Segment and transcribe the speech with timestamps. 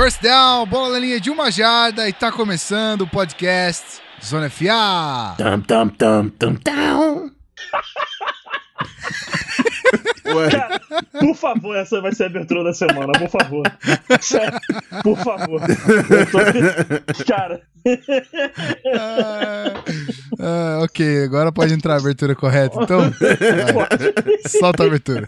[0.00, 5.34] First down, bola na linha de uma jarda e tá começando o podcast Zona FA.
[5.36, 7.30] Tum, tum, tum, tum, tum.
[10.52, 10.80] Cara,
[11.18, 13.64] por favor, essa vai ser a abertura da semana, por favor.
[14.20, 14.60] Sério,
[15.02, 15.60] por favor.
[16.30, 17.24] Tô...
[17.24, 17.60] Cara.
[18.94, 19.82] Ah,
[20.38, 22.80] ah, ok, agora pode entrar a abertura correta.
[22.80, 23.00] Então,
[23.74, 23.88] vai.
[24.46, 25.26] solta a abertura.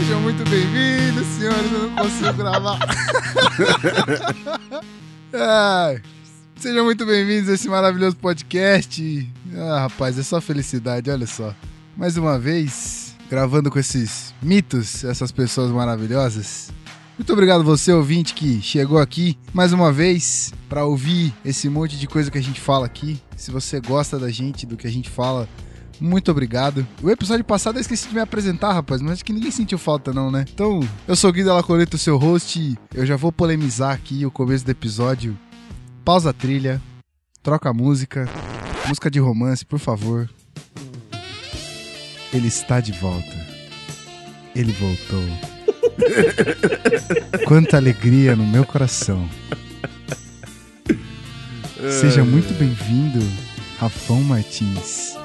[0.00, 1.72] Sejam muito bem-vindos, senhores.
[1.72, 2.78] Eu não consigo gravar.
[5.30, 6.00] Ai,
[6.56, 9.30] sejam muito bem-vindos a esse maravilhoso podcast.
[9.54, 11.54] Ah, rapaz, é só felicidade, olha só.
[11.98, 16.70] Mais uma vez, gravando com esses mitos, essas pessoas maravilhosas.
[17.18, 22.06] Muito obrigado você, ouvinte, que chegou aqui mais uma vez para ouvir esse monte de
[22.06, 23.20] coisa que a gente fala aqui.
[23.36, 25.46] Se você gosta da gente, do que a gente fala,
[26.00, 26.86] muito obrigado.
[27.02, 30.12] O episódio passado eu esqueci de me apresentar, rapaz, mas acho que ninguém sentiu falta
[30.12, 30.44] não, né?
[30.52, 34.30] Então, eu sou o Guido Alacoleto, seu host, e eu já vou polemizar aqui o
[34.30, 35.38] começo do episódio.
[36.04, 36.80] Pausa a trilha,
[37.42, 38.26] troca a música,
[38.88, 40.28] música de romance, por favor.
[42.32, 43.46] Ele está de volta.
[44.54, 45.22] Ele voltou.
[47.46, 49.28] Quanta alegria no meu coração.
[52.00, 53.20] Seja muito bem-vindo,
[53.78, 55.19] Rafão Martins.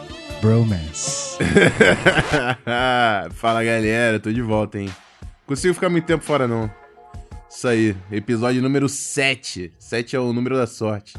[0.45, 1.39] Bromance.
[3.33, 4.91] Fala galera, tô de volta, hein?
[5.47, 6.69] Consigo ficar muito tempo fora, não.
[7.49, 9.73] Isso aí, episódio número 7.
[9.79, 11.17] 7 é o número da sorte.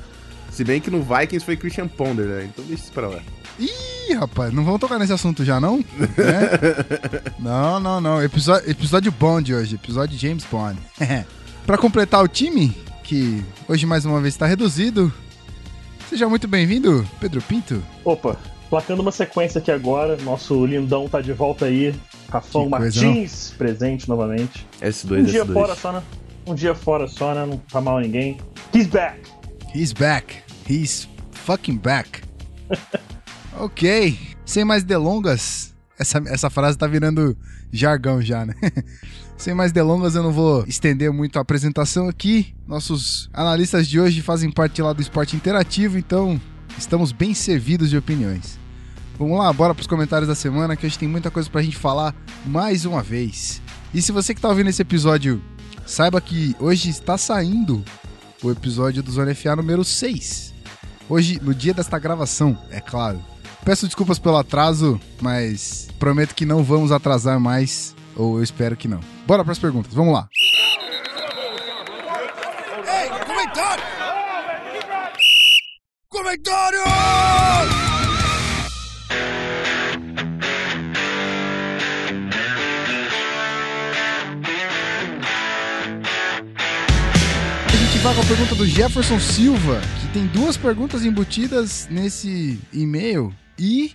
[0.53, 2.45] Se bem que no Vikings foi Christian Ponder, né?
[2.45, 3.19] Então deixa isso pra lá.
[3.59, 5.85] Ih, rapaz, não vamos tocar nesse assunto já, não?
[6.19, 7.33] É?
[7.43, 8.23] não, não, não.
[8.23, 10.79] Episódio, episódio Bond hoje, episódio James Bond.
[11.67, 12.69] pra completar o time,
[13.03, 15.13] que hoje mais uma vez está reduzido,
[16.09, 17.83] seja muito bem-vindo, Pedro Pinto.
[18.05, 20.17] Opa, placando uma sequência aqui agora.
[20.23, 21.95] Nosso lindão tá de volta aí.
[22.29, 24.67] Rafão Martins, presente novamente.
[24.81, 25.53] S2, Um dia S2.
[25.53, 26.03] fora só, né?
[26.47, 27.47] Um dia fora só, né?
[27.47, 28.39] Não tá mal ninguém.
[28.75, 29.21] He's back!
[29.75, 30.37] He's back.
[30.69, 32.23] He's fucking back.
[33.59, 34.19] ok.
[34.45, 35.75] Sem mais delongas.
[35.99, 37.37] Essa, essa frase tá virando
[37.73, 38.55] jargão já, né?
[39.37, 42.55] Sem mais delongas, eu não vou estender muito a apresentação aqui.
[42.67, 46.41] Nossos analistas de hoje fazem parte lá do esporte interativo, então
[46.79, 48.59] estamos bem servidos de opiniões.
[49.19, 52.15] Vamos lá, bora pros comentários da semana, que hoje tem muita coisa pra gente falar
[52.45, 53.63] mais uma vez.
[53.95, 55.43] E se você que tá ouvindo esse episódio,
[55.87, 57.83] saiba que hoje está saindo
[58.43, 60.55] o episódio do Zona FA número 6.
[61.09, 63.23] Hoje, no dia desta gravação, é claro.
[63.65, 68.87] Peço desculpas pelo atraso, mas prometo que não vamos atrasar mais, ou eu espero que
[68.87, 69.01] não.
[69.27, 70.29] Bora pras perguntas, vamos lá.
[72.87, 73.85] Ei, comentário!
[76.37, 76.81] Comentário!
[87.67, 92.61] A gente vai com a pergunta do Jefferson Silva, que tem duas perguntas embutidas nesse
[92.73, 93.95] e-mail e,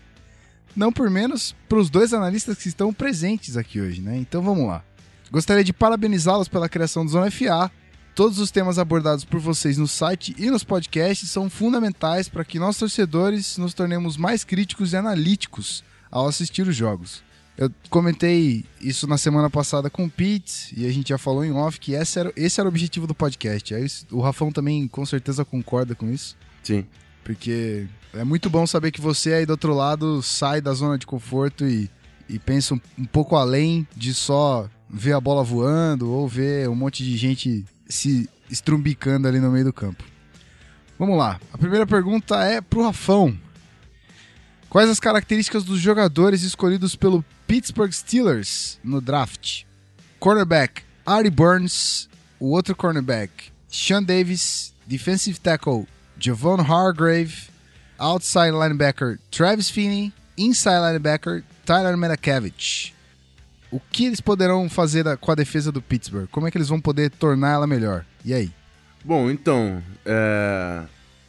[0.76, 4.18] não por menos, para os dois analistas que estão presentes aqui hoje, né?
[4.18, 4.84] Então vamos lá.
[5.30, 7.72] Gostaria de parabenizá-los pela criação do Zona FA.
[8.14, 12.60] Todos os temas abordados por vocês no site e nos podcasts são fundamentais para que
[12.60, 17.24] nós torcedores nos tornemos mais críticos e analíticos ao assistir os jogos.
[17.58, 21.54] Eu comentei isso na semana passada com o Pete e a gente já falou em
[21.54, 23.74] off que esse era, esse era o objetivo do podcast.
[23.74, 26.86] Aí o Rafão também com certeza concorda com isso, Sim.
[27.24, 31.06] porque é muito bom saber que você aí do outro lado sai da zona de
[31.06, 31.90] conforto e,
[32.28, 36.76] e pensa um, um pouco além de só ver a bola voando ou ver um
[36.76, 40.04] monte de gente se estrumbicando ali no meio do campo.
[40.98, 41.40] Vamos lá.
[41.52, 43.38] A primeira pergunta é pro Rafão.
[44.70, 49.64] Quais as características dos jogadores escolhidos pelo Pittsburgh Steelers no draft?
[50.20, 52.08] Cornerback Artie Burns,
[52.40, 55.88] o outro cornerback Sean Davis, defensive tackle
[56.20, 57.50] Javon Hargrave,
[58.00, 62.94] outside linebacker Travis Finney, inside linebacker Tyler Metakevich.
[63.72, 66.28] O que eles poderão fazer com a defesa do Pittsburgh?
[66.30, 68.06] Como é que eles vão poder tornar ela melhor?
[68.26, 68.52] E aí?
[69.04, 70.84] Bom, então, é...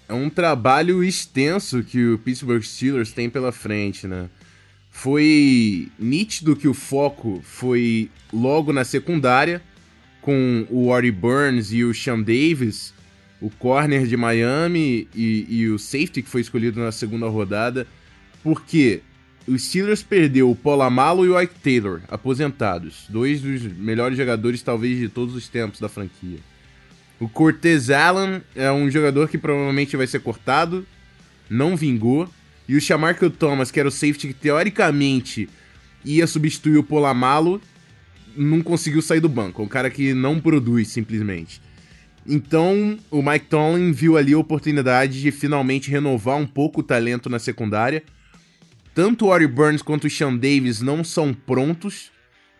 [0.09, 4.29] é um trabalho extenso que o Pittsburgh Steelers tem pela frente, né?
[4.91, 9.63] Foi nítido que o foco foi logo na secundária,
[10.21, 12.93] com o Artie Burns e o Sean Davis,
[13.41, 17.87] o corner de Miami e, e o safety que foi escolhido na segunda rodada,
[18.43, 19.01] porque
[19.47, 24.99] os Steelers perdeu o Polamalo e o Ike Taylor, aposentados, dois dos melhores jogadores talvez
[24.99, 26.39] de todos os tempos da franquia.
[27.19, 30.87] O Cortez Allen é um jogador que provavelmente vai ser cortado,
[31.49, 32.29] não vingou.
[32.69, 35.49] E o Shamarco Thomas, que era o safety que teoricamente
[36.05, 37.61] ia substituir o Polamalo,
[38.37, 41.61] não conseguiu sair do banco, é um cara que não produz simplesmente.
[42.27, 47.29] Então, o Mike Tomlin viu ali a oportunidade de finalmente renovar um pouco o talento
[47.29, 48.03] na secundária.
[48.95, 52.11] Tanto o Ori Burns quanto o Sean Davis não são prontos,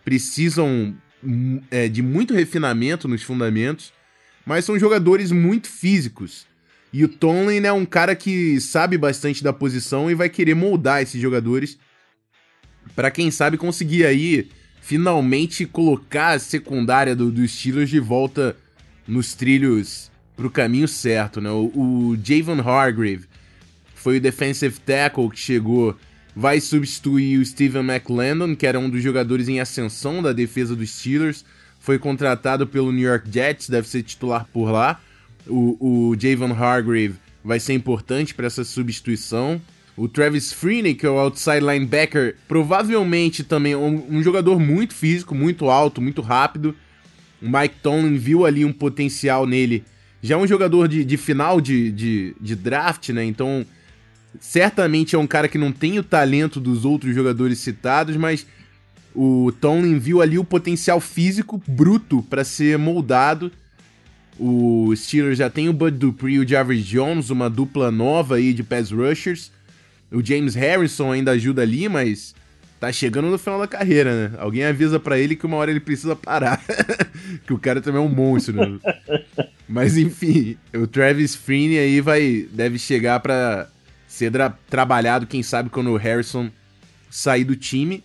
[0.03, 3.93] precisam hum, é, de muito refinamento nos fundamentos,
[4.45, 6.47] mas são jogadores muito físicos.
[6.91, 11.01] E o Tomlin é um cara que sabe bastante da posição e vai querer moldar
[11.01, 11.77] esses jogadores
[12.95, 14.49] para quem sabe conseguir aí
[14.81, 18.55] finalmente colocar a secundária dos do Steelers de volta
[19.07, 21.49] nos trilhos pro caminho certo, né?
[21.49, 23.25] O, o Javon Hargrave
[23.95, 25.97] foi o defensive tackle que chegou,
[26.35, 30.89] vai substituir o Steven McLendon, que era um dos jogadores em ascensão da defesa dos
[30.89, 31.45] Steelers,
[31.79, 35.01] foi contratado pelo New York Jets, deve ser titular por lá.
[35.45, 39.61] O, o Javon Hargrave vai ser importante para essa substituição.
[39.95, 45.35] O Travis Freeney, que é o outside linebacker, provavelmente também um, um jogador muito físico,
[45.35, 46.73] muito alto, muito rápido.
[47.41, 49.83] O Mike Tomlin viu ali um potencial nele.
[50.21, 53.25] Já é um jogador de, de final de, de, de draft, né?
[53.25, 53.65] Então,
[54.39, 58.45] certamente é um cara que não tem o talento dos outros jogadores citados, mas
[59.15, 63.51] o Tomlin viu ali o potencial físico bruto para ser moldado.
[64.39, 68.53] O Steelers já tem o Bud Dupree e o Jarvis Jones, uma dupla nova aí
[68.53, 69.51] de pass rushers.
[70.11, 72.33] O James Harrison ainda ajuda ali, mas
[72.79, 74.35] tá chegando no final da carreira, né?
[74.39, 76.61] Alguém avisa para ele que uma hora ele precisa parar.
[77.45, 78.79] que o cara também é um monstro, né?
[79.69, 83.69] mas enfim, o Travis Freeney aí vai deve chegar para
[84.13, 84.31] ser
[84.69, 86.51] trabalhado, quem sabe quando o Harrison
[87.09, 88.03] sair do time.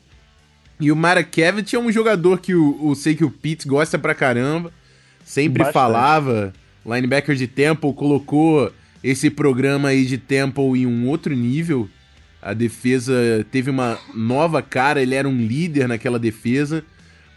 [0.80, 4.14] E o Marakevich é um jogador que eu, eu sei que o Pete gosta pra
[4.14, 4.72] caramba.
[5.22, 5.74] Sempre Bastante.
[5.74, 6.54] falava,
[6.86, 8.72] linebacker de Temple, colocou
[9.04, 11.86] esse programa aí de Temple em um outro nível.
[12.40, 16.82] A defesa teve uma nova cara, ele era um líder naquela defesa.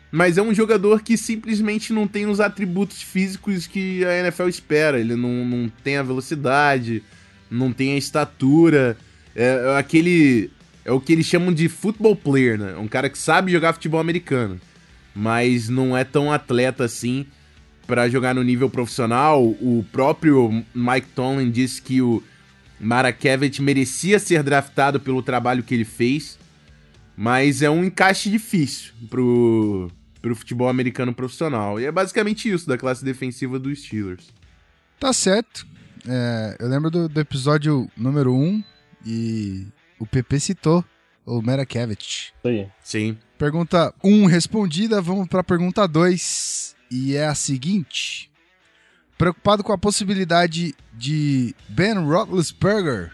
[0.10, 4.98] Mas é um jogador que simplesmente não tem os atributos físicos que a NFL espera.
[4.98, 7.04] Ele não, não tem a velocidade,
[7.52, 8.98] não tem a estatura.
[9.36, 10.50] É, é aquele.
[10.84, 12.76] É o que eles chamam de football player, né?
[12.78, 14.60] Um cara que sabe jogar futebol americano.
[15.14, 17.26] Mas não é tão atleta assim
[17.86, 19.44] para jogar no nível profissional.
[19.44, 22.24] O próprio Mike Tomlin disse que o
[22.80, 26.40] Marakevich merecia ser draftado pelo trabalho que ele fez,
[27.16, 31.80] mas é um encaixe difícil pro, pro futebol americano profissional.
[31.80, 34.30] E é basicamente isso da classe defensiva dos Steelers.
[35.00, 35.68] Tá certo.
[36.08, 38.64] É, eu lembro do, do, episódio número 1 um,
[39.06, 39.68] e
[40.00, 40.84] o PP citou
[41.26, 42.34] o Marakevich.
[42.84, 43.18] Sim.
[43.38, 48.32] Pergunta 1 um respondida, vamos pra pergunta 2 e é a seguinte:
[49.18, 53.12] preocupado com a possibilidade de Ben Roethlisberger,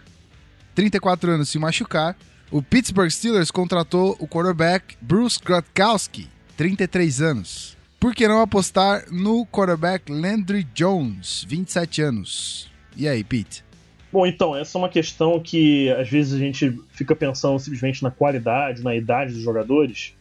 [0.74, 2.16] 34 anos, se machucar,
[2.50, 7.76] o Pittsburgh Steelers contratou o quarterback Bruce Gronkowski, 33 anos.
[8.00, 12.70] Por que não apostar no quarterback Landry Jones, 27 anos?
[12.98, 13.64] E aí, Pete?
[14.12, 18.10] Bom, então, essa é uma questão que às vezes a gente fica pensando simplesmente na
[18.10, 20.14] qualidade, na idade dos jogadores,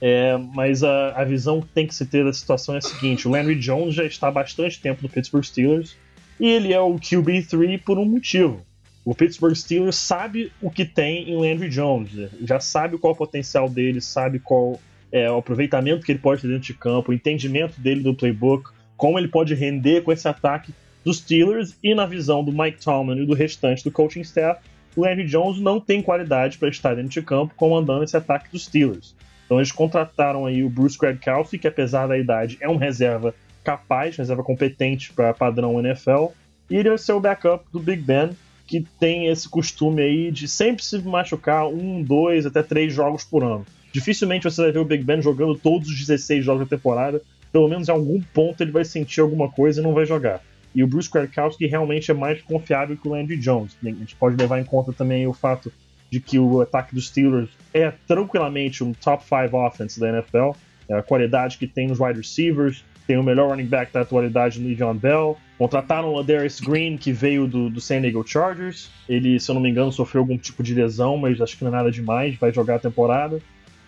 [0.00, 3.26] é, mas a, a visão que tem que se ter da situação é a seguinte:
[3.26, 5.96] o Landry Jones já está há bastante tempo no Pittsburgh Steelers
[6.38, 8.64] e ele é o QB3 por um motivo.
[9.04, 12.10] O Pittsburgh Steelers sabe o que tem em Landry Jones,
[12.42, 14.78] já sabe qual é o potencial dele, sabe qual
[15.10, 18.70] é o aproveitamento que ele pode ter dentro de campo, o entendimento dele do playbook,
[18.96, 20.72] como ele pode render com esse ataque
[21.04, 24.60] dos Steelers e na visão do Mike Tomlin e do restante do coaching staff,
[24.96, 28.64] o Landry Jones não tem qualidade para estar dentro de campo comandando esse ataque dos
[28.64, 29.14] Steelers.
[29.46, 34.16] Então eles contrataram aí o Bruce Gradkowski, que apesar da idade é um reserva capaz,
[34.16, 36.26] reserva competente para padrão NFL,
[36.68, 38.30] e ele vai ser o backup do Big Ben,
[38.66, 43.42] que tem esse costume aí de sempre se machucar um, dois, até três jogos por
[43.42, 43.66] ano.
[43.92, 47.20] Dificilmente você vai ver o Big Ben jogando todos os 16 jogos da temporada,
[47.52, 50.40] pelo menos em algum ponto ele vai sentir alguma coisa e não vai jogar.
[50.74, 53.76] E o Bruce Gradkowski realmente é mais confiável que o Landry Jones.
[53.82, 55.72] A gente pode levar em conta também o fato
[56.10, 60.50] de que o ataque dos Steelers é tranquilamente um top 5 offense da NFL.
[60.88, 64.60] É a qualidade que tem nos wide receivers, tem o melhor running back da atualidade
[64.60, 65.36] no John Bell.
[65.56, 68.90] Contrataram o Ladarius Green, que veio do, do San Diego Chargers.
[69.08, 71.72] Ele, se eu não me engano, sofreu algum tipo de lesão, mas acho que não
[71.72, 73.40] é nada demais, vai jogar a temporada.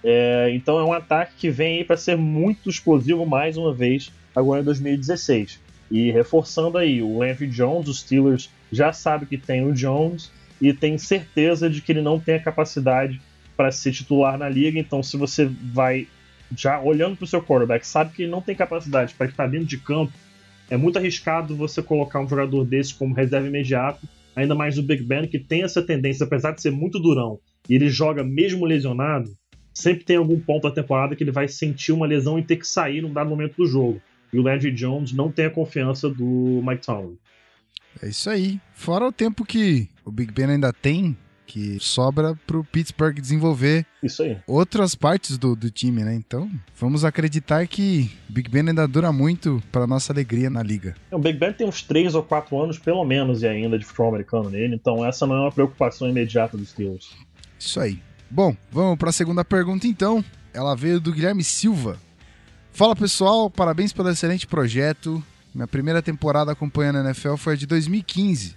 [0.05, 4.61] É, então é um ataque que vem para ser muito explosivo mais uma vez agora
[4.61, 5.61] em 2016.
[5.93, 10.73] E reforçando aí, o Landry Jones, os Steelers já sabe que tem o Jones, e
[10.73, 13.21] tem certeza de que ele não tem a capacidade
[13.55, 14.79] para ser titular na liga.
[14.79, 16.09] Então, se você vai
[16.57, 19.67] já olhando para o seu quarterback, sabe que ele não tem capacidade para estar dentro
[19.67, 20.13] de campo,
[20.71, 25.03] é muito arriscado você colocar um jogador desse como reserva imediato, ainda mais o Big
[25.03, 29.31] Ben, que tem essa tendência, apesar de ser muito durão, e ele joga mesmo lesionado,
[29.75, 32.67] sempre tem algum ponto da temporada que ele vai sentir uma lesão e ter que
[32.67, 34.01] sair num dado momento do jogo.
[34.33, 37.19] E o Landry Jones não tem a confiança do Mike Tomlin.
[38.03, 38.61] É isso aí.
[38.73, 44.23] Fora o tempo que o Big Ben ainda tem, que sobra pro Pittsburgh desenvolver isso
[44.23, 44.39] aí.
[44.47, 46.15] outras partes do, do time, né?
[46.15, 50.95] Então, vamos acreditar que o Big Ben ainda dura muito para nossa alegria na liga.
[51.11, 54.09] O Big Ben tem uns 3 ou 4 anos, pelo menos, e ainda de futebol
[54.09, 57.11] americano nele, então essa não é uma preocupação imediata dos Steelers.
[57.59, 57.99] Isso aí.
[58.31, 60.25] Bom, vamos para a segunda pergunta então.
[60.55, 61.99] Ela veio do Guilherme Silva.
[62.75, 65.23] Fala pessoal, parabéns pelo excelente projeto.
[65.55, 68.57] Minha primeira temporada acompanhando a NFL foi a de 2015.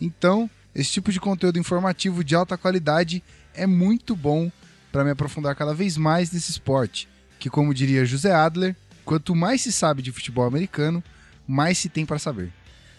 [0.00, 3.22] Então, esse tipo de conteúdo informativo de alta qualidade
[3.54, 4.50] é muito bom
[4.90, 9.62] para me aprofundar cada vez mais nesse esporte, que, como diria José Adler, quanto mais
[9.62, 11.02] se sabe de futebol americano,
[11.46, 12.52] mais se tem para saber.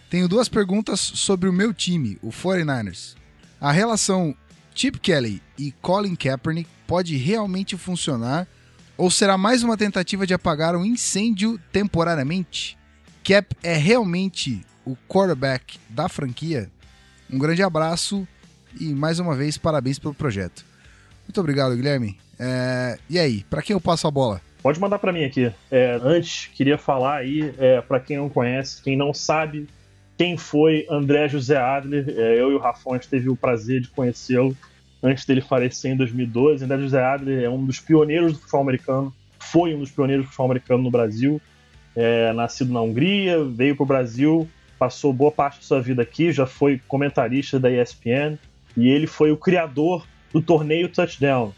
[0.08, 3.16] Tenho duas perguntas sobre o meu time, o 49ers.
[3.60, 4.34] A relação
[4.74, 8.48] Chip Kelly e Colin Kaepernick pode realmente funcionar
[8.96, 12.78] ou será mais uma tentativa de apagar um incêndio temporariamente?
[13.22, 16.70] Cap é realmente o quarterback da franquia?
[17.30, 18.26] Um grande abraço
[18.80, 20.64] e mais uma vez parabéns pelo projeto.
[21.26, 22.18] Muito obrigado, Guilherme.
[22.38, 22.98] É...
[23.08, 24.40] E aí, para quem eu passo a bola?
[24.62, 25.52] Pode mandar para mim aqui.
[25.70, 29.68] É, antes, queria falar aí, é, para quem não conhece, quem não sabe
[30.16, 32.08] quem foi André José Adler.
[32.08, 34.56] É, eu e o Rafão a gente teve o prazer de conhecê-lo
[35.04, 36.64] antes dele falecer em 2012.
[36.64, 40.28] André José Adler é um dos pioneiros do futebol americano, foi um dos pioneiros do
[40.28, 41.40] futebol americano no Brasil.
[41.94, 46.32] É, nascido na Hungria, veio para o Brasil, passou boa parte de sua vida aqui,
[46.32, 48.36] já foi comentarista da ESPN
[48.76, 51.52] e ele foi o criador do torneio Touchdown.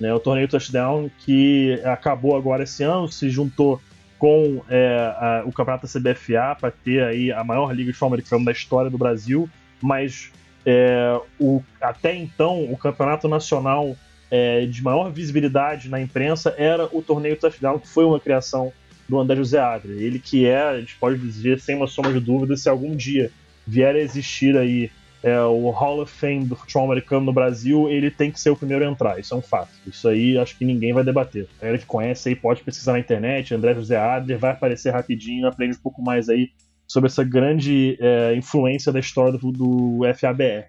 [0.00, 3.80] Né, o torneio Touchdown que acabou agora esse ano, se juntou
[4.18, 8.08] com é, a, o campeonato da CBFA para ter aí a maior liga de futebol
[8.08, 9.48] americano da história do Brasil,
[9.82, 10.32] mas
[10.64, 13.96] é, o, até então o campeonato nacional
[14.30, 18.72] é, de maior visibilidade na imprensa era o torneio Touchdown, que foi uma criação
[19.08, 20.00] do André José Adler.
[20.00, 23.30] Ele que é, a gente pode dizer sem uma sombra de dúvida, se algum dia
[23.66, 24.90] vier a existir aí
[25.22, 28.56] é, o Hall of Fame do futebol americano no Brasil, ele tem que ser o
[28.56, 29.20] primeiro a entrar.
[29.20, 29.70] Isso é um fato.
[29.86, 31.46] Isso aí acho que ninguém vai debater.
[31.58, 35.46] A galera que conhece aí pode pesquisar na internet, André José Adler, vai aparecer rapidinho,
[35.46, 36.50] aprende um pouco mais aí
[36.92, 40.66] sobre essa grande é, influência da história do, do FABR.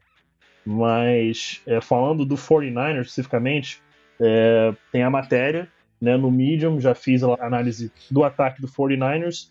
[0.66, 3.82] Mas é, falando do 49ers especificamente,
[4.22, 5.68] é, tem a matéria
[6.00, 9.50] né, no Medium, já fiz a análise do ataque do 49ers.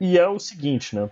[0.00, 1.08] E é o seguinte, né?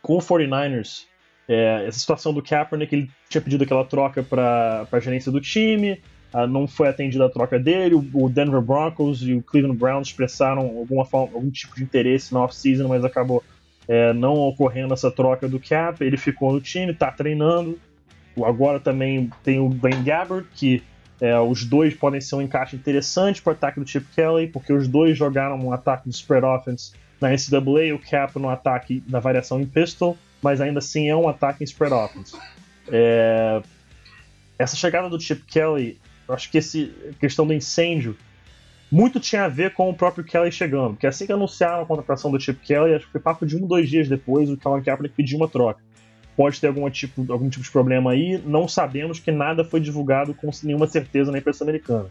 [0.00, 1.04] Com o 49ers,
[1.46, 6.00] é, essa situação do Kaepernick, ele tinha pedido aquela troca para a gerência do time,
[6.32, 7.94] ah, não foi atendida a troca dele.
[8.14, 12.42] O, Denver Broncos e o Cleveland Browns expressaram alguma forma, algum tipo de interesse na
[12.42, 13.44] off-season, mas acabou
[13.88, 16.04] é, não ocorrendo essa troca do Cap.
[16.04, 17.78] Ele ficou no time, está treinando.
[18.44, 20.82] Agora também tem o Ben Gabbard, que
[21.20, 24.72] é, os dois podem ser um encaixe interessante para o ataque do Chip Kelly, porque
[24.72, 29.18] os dois jogaram um ataque de spread offense na NCAA, o Cap no ataque na
[29.18, 32.36] variação em pistol, mas ainda assim é um ataque em spread offense.
[32.88, 33.62] É...
[34.58, 36.78] Essa chegada do Chip Kelly, acho que essa
[37.18, 38.16] questão do incêndio
[38.96, 42.30] muito tinha a ver com o próprio Kelly chegando, porque assim que anunciaram a contratação
[42.30, 45.14] do Chip Kelly, acho que foi papo de um, dois dias depois, o Colin Kaepernick
[45.14, 45.80] pediu uma troca
[46.36, 48.40] pode ter algum tipo, algum tipo de problema aí.
[48.44, 52.10] Não sabemos que nada foi divulgado com nenhuma certeza na imprensa americana.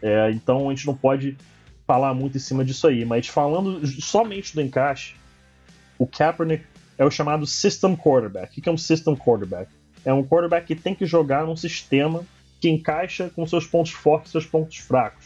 [0.00, 1.36] É, então a gente não pode
[1.86, 3.04] falar muito em cima disso aí.
[3.04, 5.14] Mas falando somente do encaixe,
[5.98, 6.64] o Kaepernick
[6.96, 8.58] é o chamado system quarterback.
[8.58, 9.70] O que é um system quarterback?
[10.04, 12.24] É um quarterback que tem que jogar num sistema
[12.60, 15.25] que encaixa com seus pontos fortes e seus pontos fracos.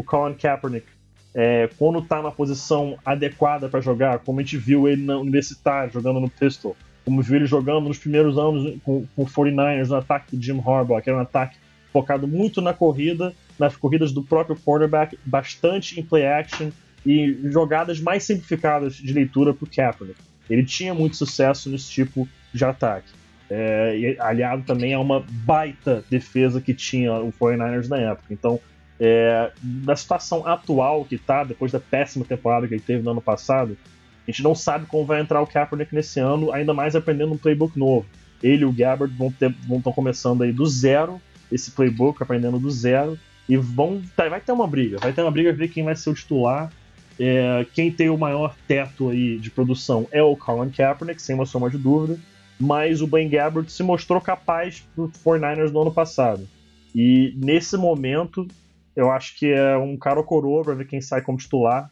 [0.00, 0.86] O Colin Kaepernick,
[1.34, 5.92] é, quando está na posição adequada para jogar, como a gente viu ele no universitário
[5.92, 9.96] jogando no pistol, como viu ele jogando nos primeiros anos com, com o 49ers no
[9.96, 11.58] ataque do Jim Harbaugh, que era um ataque
[11.92, 16.70] focado muito na corrida, nas corridas do próprio quarterback, bastante em play action
[17.04, 20.18] e jogadas mais simplificadas de leitura para o Kaepernick.
[20.48, 23.12] Ele tinha muito sucesso nesse tipo de ataque.
[23.50, 28.32] É, e, aliado também a uma baita defesa que tinha o 49ers na época.
[28.32, 28.58] Então,
[29.00, 33.22] é, da situação atual que está, depois da péssima temporada que ele teve no ano
[33.22, 33.76] passado,
[34.28, 37.38] a gente não sabe como vai entrar o Kaepernick nesse ano, ainda mais aprendendo um
[37.38, 38.06] playbook novo.
[38.42, 39.28] Ele e o Gabbard vão
[39.78, 44.52] estar começando aí do zero esse playbook, aprendendo do zero, e vão tá, vai ter
[44.52, 46.70] uma briga, vai ter uma briga ver quem vai ser o titular.
[47.18, 51.44] É, quem tem o maior teto aí de produção é o Colin Kaepernick, sem uma
[51.44, 52.18] soma de dúvida,
[52.58, 56.48] mas o Ben Gabbard se mostrou capaz pro 49ers no ano passado.
[56.94, 58.46] E nesse momento,
[58.94, 61.90] eu acho que é um cara coroa para ver quem sai como titular.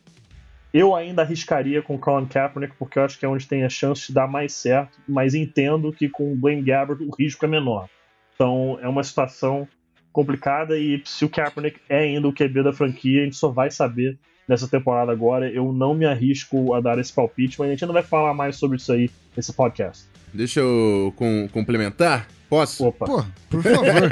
[0.72, 3.70] Eu ainda arriscaria com o Colin Kaepernick, porque eu acho que é onde tem a
[3.70, 7.48] chance de dar mais certo, mas entendo que com o Blaine Gabbert o risco é
[7.48, 7.88] menor.
[8.34, 9.66] Então é uma situação
[10.12, 13.70] complicada e se o Kaepernick é ainda o QB da franquia, a gente só vai
[13.70, 15.50] saber nessa temporada agora.
[15.50, 18.56] Eu não me arrisco a dar esse palpite, mas a gente ainda vai falar mais
[18.56, 20.06] sobre isso aí nesse podcast.
[20.32, 22.28] Deixa eu com, complementar?
[22.48, 22.86] Posso?
[22.86, 23.06] Opa.
[23.06, 24.10] Pô, por favor.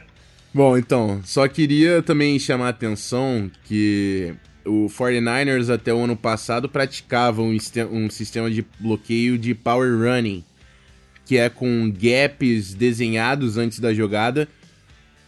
[0.52, 6.68] Bom, então, só queria também chamar a atenção que o 49ers até o ano passado
[6.68, 7.56] praticava um,
[7.92, 10.44] um sistema de bloqueio de power running,
[11.24, 14.48] que é com gaps desenhados antes da jogada.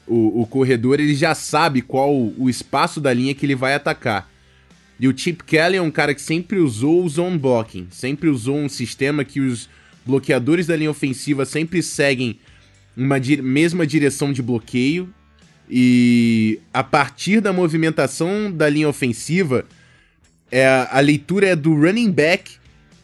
[0.08, 4.28] O, o corredor ele já sabe qual o espaço da linha que ele vai atacar.
[4.98, 8.56] E o Chip Kelly é um cara que sempre usou o zone blocking, sempre usou
[8.56, 9.68] um sistema que os
[10.04, 12.38] bloqueadores da linha ofensiva sempre seguem
[12.96, 15.12] uma di mesma direção de bloqueio
[15.74, 19.64] e a partir da movimentação da linha ofensiva,
[20.50, 22.56] é, a leitura é do running back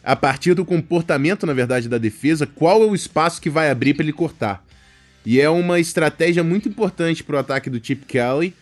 [0.03, 3.95] a partir do comportamento, na verdade, da defesa, qual é o espaço que vai abrir
[3.95, 4.63] para ele cortar.
[5.25, 8.53] E é uma estratégia muito importante para o ataque do Chip Kelly.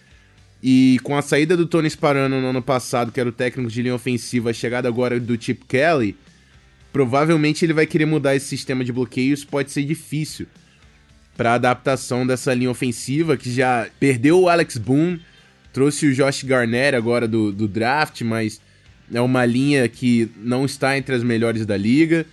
[0.63, 3.81] E com a saída do Tony Sparano no ano passado, que era o técnico de
[3.81, 6.15] linha ofensiva, a chegada agora do Chip Kelly,
[6.91, 10.47] provavelmente ele vai querer mudar esse sistema de bloqueios, pode ser difícil
[11.37, 15.21] para adaptação dessa linha ofensiva, que já perdeu o Alex Boone,
[15.71, 18.59] trouxe o Josh Garnett agora do, do draft, mas
[19.13, 22.25] é uma linha que não está entre as melhores da liga.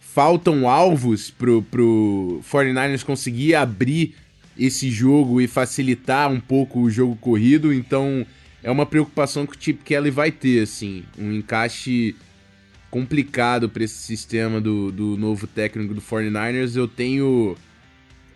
[0.00, 4.14] Faltam alvos pro, pro 49ers conseguir abrir
[4.56, 8.26] esse jogo e facilitar um pouco o jogo corrido, então
[8.62, 12.16] é uma preocupação que o Chip Kelly vai ter, assim, um encaixe
[12.90, 16.74] complicado para esse sistema do, do novo técnico do 49ers.
[16.74, 17.56] Eu tenho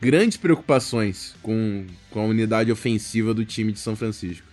[0.02, 4.44] grandes preocupações com, com a unidade ofensiva do time de São Francisco.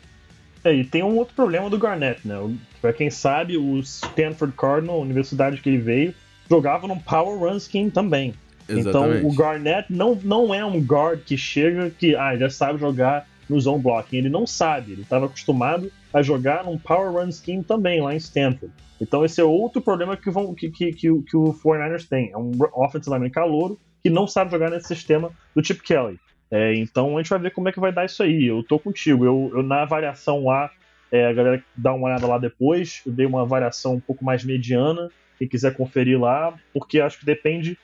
[0.64, 2.36] É, e tem um outro problema do Garnett, né?
[2.80, 6.14] Pra quem sabe, o Stanford Cardinal, a universidade que ele veio,
[6.48, 8.36] jogava num Power Run Scheme também.
[8.68, 9.18] Exatamente.
[9.18, 13.28] Então o Garnett não, não é um guard que chega que ah, já sabe jogar
[13.50, 14.18] no zone blocking.
[14.18, 18.18] Ele não sabe, ele estava acostumado a jogar num Power Run Scheme também lá em
[18.18, 18.72] Stanford.
[19.02, 22.30] Então esse é outro problema que, vão, que, que, que, que o 49ers tem.
[22.32, 26.20] É um offensive lineman calouro que não sabe jogar nesse sistema do Chip Kelly.
[26.52, 28.46] É, então a gente vai ver como é que vai dar isso aí.
[28.46, 29.26] Eu tô contigo.
[29.26, 30.72] Eu, eu na variação lá,
[31.12, 33.02] é, a galera dá uma olhada lá depois.
[33.06, 35.10] Eu dei uma variação um pouco mais mediana.
[35.38, 37.78] Quem quiser conferir lá, porque acho que depende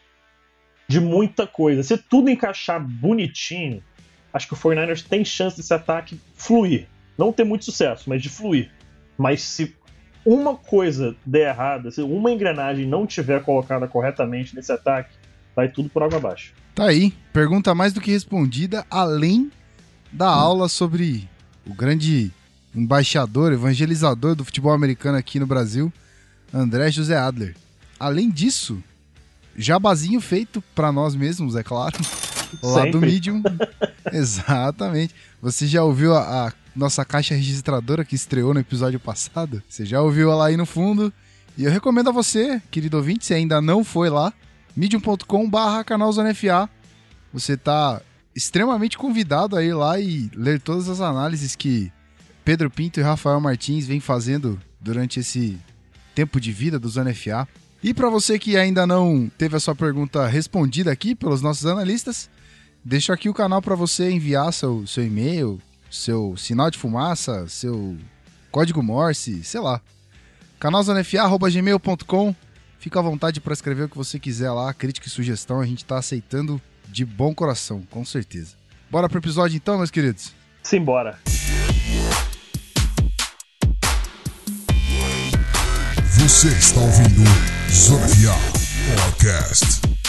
[0.87, 1.83] de muita coisa.
[1.83, 3.81] Se tudo encaixar bonitinho,
[4.33, 6.87] acho que o 49ers tem chance desse ataque fluir.
[7.17, 8.71] Não ter muito sucesso, mas de fluir.
[9.17, 9.73] Mas se
[10.25, 15.15] uma coisa der errada, se uma engrenagem não tiver colocada corretamente nesse ataque,
[15.55, 16.53] vai tudo por água abaixo.
[16.73, 19.51] Tá aí, pergunta mais do que respondida, além
[20.11, 21.27] da aula sobre
[21.65, 22.31] o grande
[22.75, 25.91] embaixador, evangelizador do futebol americano aqui no Brasil,
[26.53, 27.55] André José Adler.
[27.99, 28.83] Além disso,
[29.55, 31.97] jabazinho feito para nós mesmos, é claro.
[32.61, 32.91] Lá Sempre.
[32.91, 33.41] do Medium.
[34.11, 35.15] Exatamente.
[35.41, 39.63] Você já ouviu a, a, nossa caixa registradora que estreou no episódio passado?
[39.67, 41.11] Você já ouviu ela aí no fundo?
[41.57, 44.33] E eu recomendo a você, querido ouvinte, se ainda não foi lá,
[44.75, 45.49] medium.com
[45.85, 46.69] canalzonefa.
[47.31, 48.01] Você está
[48.35, 51.91] extremamente convidado a ir lá e ler todas as análises que
[52.43, 55.57] Pedro Pinto e Rafael Martins vêm fazendo durante esse
[56.13, 57.47] tempo de vida do Zona FA.
[57.81, 62.29] E para você que ainda não teve a sua pergunta respondida aqui pelos nossos analistas,
[62.83, 67.97] deixo aqui o canal para você enviar seu, seu e-mail, seu sinal de fumaça, seu
[68.51, 69.81] código Morse, sei lá.
[70.59, 72.35] canalzonefa.gmail.com
[72.85, 75.79] Fica à vontade para escrever o que você quiser lá, crítica e sugestão, a gente
[75.79, 78.53] está aceitando de bom coração, com certeza.
[78.91, 80.31] Bora pro episódio então, meus queridos?
[80.61, 81.17] Simbora.
[86.19, 87.23] Você está ouvindo
[87.71, 88.05] Zona
[89.01, 90.04] Podcast.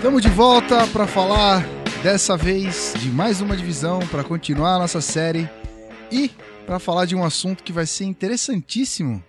[0.00, 1.62] Estamos de volta para falar
[2.02, 5.46] dessa vez de mais uma divisão para continuar a nossa série
[6.10, 6.30] e
[6.64, 9.22] para falar de um assunto que vai ser interessantíssimo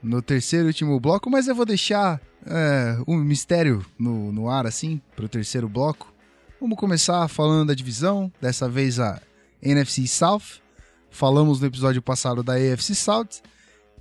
[0.00, 4.68] no terceiro e último bloco, mas eu vou deixar é, um mistério no, no ar
[4.68, 6.14] assim para o terceiro bloco.
[6.60, 9.20] Vamos começar falando da divisão, dessa vez a
[9.60, 10.62] NFC South.
[11.10, 13.42] Falamos no episódio passado da AFC South,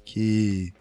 [0.06, 0.72] que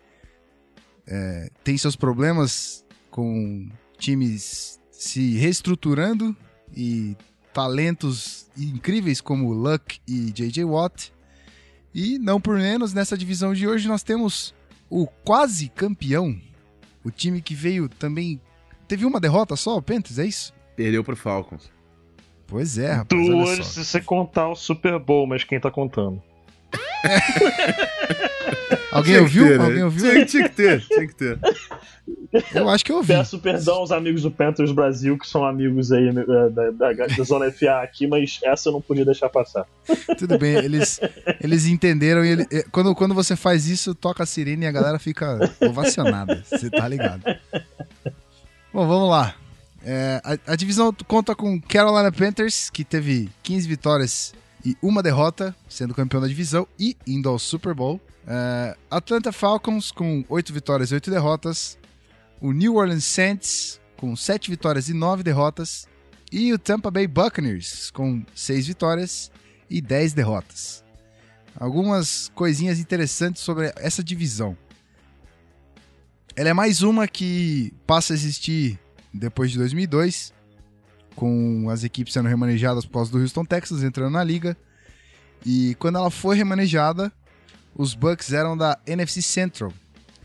[1.07, 6.35] é, tem seus problemas com times se reestruturando
[6.73, 7.17] e
[7.53, 11.13] talentos incríveis como Luck e JJ Watt.
[11.93, 14.55] E não por menos, nessa divisão de hoje nós temos
[14.89, 16.41] o quase campeão,
[17.05, 18.41] o time que veio também.
[18.87, 20.55] Teve uma derrota só, o Panthers, é isso?
[20.77, 21.69] Perdeu pro Falcons.
[22.47, 23.27] Pois é, rapaz.
[23.27, 26.23] Duas se você contar o Super Bowl, mas quem tá contando?
[28.93, 29.49] Alguém Tinha que ouviu?
[29.49, 29.65] ter, né?
[29.65, 30.11] Alguém ouviu?
[30.13, 31.39] Tinha, tinha que ter, tinha que ter.
[32.55, 33.09] Eu acho que eu ouvi.
[33.13, 37.25] Peço perdão aos amigos do Panthers Brasil, que são amigos aí eh, da, da, da
[37.25, 39.67] Zona FA aqui, mas essa eu não podia deixar passar.
[40.19, 41.01] Tudo bem, eles,
[41.41, 44.73] eles entenderam e ele, eh, quando, quando você faz isso, toca a sirene e a
[44.73, 46.43] galera fica ovacionada.
[46.45, 47.23] Você tá ligado.
[48.73, 49.35] Bom, vamos lá.
[49.85, 55.55] É, a, a divisão conta com Carolina Panthers, que teve 15 vitórias e uma derrota,
[55.69, 58.01] sendo campeão da divisão e indo ao Super Bowl.
[58.27, 61.79] É, Atlanta Falcons com 8 vitórias e 8 derrotas.
[62.41, 65.87] O New Orleans Saints com 7 vitórias e 9 derrotas.
[66.31, 69.31] E o Tampa Bay Buccaneers com 6 vitórias
[69.69, 70.83] e 10 derrotas.
[71.55, 74.57] Algumas coisinhas interessantes sobre essa divisão.
[76.35, 78.79] Ela é mais uma que passa a existir
[79.13, 80.33] depois de 2002,
[81.15, 84.57] com as equipes sendo remanejadas por causa do Houston Texas entrando na liga.
[85.45, 87.13] E quando ela foi remanejada,
[87.75, 89.73] os Bucks eram da NFC Central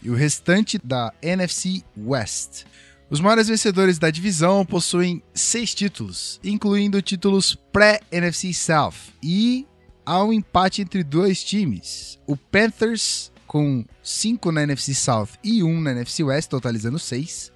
[0.01, 2.65] e o restante da NFC West.
[3.09, 9.13] Os maiores vencedores da divisão possuem seis títulos, incluindo títulos pré-NFC South.
[9.23, 9.65] E
[10.05, 12.19] há um empate entre dois times.
[12.27, 17.51] O Panthers com cinco na NFC South e um na NFC West, totalizando seis.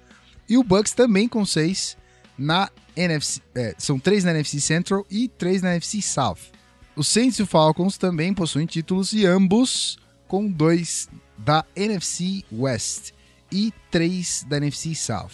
[0.48, 1.98] E o Bucks também com seis
[2.36, 3.42] na NFC.
[3.54, 6.51] É, são três na NFC Central e três na NFC South.
[6.94, 13.12] Os Saints e o Falcons também possuem títulos e ambos com dois da NFC West
[13.50, 15.30] e três da NFC South.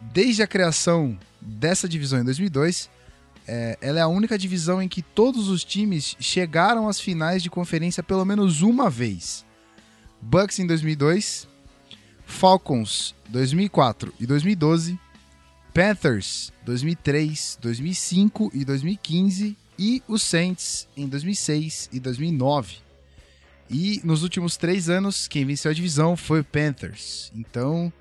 [0.00, 2.88] Desde a criação dessa divisão em 2002,
[3.46, 7.50] é, ela é a única divisão em que todos os times chegaram às finais de
[7.50, 9.44] conferência pelo menos uma vez.
[10.22, 11.46] Bucks em 2002,
[12.24, 14.98] Falcons 2004 e 2012,
[15.74, 22.76] Panthers 2003, 2005 e 2015 e os Saints em 2006 e 2009.
[23.70, 27.30] E nos últimos três anos, quem venceu a divisão foi o Panthers.
[27.34, 27.92] Então,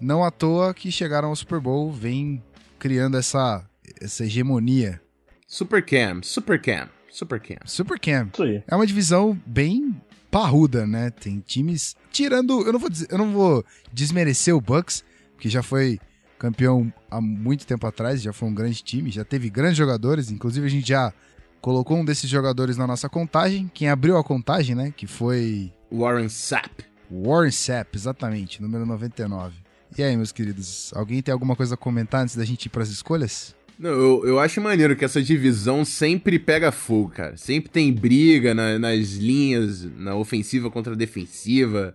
[0.00, 2.42] não à toa que chegaram ao Super Bowl, vem
[2.78, 3.64] criando essa,
[4.00, 5.00] essa hegemonia.
[5.46, 7.66] Super Cam, Super Cam, Super Cam.
[7.66, 8.30] Super Cam.
[8.66, 11.10] É uma divisão bem parruda, né?
[11.10, 15.04] Tem times tirando, eu não vou dizer, eu não vou desmerecer o Bucks,
[15.38, 16.00] que já foi
[16.46, 20.66] campeão há muito tempo atrás, já foi um grande time, já teve grandes jogadores, inclusive
[20.66, 21.12] a gente já
[21.60, 26.28] colocou um desses jogadores na nossa contagem, quem abriu a contagem, né, que foi Warren
[26.28, 26.84] Sapp.
[27.08, 29.54] Warren Sapp, exatamente, número 99.
[29.96, 32.82] E aí, meus queridos, alguém tem alguma coisa a comentar antes da gente ir para
[32.82, 33.54] as escolhas?
[33.78, 37.36] Não, eu, eu acho maneiro que essa divisão sempre pega fogo, cara.
[37.36, 41.94] Sempre tem briga na- nas linhas, na ofensiva contra a defensiva.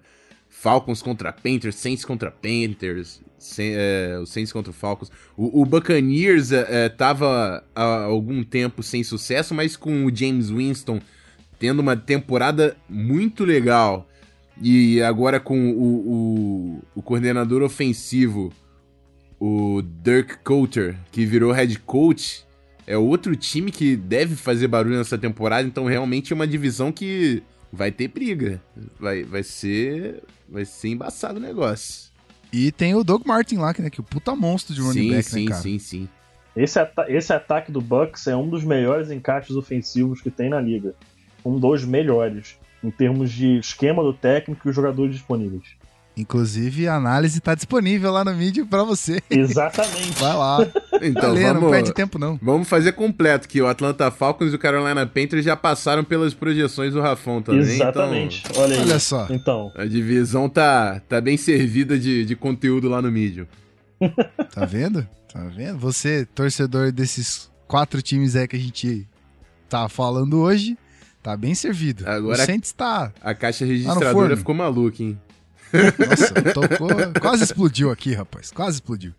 [0.59, 5.11] Falcons contra Panthers, Saints contra Panthers, Sa- é, Saints contra Falcons.
[5.37, 10.49] O, o Buccaneers é, é, tava há algum tempo sem sucesso, mas com o James
[10.49, 10.99] Winston
[11.59, 14.07] tendo uma temporada muito legal.
[14.59, 18.51] E agora com o, o, o coordenador ofensivo,
[19.39, 22.43] o Dirk Coulter, que virou head coach,
[22.87, 27.43] é outro time que deve fazer barulho nessa temporada, então realmente é uma divisão que
[27.71, 28.61] vai ter briga.
[28.99, 30.23] Vai, vai ser.
[30.49, 32.11] Vai ser embaçado o negócio.
[32.51, 34.93] E tem o Doug Martin lá, que, né, que é o puta monstro de running
[34.93, 35.61] sim, back, sim, né, cara?
[35.61, 36.09] sim, sim.
[36.55, 40.59] Esse, ata- esse ataque do Bucks é um dos melhores encaixes ofensivos que tem na
[40.59, 40.95] liga.
[41.45, 45.76] Um dos melhores, em termos de esquema do técnico e os jogadores disponíveis.
[46.17, 49.21] Inclusive, a análise tá disponível lá no vídeo pra você.
[49.29, 50.19] Exatamente.
[50.19, 50.57] Vai lá.
[51.01, 52.39] Então Tá lendo, não vamos, perde tempo não.
[52.41, 56.93] vamos fazer completo, que o Atlanta Falcons e o Carolina Panthers já passaram pelas projeções
[56.93, 57.61] do Rafão também.
[57.61, 58.43] Exatamente.
[58.55, 58.81] Olha aí.
[58.81, 59.27] Olha só.
[59.29, 63.45] Então, Então, a divisão tá, tá bem servida de, de conteúdo lá no Medium.
[64.53, 65.07] Tá vendo?
[65.31, 65.77] Tá vendo?
[65.77, 69.07] Você, torcedor desses quatro times aí que a gente
[69.69, 70.75] tá falando hoje,
[71.21, 72.07] tá bem servido.
[72.09, 73.11] Agora- O Saints tá...
[73.21, 75.19] A caixa registradora ficou maluca, hein?
[75.73, 76.89] Nossa, tocou...
[77.21, 78.51] quase explodiu aqui, rapaz.
[78.51, 79.13] Quase explodiu.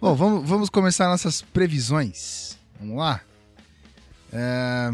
[0.00, 2.58] Bom, vamos, vamos começar nossas previsões.
[2.78, 3.20] Vamos lá?
[4.32, 4.90] É,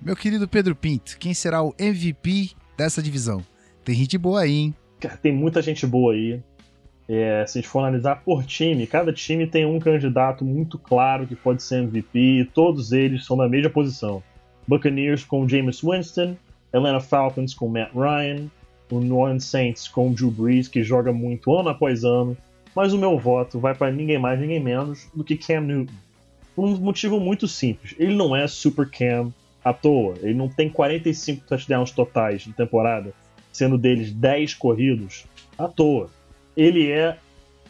[0.00, 3.44] Meu querido Pedro Pinto, quem será o MVP dessa divisão?
[3.84, 4.74] Tem gente boa aí, hein?
[5.02, 6.40] cara, tem muita gente boa aí.
[7.08, 11.26] É, se a gente for analisar por time, cada time tem um candidato muito claro
[11.26, 14.22] que pode ser MVP, e todos eles são na mesma posição.
[14.66, 16.36] Buccaneers com Jameis Winston,
[16.72, 18.48] Atlanta Falcons com Matt Ryan,
[18.92, 22.36] o New Orleans Saints com Drew Brees, que joga muito ano após ano,
[22.76, 25.92] mas o meu voto vai para ninguém mais, ninguém menos do que Cam Newton.
[26.54, 27.94] Por um motivo muito simples.
[27.98, 29.32] Ele não é Super Cam
[29.64, 30.14] à toa.
[30.20, 33.14] Ele não tem 45 touchdowns totais na temporada,
[33.50, 35.24] sendo deles 10 corridos
[35.58, 36.10] à toa.
[36.54, 37.16] Ele é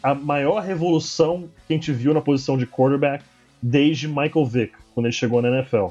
[0.01, 3.23] a maior revolução que a gente viu na posição de quarterback
[3.61, 5.87] desde Michael Vick, quando ele chegou na NFL.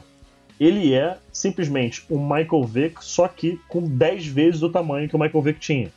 [0.63, 5.19] Ele é simplesmente um Michael Vick, só que com 10 vezes o tamanho que o
[5.19, 5.91] Michael Vick tinha.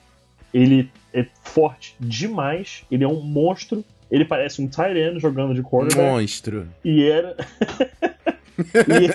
[0.52, 5.62] Ele é forte demais, ele é um monstro, ele parece um tight end jogando de
[5.62, 6.10] quarterback.
[6.10, 6.68] Monstro.
[6.84, 7.36] E era.
[8.90, 9.06] e...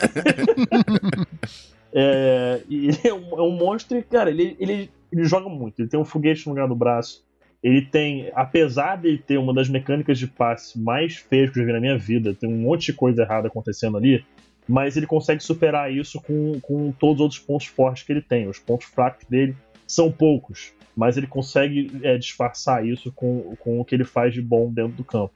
[1.99, 2.61] é...
[2.71, 5.81] ele é um, é um, monstro e, cara, ele, ele, ele joga muito.
[5.81, 7.25] Ele tem um foguete no lugar do braço.
[7.61, 11.67] Ele tem, apesar de ter uma das mecânicas de passe mais feias que eu já
[11.67, 14.25] vi na minha vida, tem um monte de coisa errada acontecendo ali,
[14.71, 18.47] mas ele consegue superar isso com, com todos os outros pontos fortes que ele tem.
[18.47, 23.85] Os pontos fracos dele são poucos, mas ele consegue é, disfarçar isso com, com o
[23.85, 25.35] que ele faz de bom dentro do campo.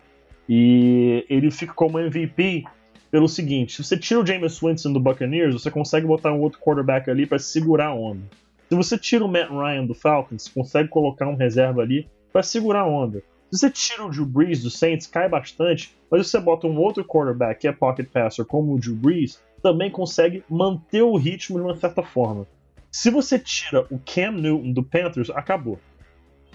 [0.49, 2.63] E ele fica como MVP
[3.11, 6.61] pelo seguinte: se você tira o Jameis Winston do Buccaneers, você consegue botar um outro
[6.61, 8.23] quarterback ali para segurar a onda.
[8.69, 12.83] Se você tira o Matt Ryan do Falcons, consegue colocar um reserva ali para segurar
[12.83, 13.21] a onda.
[13.55, 17.61] Você tira o Drew Brees do Saints, cai bastante, mas você bota um outro quarterback
[17.61, 21.77] que é pocket passer, como o Drew Brees, também consegue manter o ritmo de uma
[21.77, 22.49] certa forma.
[22.91, 25.79] Se você tira o Cam Newton do Panthers, acabou.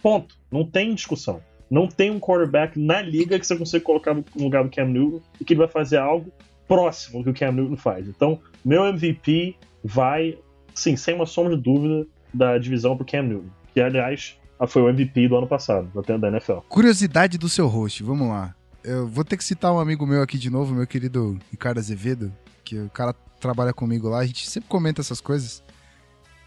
[0.01, 0.35] Ponto.
[0.51, 1.41] Não tem discussão.
[1.71, 5.21] Não tem um quarterback na liga que você consiga colocar no lugar do Cam Newton
[5.39, 6.29] e que ele vai fazer algo
[6.67, 8.09] próximo do que o Cam Newton faz.
[8.09, 10.37] Então, meu MVP vai
[10.73, 13.49] sim, sem uma sombra de dúvida, da divisão pro Cam Newton.
[13.73, 16.59] Que, aliás, foi o MVP do ano passado, da NFL.
[16.67, 18.53] Curiosidade do seu host, vamos lá.
[18.83, 22.31] Eu vou ter que citar um amigo meu aqui de novo, meu querido Ricardo Azevedo,
[22.63, 25.63] que o cara trabalha comigo lá, a gente sempre comenta essas coisas.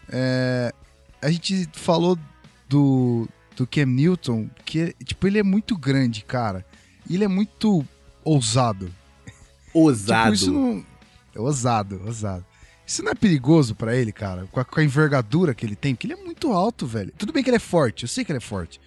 [0.09, 0.71] É,
[1.21, 2.17] a gente falou
[2.69, 6.65] do, do Cam Newton, que tipo, ele é muito grande, cara.
[7.09, 7.85] Ele é muito
[8.23, 8.91] ousado.
[9.73, 10.35] Ousado.
[10.35, 10.85] Tipo, isso não...
[11.35, 12.45] É ousado, ousado.
[12.93, 14.45] Isso não é perigoso para ele, cara?
[14.51, 15.95] Com a, com a, envergadura que ele tem?
[15.95, 17.11] Porque ele é muito alto, velho.
[17.17, 18.79] Tudo bem que ele é forte, eu sei que ele é forte.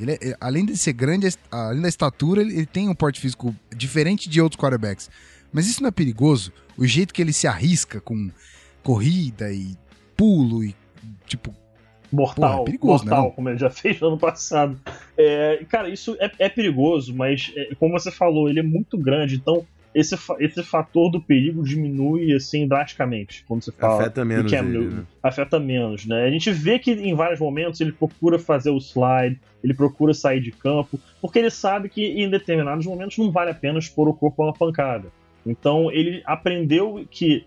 [0.00, 3.54] Ele é, além de ser grande, além da estatura, ele, ele, tem um porte físico
[3.76, 5.10] diferente de outros quarterbacks.
[5.52, 6.54] Mas isso não é perigoso?
[6.74, 8.30] O jeito que ele se arrisca com
[8.82, 9.76] corrida e
[10.16, 10.74] pulo e,
[11.26, 11.54] tipo...
[12.10, 13.32] Mortal, Pô, é perigoso, mortal, né?
[13.36, 14.80] como ele já fez no ano passado.
[15.18, 19.36] É, cara, isso é, é perigoso, mas é, como você falou, ele é muito grande,
[19.36, 24.78] então esse, esse fator do perigo diminui assim drasticamente quando você fala afeta menos ele,
[24.78, 25.02] né?
[25.22, 26.24] afeta menos né?
[26.24, 30.40] A gente vê que em vários momentos ele procura fazer o slide ele procura sair
[30.40, 34.14] de campo porque ele sabe que em determinados momentos não vale a pena expor o
[34.14, 35.08] corpo a uma pancada.
[35.44, 37.44] Então ele aprendeu que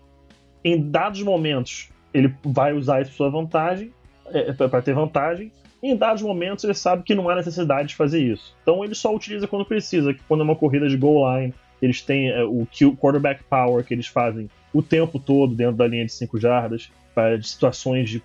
[0.62, 3.92] em dados momentos ele vai usar isso para sua vantagem
[4.26, 5.50] é, para ter vantagem
[5.82, 8.54] em dados momentos ele sabe que não há necessidade de fazer isso.
[8.62, 11.54] Então ele só utiliza quando precisa quando é uma corrida de goal line
[11.84, 12.66] eles têm é, o
[12.96, 17.40] quarterback power que eles fazem o tempo todo dentro da linha de 5 jardas, para
[17.40, 18.22] situações de,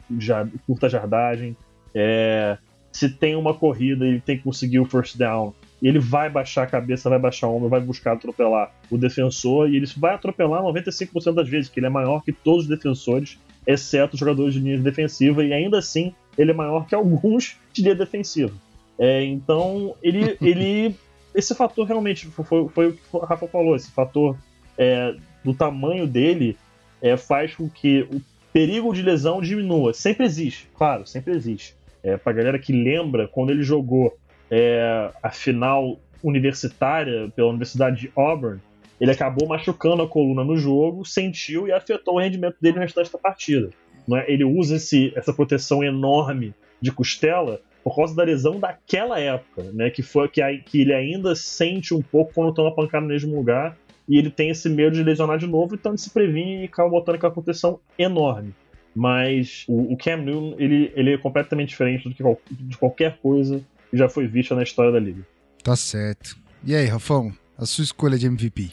[0.65, 1.55] curta jardagem.
[1.93, 2.57] É,
[2.91, 5.53] se tem uma corrida, ele tem que conseguir o first down.
[5.81, 9.77] Ele vai baixar a cabeça, vai baixar o ombro, vai buscar atropelar o defensor, e
[9.77, 14.15] ele vai atropelar 95% das vezes, que ele é maior que todos os defensores, exceto
[14.15, 17.95] os jogadores de linha defensiva, e ainda assim ele é maior que alguns de linha
[17.95, 18.53] defensiva.
[18.97, 20.95] É, então ele, ele
[21.33, 24.37] esse fator realmente foi, foi o que o Rafa falou, esse fator
[24.77, 26.57] é, do tamanho dele
[27.01, 29.93] é, faz com que o perigo de lesão diminua.
[29.93, 31.75] Sempre existe, claro, sempre existe.
[32.03, 34.17] É, pra galera que lembra, quando ele jogou
[34.49, 38.59] é, a final universitária pela Universidade de Auburn,
[38.99, 43.11] ele acabou machucando a coluna no jogo, sentiu e afetou o rendimento dele no restante
[43.11, 43.69] da partida.
[44.17, 44.31] É?
[44.31, 49.89] Ele usa esse, essa proteção enorme de costela por causa da lesão daquela época, né?
[49.89, 53.77] Que foi que, que ele ainda sente um pouco quando toma pancada no mesmo lugar
[54.07, 56.89] e ele tem esse medo de lesionar de novo, então ele se previne e acaba
[56.89, 58.55] botando aquela proteção enorme.
[58.95, 63.61] Mas o, o Cam Newton, ele, ele é completamente diferente do que de qualquer coisa
[63.89, 65.25] que já foi vista na história da liga.
[65.63, 66.35] Tá certo.
[66.63, 68.71] E aí, Rafão, a sua escolha de MVP?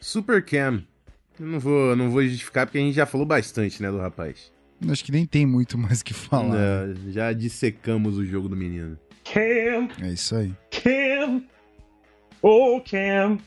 [0.00, 0.82] Super Cam.
[1.38, 4.52] Eu não vou, não vou justificar porque a gente já falou bastante, né, do rapaz.
[4.90, 6.44] Acho que nem tem muito mais que falar.
[6.44, 6.94] Não, né?
[7.08, 8.98] já dissecamos o jogo do menino.
[9.24, 9.88] Cam!
[10.02, 10.52] É isso aí.
[10.70, 11.42] Cam!
[12.42, 13.38] Oh, Cam!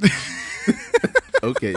[1.42, 1.74] ok.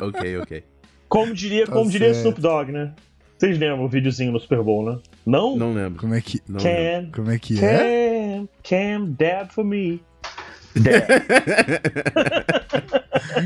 [0.00, 0.64] Ok, ok.
[1.08, 2.94] Como diria, tá como diria Snoop Dogg, né?
[3.38, 4.98] Vocês lembram o videozinho no Super Bowl, né?
[5.26, 5.56] Não?
[5.56, 6.00] Não lembro.
[6.00, 7.12] Como é que, não Cam, lembro.
[7.12, 8.44] Como é, que Cam, é?
[8.62, 10.00] Cam, dad for me.
[10.76, 11.06] Dad.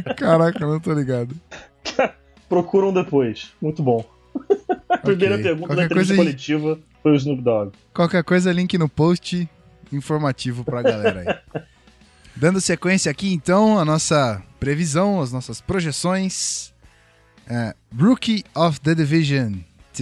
[0.16, 1.34] Caraca, não tô ligado.
[2.48, 3.52] Procuram depois.
[3.60, 4.04] Muito bom.
[4.88, 5.44] A primeira okay.
[5.44, 7.72] pergunta Qualquer da entrevista coisa coletiva foi o Snoop Dogg.
[7.94, 9.48] Qualquer coisa, link no post
[9.92, 11.62] informativo pra galera aí.
[12.34, 16.74] Dando sequência aqui, então, a nossa previsão, as nossas projeções.
[17.48, 19.54] É, Rookie of the Division.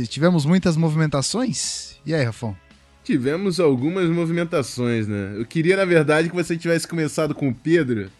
[0.08, 2.00] Tivemos muitas movimentações?
[2.04, 2.56] E aí, Rafão?
[3.04, 5.34] Tivemos algumas movimentações, né?
[5.36, 8.10] Eu queria, na verdade, que você tivesse começado com o Pedro,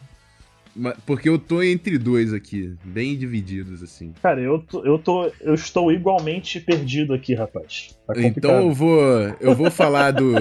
[1.06, 4.12] Porque eu tô entre dois aqui, bem divididos, assim.
[4.20, 7.96] Cara, eu, tô, eu, tô, eu estou igualmente perdido aqui, rapaz.
[8.06, 8.14] Tá.
[8.20, 9.00] Então eu vou,
[9.40, 10.32] eu vou falar do,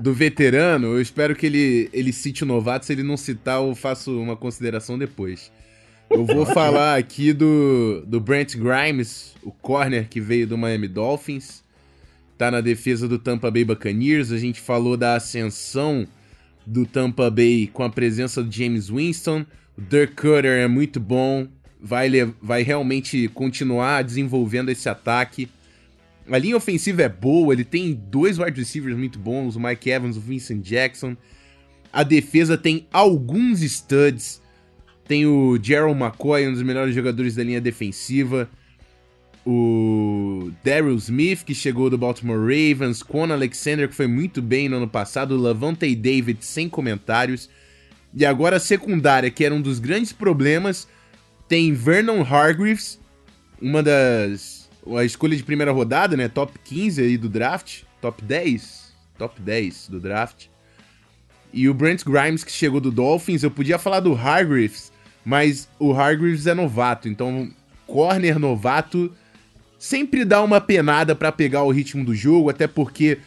[0.00, 0.88] do veterano.
[0.88, 2.84] Eu espero que ele, ele cite o novato.
[2.84, 5.52] Se ele não citar, eu faço uma consideração depois.
[6.10, 11.64] Eu vou falar aqui do, do Brent Grimes, o corner que veio do Miami Dolphins.
[12.38, 14.30] Tá na defesa do Tampa Bay Buccaneers.
[14.32, 16.06] A gente falou da ascensão
[16.66, 19.46] do Tampa Bay com a presença do James Winston.
[19.76, 21.46] O Dirk Cutter é muito bom.
[21.80, 22.10] Vai,
[22.40, 25.48] vai realmente continuar desenvolvendo esse ataque.
[26.28, 30.16] A linha ofensiva é boa, ele tem dois wide receivers muito bons, o Mike Evans
[30.16, 31.16] o Vincent Jackson.
[31.92, 34.42] A defesa tem alguns studs.
[35.06, 38.50] Tem o Gerald McCoy, um dos melhores jogadores da linha defensiva.
[39.46, 43.02] O Daryl Smith, que chegou do Baltimore Ravens.
[43.02, 45.36] Quan Alexander, que foi muito bem no ano passado.
[45.36, 47.48] Lavonte David, sem comentários.
[48.14, 50.88] E agora a secundária, que era um dos grandes problemas.
[51.48, 52.98] Tem Vernon Hargreaves,
[53.60, 54.68] uma das.
[54.96, 56.28] A escolha de primeira rodada, né?
[56.28, 57.82] Top 15 aí do draft.
[58.00, 58.94] Top 10.
[59.18, 60.46] Top 10 do draft.
[61.52, 63.42] E o Brent Grimes, que chegou do Dolphins.
[63.42, 64.92] Eu podia falar do Hargreaves,
[65.24, 67.08] mas o Hargreaves é novato.
[67.08, 67.50] Então,
[67.86, 69.12] corner novato
[69.78, 73.18] sempre dá uma penada pra pegar o ritmo do jogo, até porque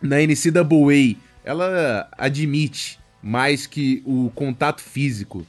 [0.00, 5.46] na NCAA ela admite mais que o contato físico.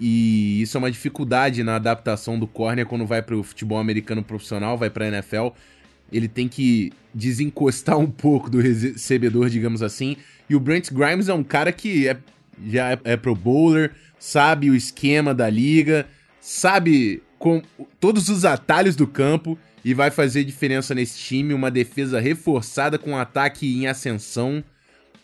[0.00, 4.76] E isso é uma dificuldade na adaptação do corner quando vai pro futebol americano profissional,
[4.76, 5.50] vai pra NFL.
[6.10, 10.16] Ele tem que desencostar um pouco do recebedor, digamos assim.
[10.50, 12.16] E o Brent Grimes é um cara que é,
[12.66, 16.04] já é, é pro bowler, sabe o esquema da liga,
[16.40, 17.62] sabe com
[18.00, 21.54] todos os atalhos do campo e vai fazer diferença nesse time.
[21.54, 24.64] Uma defesa reforçada com um ataque em ascensão.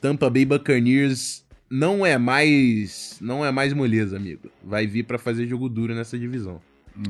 [0.01, 4.51] Tampa Bay Buccaneers não é mais não é mais moleza, amigo.
[4.63, 6.61] Vai vir pra fazer jogo duro nessa divisão.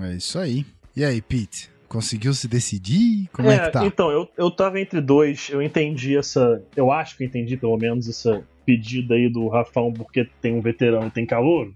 [0.00, 0.64] É isso aí.
[0.96, 1.70] E aí, Pete?
[1.88, 3.28] Conseguiu se decidir?
[3.32, 3.84] Como é, que tá?
[3.84, 6.62] Então, eu, eu tava entre dois, eu entendi essa.
[6.74, 10.60] Eu acho que eu entendi pelo menos essa pedida aí do Rafão, porque tem um
[10.60, 11.70] veterano e tem calor.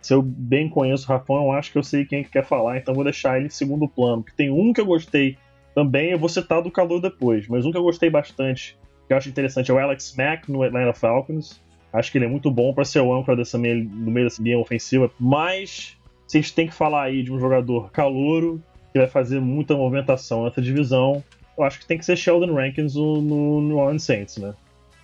[0.00, 2.78] Se eu bem conheço o Rafão, eu acho que eu sei quem que quer falar,
[2.78, 4.22] então vou deixar ele em segundo plano.
[4.22, 5.36] Porque tem um que eu gostei
[5.74, 9.16] também, eu vou citar do calor depois, mas um que eu gostei bastante, que eu
[9.16, 11.60] acho interessante, é o Alex Mack no Atlanta Falcons.
[11.92, 14.42] Acho que ele é muito bom para ser o âncora dessa meia, no meio dessa
[14.42, 15.96] linha ofensiva, mas
[16.26, 19.74] se a gente tem que falar aí de um jogador calouro que vai fazer muita
[19.74, 21.24] movimentação nessa divisão,
[21.56, 24.52] eu acho que tem que ser Sheldon Rankins no, no Orleans Saints, né?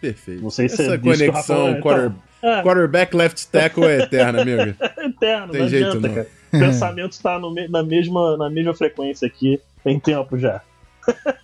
[0.00, 0.42] Perfeito.
[0.42, 1.32] Não sei se Essa é conexão
[1.66, 2.62] Rafael- quarter- É.
[2.62, 4.74] quarterback left tackle é eterna, amigo.
[4.78, 6.14] É eterno, Tem não jeito, adianta, não.
[6.14, 6.28] cara.
[6.52, 10.60] O pensamento tá me- na, mesma, na mesma frequência aqui, tem tempo já.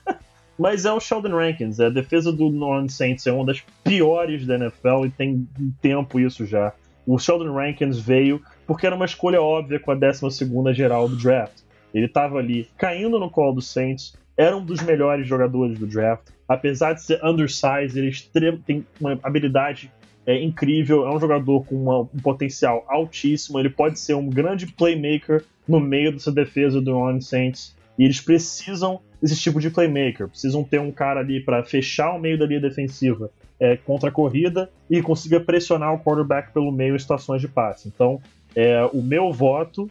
[0.61, 4.47] Mas é o Sheldon Rankins, a defesa do New Orleans Saints é uma das piores
[4.47, 5.49] da NFL e tem
[5.81, 6.75] tempo isso já.
[7.07, 11.63] O Sheldon Rankins veio porque era uma escolha óbvia com a 12 geral do draft.
[11.95, 16.29] Ele estava ali caindo no colo do Saints, era um dos melhores jogadores do draft.
[16.47, 19.91] Apesar de ser undersized, ele é tem uma habilidade
[20.27, 24.67] é incrível, é um jogador com uma- um potencial altíssimo, ele pode ser um grande
[24.67, 29.71] playmaker no meio dessa defesa do New Orleans Saints, e eles precisam desse tipo de
[29.71, 34.09] playmaker, precisam ter um cara ali para fechar o meio da linha defensiva é, contra
[34.09, 37.89] a corrida e consiga pressionar o quarterback pelo meio em situações de passe.
[37.89, 38.21] Então,
[38.55, 39.91] é, o meu voto,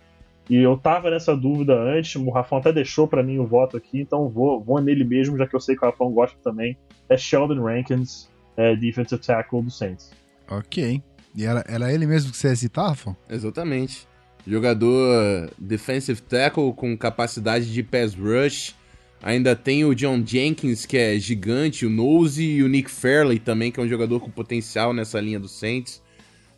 [0.50, 4.02] e eu tava nessa dúvida antes, o Rafão até deixou para mim o voto aqui,
[4.02, 6.76] então vou, vou nele mesmo, já que eu sei que o Rafão gosta também,
[7.08, 10.12] é Sheldon Rankins, é, defensive tackle do Saints.
[10.50, 11.02] Ok.
[11.36, 13.16] E era, era ele mesmo que você ia citar, Rafa?
[13.30, 14.08] Exatamente.
[14.48, 18.76] Jogador defensive tackle com capacidade de pass rush.
[19.22, 23.72] Ainda tem o John Jenkins, que é gigante, o Nose, e o Nick Fairley também,
[23.72, 26.02] que é um jogador com potencial nessa linha do Saints.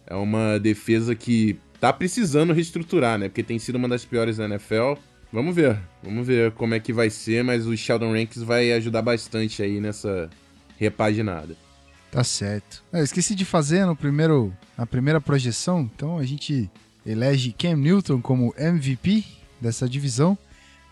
[0.05, 3.27] É uma defesa que tá precisando reestruturar, né?
[3.27, 4.93] Porque tem sido uma das piores da NFL.
[5.33, 9.01] Vamos ver, vamos ver como é que vai ser, mas o Sheldon Rankins vai ajudar
[9.01, 10.29] bastante aí nessa
[10.77, 11.55] repaginada.
[12.11, 12.83] Tá certo.
[12.91, 16.69] Eu esqueci de fazer no primeiro, na primeira projeção, então a gente
[17.05, 19.23] elege Cam Newton como MVP
[19.61, 20.37] dessa divisão,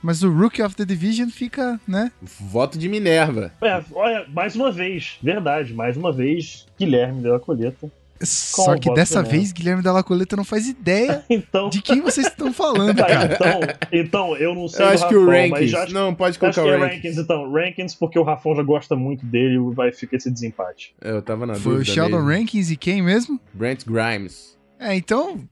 [0.01, 2.11] mas o Rookie of the Division fica, né?
[2.21, 3.51] Voto de Minerva.
[3.61, 7.91] É, olha, mais uma vez, verdade, mais uma vez, Guilherme deu a coleta.
[8.21, 12.51] Só que dessa vez Guilherme Della Coleta não faz ideia Então, de quem vocês estão
[12.51, 13.33] falando, tá, cara.
[13.33, 13.59] então,
[13.91, 16.67] então, eu não sei Eu acho que o já acho, Não, pode acho colocar que
[16.67, 16.95] é o Rankins.
[16.95, 17.17] Rankins.
[17.17, 17.51] então.
[17.51, 20.93] Rankins, porque o Rafão já gosta muito dele e vai ficar esse desempate.
[21.01, 22.29] É, eu tava na Foi o Sheldon mesmo.
[22.29, 23.39] Rankins e quem mesmo?
[23.53, 24.57] Brent Grimes.
[24.79, 25.47] É, então.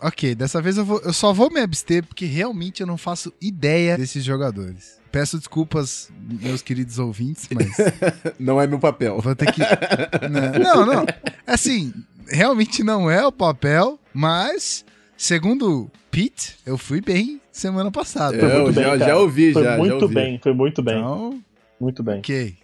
[0.00, 3.32] Ok, dessa vez eu, vou- eu só vou me abster porque realmente eu não faço
[3.40, 4.96] ideia desses jogadores.
[5.10, 7.66] Peço desculpas, meus queridos ouvintes, mas
[8.38, 9.20] Não é meu papel.
[9.20, 9.60] vou ter que.
[9.60, 10.58] Né?
[10.62, 11.06] Não, não.
[11.46, 11.92] Assim,
[12.28, 14.84] realmente não é o papel, mas,
[15.16, 18.36] segundo Pete, eu fui bem semana passada.
[18.36, 18.98] É, eu já, cara.
[18.98, 19.70] já ouvi, foi já.
[19.72, 20.14] já muito ouvi.
[20.14, 20.98] bem, foi muito bem.
[20.98, 21.40] Então,
[21.80, 22.18] Muito bem.
[22.18, 22.54] ok.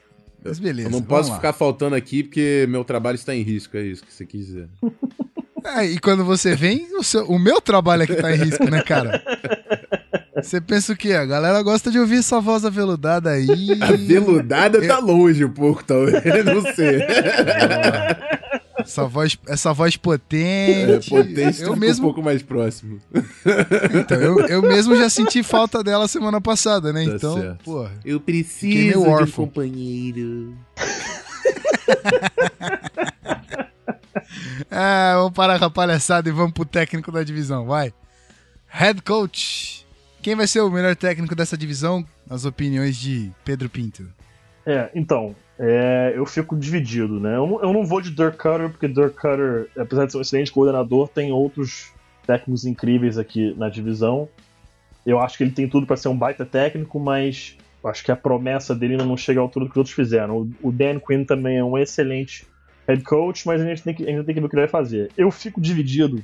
[0.45, 0.89] Mas beleza.
[0.89, 1.37] Eu não posso lá.
[1.37, 4.69] ficar faltando aqui porque meu trabalho está em risco, é isso que você quis dizer.
[5.65, 8.69] É, e quando você vem, o, seu- o meu trabalho é que tá em risco,
[8.71, 9.23] né, cara?
[10.37, 11.13] Você pensa o quê?
[11.15, 13.47] A galera gosta de ouvir essa voz aveludada aí.
[13.81, 17.01] Aveludada tá longe um pouco, talvez, não sei.
[18.79, 21.09] Essa voz, essa voz É, potente.
[21.09, 23.01] potência eu mesmo, um pouco mais próximo.
[23.95, 27.07] então, eu, eu mesmo já senti falta dela semana passada, né?
[27.07, 27.65] Tá então, certo.
[27.65, 27.93] porra.
[28.05, 30.55] Eu preciso de um companheiro.
[34.71, 37.93] Ah, vamos parar com a palhaçada e vamos pro técnico da divisão, vai.
[38.69, 39.87] Head coach.
[40.23, 42.05] Quem vai ser o melhor técnico dessa divisão?
[42.29, 44.07] As opiniões de Pedro Pinto.
[44.67, 47.37] É, então, é, eu fico dividido, né?
[47.37, 50.23] Eu, não- eu não vou de Dirk Cutter, porque Dirk Cutter, apesar de ser um
[50.23, 51.93] excelente coordenador, tem outros
[52.27, 54.27] técnicos incríveis aqui na divisão.
[55.05, 58.17] Eu acho que ele tem tudo pra ser um baita técnico, mas acho que a
[58.17, 60.39] promessa dele ainda não chega à altura do que os outros fizeram.
[60.39, 62.47] O, o Dan Quinn também é um excelente
[62.87, 64.71] head coach, mas a gente tem que, ainda tem que ver o que ele vai
[64.71, 65.11] fazer.
[65.17, 66.23] Eu fico dividido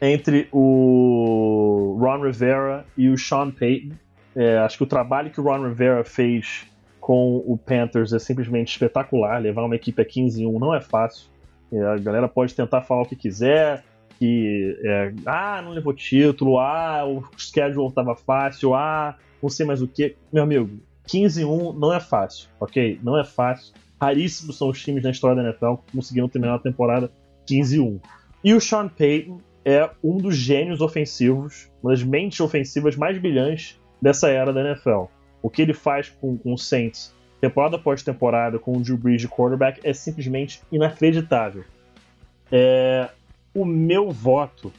[0.00, 3.94] entre o Ron Rivera e o Sean Payton.
[4.36, 6.66] É, acho que o trabalho que o Ron Rivera fez
[7.00, 9.40] com o Panthers é simplesmente espetacular.
[9.40, 11.28] Levar uma equipe a 15-1 não é fácil.
[11.72, 13.84] É, a galera pode tentar falar o que quiser,
[14.18, 19.82] que é, ah, não levou título, ah, o schedule tava fácil, ah, não sei mais
[19.82, 20.16] o que.
[20.32, 22.98] Meu amigo, 15-1 não é fácil, ok?
[23.02, 23.74] Não é fácil.
[24.00, 27.10] Raríssimos são os times na história da NFL que conseguiram terminar a temporada
[27.48, 28.00] 15-1.
[28.44, 33.78] E o Sean Payton é um dos gênios ofensivos, uma das mentes ofensivas mais brilhantes
[34.00, 35.04] dessa era da NFL.
[35.42, 39.20] O que ele faz com, com o Saints, temporada após temporada, com o Drew Brees
[39.20, 41.64] de quarterback, é simplesmente inacreditável.
[42.50, 43.08] É,
[43.54, 44.72] o meu voto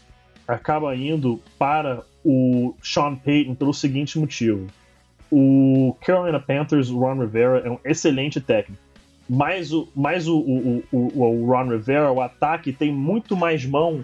[0.47, 4.67] acaba indo para o Sean Payton pelo seguinte motivo.
[5.31, 8.81] O Carolina Panthers, o Ron Rivera, é um excelente técnico.
[9.29, 14.01] Mas o, mas o, o, o, o Ron Rivera, o ataque, tem muito mais mão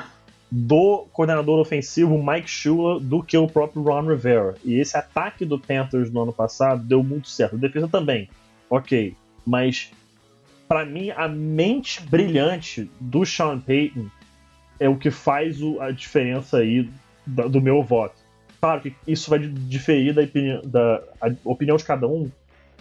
[0.51, 4.53] do coordenador ofensivo Mike Shula do que o próprio Ron Rivera.
[4.63, 7.55] E esse ataque do Panthers no ano passado deu muito certo.
[7.55, 8.29] A defesa também,
[8.69, 9.15] ok.
[9.45, 9.91] Mas,
[10.67, 14.05] para mim, a mente brilhante do Sean Payton
[14.79, 16.87] é o que faz o- a diferença aí
[17.25, 18.15] da- do meu voto.
[18.61, 21.01] Claro que isso vai diferir da, opinião- da
[21.43, 22.29] opinião de cada um,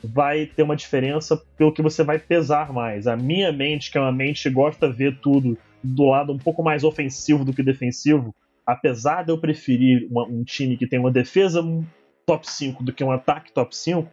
[0.07, 3.07] vai ter uma diferença pelo que você vai pesar mais.
[3.07, 6.39] A minha mente, que é uma mente que gosta de ver tudo do lado um
[6.39, 8.35] pouco mais ofensivo do que defensivo,
[8.67, 11.63] apesar de eu preferir uma- um time que tem uma defesa
[12.27, 14.09] top 5 do que um ataque top 5,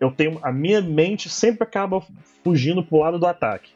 [0.00, 2.00] eu tenho a minha mente sempre acaba
[2.44, 3.72] fugindo pro lado do ataque.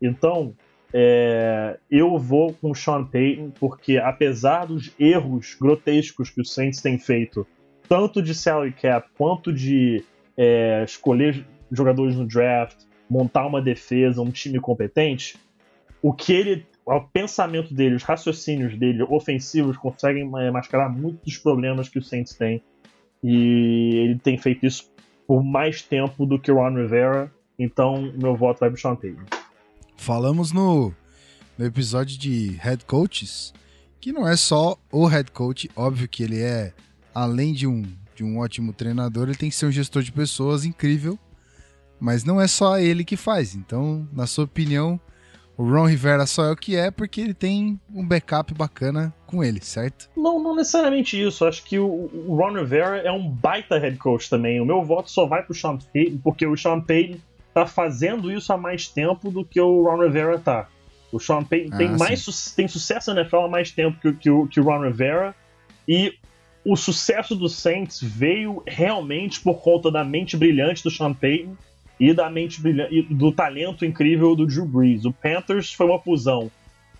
[0.00, 0.54] Então,
[0.92, 6.80] é, eu vou com o Sean Payton porque apesar dos erros grotescos que o Saints
[6.80, 7.46] tem feito,
[7.88, 10.04] tanto de salary cap quanto de
[10.36, 12.76] é, escolher jogadores no draft,
[13.08, 15.36] montar uma defesa, um time competente,
[16.02, 21.38] o que ele, o pensamento dele, os raciocínios dele ofensivos conseguem é, mascarar muitos dos
[21.38, 22.62] problemas que o Saints tem.
[23.22, 24.92] E ele tem feito isso
[25.26, 27.32] por mais tempo do que o Ron Rivera.
[27.58, 29.24] Então, meu voto vai pro Sean Payton.
[29.96, 30.92] Falamos no,
[31.56, 33.54] no episódio de head coaches
[34.04, 36.74] que não é só o head coach, óbvio que ele é,
[37.14, 37.82] além de um,
[38.14, 41.18] de um ótimo treinador, ele tem que ser um gestor de pessoas incrível,
[42.00, 43.54] mas não é só ele que faz.
[43.54, 45.00] Então, na sua opinião,
[45.56, 49.42] o Ron Rivera só é o que é porque ele tem um backup bacana com
[49.42, 50.10] ele, certo?
[50.16, 51.44] Não, não necessariamente isso.
[51.44, 51.86] Acho que o,
[52.26, 54.60] o Ron Rivera é um baita head coach também.
[54.60, 57.18] O meu voto só vai pro Sean Payton, porque o Sean Payton
[57.52, 60.68] tá fazendo isso há mais tempo do que o Ron Rivera tá.
[61.12, 61.96] O Sean Payton Ah, tem, sim.
[61.98, 64.82] mais tem sucesso na NFL há mais tempo que, o- que, o, que o Ron
[64.82, 65.34] Rivera.
[65.86, 66.14] E
[66.64, 71.56] o sucesso do Saints veio realmente por conta da mente brilhante do Sean Payton
[72.00, 75.04] e da mente brilhante do talento incrível do Drew Brees.
[75.04, 76.50] O Panthers foi uma fusão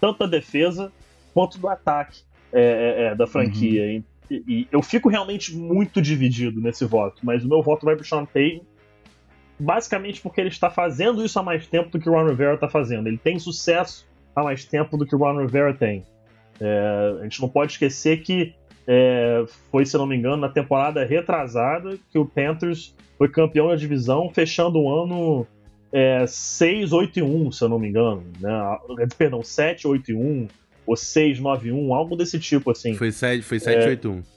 [0.01, 0.93] tanto da defesa
[1.33, 2.21] quanto do ataque
[2.53, 3.87] é, é, é, da franquia.
[3.87, 8.05] E, e eu fico realmente muito dividido nesse voto, mas o meu voto vai pro
[8.05, 8.65] Sean Payton
[9.59, 12.69] basicamente porque ele está fazendo isso há mais tempo do que o Ron Rivera está
[12.69, 13.07] fazendo.
[13.07, 16.05] Ele tem sucesso há mais tempo do que o Ron Rivera tem.
[16.61, 18.55] É, a gente não pode esquecer que
[18.87, 23.69] é, foi, se eu não me engano, na temporada retrasada que o Panthers foi campeão
[23.69, 25.47] da divisão, fechando o ano
[25.93, 28.25] é, 6, 8 e 1, se eu não me engano.
[28.41, 28.51] Né?
[29.17, 30.49] Perdão, 7, 8 e 1,
[30.87, 32.95] ou 6, 9 e 1, algo desse tipo assim.
[32.95, 34.35] Foi 7, foi 7 8 1.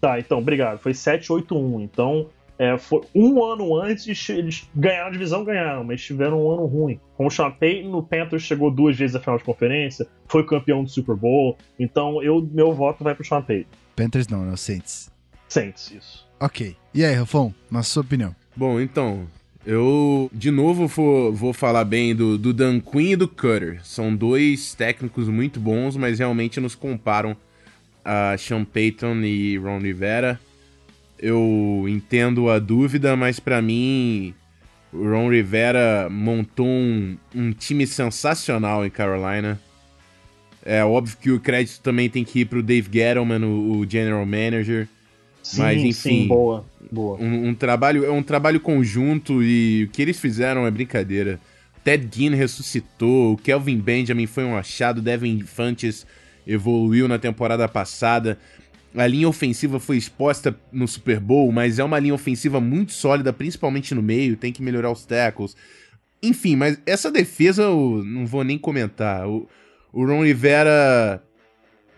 [0.00, 0.78] Tá, então, obrigado.
[0.78, 1.82] Foi 7-8-1.
[1.82, 2.28] Então,
[2.58, 7.00] É, foi um ano antes, eles ganharam a divisão, ganharam, mas tiveram um ano ruim.
[7.16, 10.82] Com o Sean Payton, o Panthers chegou duas vezes à final de conferência, foi campeão
[10.82, 13.70] do Super Bowl, então eu, meu voto vai pro Sean Payton.
[13.94, 14.56] Panthers não, né?
[14.56, 15.10] Saints.
[15.48, 16.28] Saints, isso.
[16.40, 16.76] Ok.
[16.92, 18.34] E aí, Rafão, na sua opinião?
[18.56, 19.28] Bom, então,
[19.64, 23.80] eu de novo vou, vou falar bem do, do Dan Quinn e do Cutter.
[23.84, 27.36] São dois técnicos muito bons, mas realmente nos comparam
[28.04, 30.40] a Sean Payton e Ron Rivera.
[31.18, 34.34] Eu entendo a dúvida, mas para mim
[34.92, 39.60] o Ron Rivera montou um, um time sensacional em Carolina.
[40.64, 44.24] É óbvio que o crédito também tem que ir pro Dave Gettleman, o, o general
[44.24, 44.88] manager.
[45.42, 47.18] Sim, Mas, enfim, sim, boa, boa.
[47.18, 51.40] Um, um trabalho é um trabalho conjunto e o que eles fizeram é brincadeira.
[51.82, 56.06] Ted Ginn ressuscitou, o Kelvin Benjamin foi um achado, Devin Fantes
[56.46, 58.38] evoluiu na temporada passada.
[58.94, 63.32] A linha ofensiva foi exposta no Super Bowl, mas é uma linha ofensiva muito sólida,
[63.32, 65.54] principalmente no meio, tem que melhorar os tackles.
[66.22, 69.28] Enfim, mas essa defesa eu não vou nem comentar.
[69.28, 69.48] O,
[69.92, 71.22] o Ron Rivera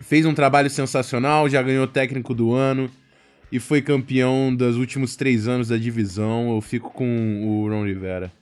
[0.01, 2.91] fez um trabalho sensacional, já ganhou técnico do ano
[3.53, 6.55] e foi campeão dos últimos três anos da divisão.
[6.55, 8.33] Eu fico com o Ron Rivera.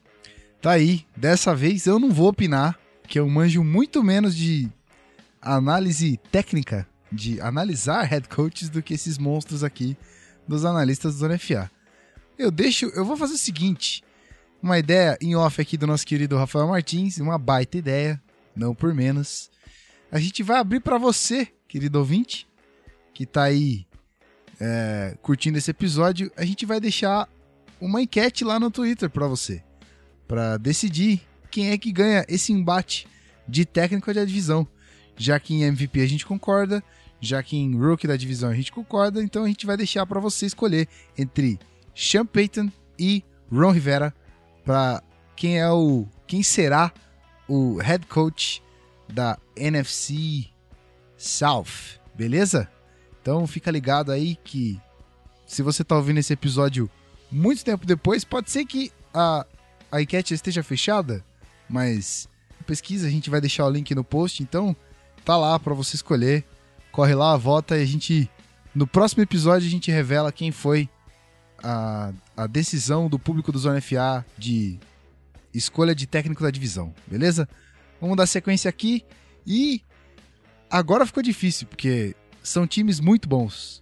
[0.61, 1.05] Tá aí.
[1.17, 4.69] Dessa vez eu não vou opinar, que eu manjo muito menos de
[5.41, 9.97] análise técnica, de analisar head coaches do que esses monstros aqui
[10.47, 11.71] dos analistas do Zona FA.
[12.39, 14.03] Eu deixo, eu vou fazer o seguinte,
[14.63, 18.21] uma ideia em off aqui do nosso querido Rafael Martins, uma baita ideia,
[18.55, 19.51] não por menos.
[20.11, 22.47] A gente vai abrir para você, querido ouvinte,
[23.13, 23.87] que tá aí
[24.61, 27.29] é, curtindo esse episódio, a gente vai deixar
[27.81, 29.63] uma enquete lá no Twitter para você,
[30.27, 33.07] para decidir quem é que ganha esse embate
[33.47, 34.67] de técnico da divisão.
[35.17, 36.83] Já que em MVP a gente concorda,
[37.21, 40.21] já que em Rookie da divisão a gente concorda, então a gente vai deixar para
[40.21, 41.59] você escolher entre
[41.95, 44.15] Sean Payton e Ron Rivera
[44.65, 45.03] para
[45.35, 46.93] quem é o quem será
[47.49, 48.63] o head coach
[49.09, 50.47] da NFC
[51.17, 52.69] South, beleza?
[53.21, 54.81] Então fica ligado aí que
[55.47, 56.91] se você tá ouvindo esse episódio
[57.31, 59.47] muito tempo depois, pode ser que a,
[59.91, 61.25] a enquete esteja fechada,
[61.69, 62.29] mas
[62.67, 64.77] pesquisa, a gente vai deixar o link no post, então
[65.25, 66.45] tá lá para você escolher.
[66.99, 68.29] Corre lá, vota e a gente
[68.75, 70.89] no próximo episódio a gente revela quem foi
[71.63, 74.81] a, a decisão do público do Zona FA de
[75.55, 77.49] escolha de técnico da divisão, beleza?
[78.01, 79.05] Vamos dar sequência aqui
[79.47, 79.81] e
[80.69, 83.81] agora ficou difícil, porque são times muito bons.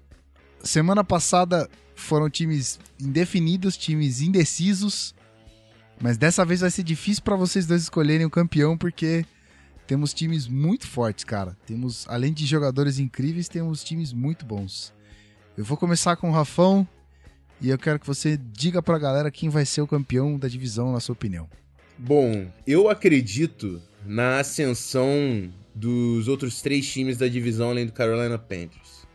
[0.63, 5.15] Semana passada foram times indefinidos, times indecisos,
[5.99, 9.25] mas dessa vez vai ser difícil para vocês dois escolherem o campeão porque
[9.87, 11.57] temos times muito fortes, cara.
[11.67, 14.93] Temos, além de jogadores incríveis, temos times muito bons.
[15.57, 16.87] Eu vou começar com o Rafão
[17.61, 20.93] e eu quero que você diga pra galera quem vai ser o campeão da divisão,
[20.93, 21.49] na sua opinião.
[21.97, 29.07] Bom, eu acredito na ascensão dos outros três times da divisão além do Carolina Panthers.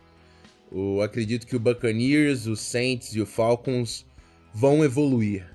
[0.70, 4.06] Eu acredito que o Buccaneers, o Saints e o Falcons
[4.52, 5.46] vão evoluir.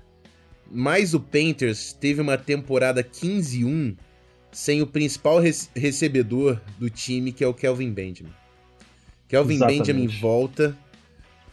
[0.70, 3.96] Mas o Panthers teve uma temporada 15-1
[4.58, 5.40] sem o principal
[5.72, 8.32] recebedor do time, que é o Kelvin Benjamin.
[9.28, 9.92] Kelvin Exatamente.
[9.92, 10.76] Benjamin volta.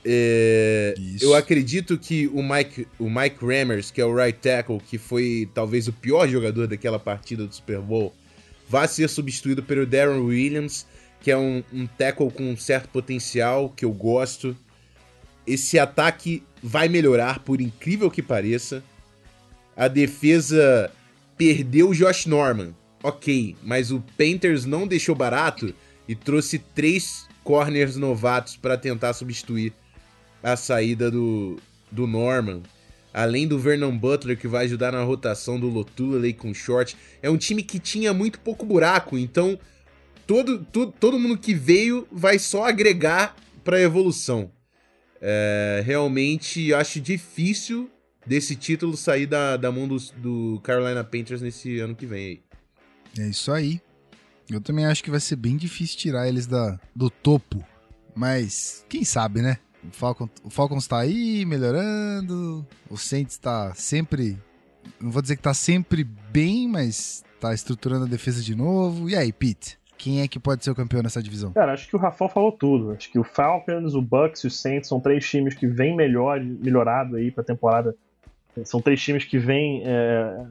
[0.03, 4.97] É, eu acredito que o Mike, o Mike Rammers, que é o right tackle, que
[4.97, 8.11] foi talvez o pior jogador daquela partida do Super Bowl,
[8.67, 10.87] vai ser substituído pelo Darren Williams,
[11.21, 14.57] que é um, um tackle com um certo potencial, que eu gosto.
[15.45, 18.83] Esse ataque vai melhorar, por incrível que pareça.
[19.77, 20.91] A defesa
[21.37, 22.73] perdeu o Josh Norman,
[23.07, 25.73] ok, mas o Panthers não deixou barato
[26.07, 29.73] e trouxe três corners novatos para tentar substituir
[30.41, 31.57] a saída do,
[31.91, 32.61] do Norman
[33.15, 36.97] além do Vernon Butler, que vai ajudar na rotação do Lotulelei com short.
[37.21, 39.57] É um time que tinha muito pouco buraco, então
[40.27, 43.33] todo, todo, todo mundo que veio vai só agregar
[43.63, 44.51] para a evolução.
[45.21, 47.89] É, realmente acho difícil
[48.27, 52.44] desse título sair da, da mão do, do Carolina Panthers nesse ano que vem aí.
[53.19, 53.81] É isso aí.
[54.49, 57.63] Eu também acho que vai ser bem difícil tirar eles da, do topo.
[58.15, 59.57] Mas quem sabe, né?
[59.83, 62.65] O, Falcon, o Falcons tá aí melhorando.
[62.89, 64.37] O Saints tá sempre.
[64.99, 69.09] Não vou dizer que tá sempre bem, mas tá estruturando a defesa de novo.
[69.09, 69.77] E aí, Pete?
[69.97, 71.53] Quem é que pode ser o campeão nessa divisão?
[71.53, 72.91] Cara, acho que o Rafael falou tudo.
[72.91, 76.39] Acho que o Falcons, o Bucks e o Saints são três times que vêm melhor,
[76.39, 77.95] melhorado aí pra temporada.
[78.63, 80.45] São três times que vêm é,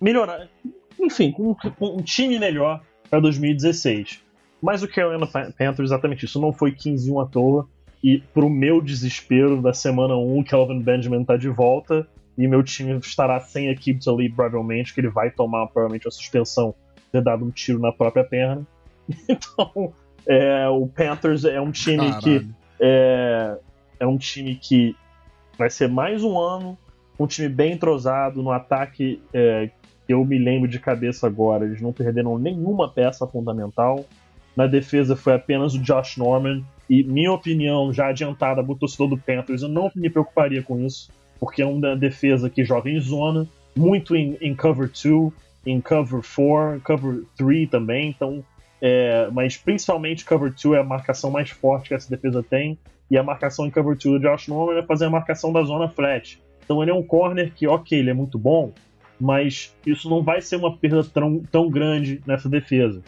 [0.00, 0.48] melhorar.
[1.00, 4.22] Enfim, com, com um time melhor para 2016.
[4.60, 6.40] Mas o Carolina Panthers, exatamente isso.
[6.40, 7.68] Não foi 15-1 à toa.
[8.02, 12.62] E pro meu desespero, da semana 1, o Kelvin Benjamin tá de volta e meu
[12.62, 16.74] time estará sem equipe ali, provavelmente, que ele vai tomar provavelmente a suspensão
[17.10, 18.66] ter dado um tiro na própria perna.
[19.28, 19.92] Então,
[20.26, 22.20] é, o Panthers é um time Caralho.
[22.20, 22.48] que
[22.80, 23.58] é,
[24.00, 24.96] é um time que
[25.56, 26.76] vai ser mais um ano,
[27.18, 29.22] um time bem entrosado no ataque.
[29.32, 29.70] É,
[30.08, 34.04] eu me lembro de cabeça agora, eles não perderam nenhuma peça fundamental.
[34.56, 36.62] Na defesa foi apenas o Josh Norman.
[36.88, 41.10] E minha opinião, já adiantada pro torcedor do Panthers, eu não me preocuparia com isso,
[41.40, 43.46] porque é uma defesa que joga em zona,
[43.76, 45.32] muito em, em cover 2,
[45.66, 48.10] em cover 4, cover 3 também.
[48.10, 48.44] Então,
[48.80, 52.78] é, mas principalmente cover 2 é a marcação mais forte que essa defesa tem.
[53.10, 55.88] E a marcação em cover 2 do Josh Norman é fazer a marcação da zona
[55.88, 56.40] flat.
[56.64, 58.72] Então ele é um corner que, ok, ele é muito bom,
[59.20, 63.02] mas isso não vai ser uma perda tão, tão grande nessa defesa.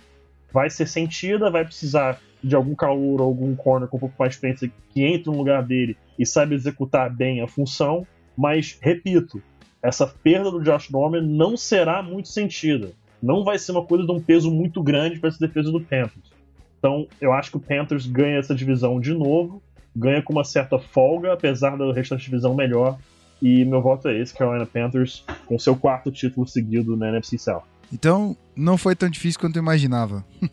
[0.52, 4.34] Vai ser sentida, vai precisar de algum calor ou algum corner com um pouco mais
[4.34, 8.06] experiência que entre no lugar dele e saiba executar bem a função.
[8.36, 9.42] Mas, repito,
[9.82, 12.92] essa perda do Josh Norman não será muito sentida.
[13.22, 16.32] Não vai ser uma coisa de um peso muito grande para essa defesa do Panthers.
[16.78, 19.61] Então, eu acho que o Panthers ganha essa divisão de novo,
[19.94, 22.98] ganha com uma certa folga, apesar da restante divisão melhor.
[23.41, 27.62] E meu voto é esse, Carolina Panthers, com seu quarto título seguido na NFC South.
[27.93, 30.24] Então, não foi tão difícil quanto eu imaginava.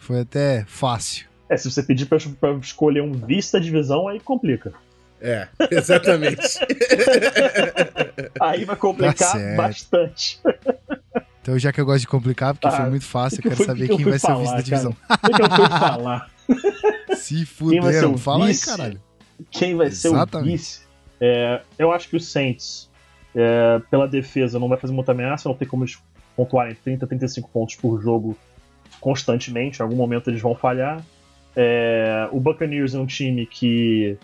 [0.00, 1.26] foi até fácil.
[1.48, 4.72] É, se você pedir pra, pra escolher um vice da divisão, aí complica.
[5.20, 6.36] É, exatamente.
[8.40, 10.38] Aí vai complicar Tá bastante.
[11.40, 13.56] Então, já que eu gosto de complicar, porque Ah, foi muito fácil, eu que quero
[13.56, 14.90] foi- saber que eu quem vai ser o vice falar, da divisão.
[14.90, 16.30] O que, eu fui falar?
[17.16, 18.66] Se Quem vai ser fuderam, o fala aí, vice?
[18.66, 19.00] caralho.
[19.50, 20.52] Quem vai ser o Exatamente.
[20.52, 20.85] vice?
[21.20, 22.90] É, eu acho que o Saints,
[23.34, 25.98] é, pela defesa, não vai fazer muita ameaça, não tem como eles
[26.36, 28.36] pontuarem 30, 35 pontos por jogo
[29.00, 29.80] constantemente.
[29.80, 31.02] Em algum momento eles vão falhar.
[31.54, 34.18] É, o Buccaneers é um time que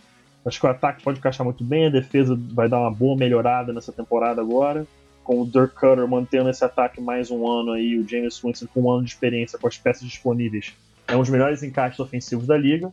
[0.45, 3.73] acho que o ataque pode encaixar muito bem, a defesa vai dar uma boa melhorada
[3.73, 4.87] nessa temporada agora.
[5.25, 8.83] Com o Dirk Cutter mantendo esse ataque mais um ano aí, o James Winston com
[8.83, 10.75] um ano de experiência com as peças disponíveis,
[11.07, 12.93] é um dos melhores encaixes ofensivos da liga.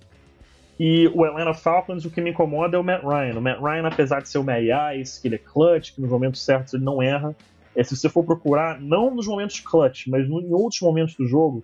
[0.80, 3.38] E o Atlanta Falcons, o que me incomoda é o Matt Ryan.
[3.38, 4.63] O Matt Ryan, apesar de ser o Matt
[4.97, 7.36] Ice, que ele é clutch, que nos momentos certos ele não erra,
[7.75, 11.63] é, se você for procurar, não nos momentos clutch, mas em outros momentos do jogo,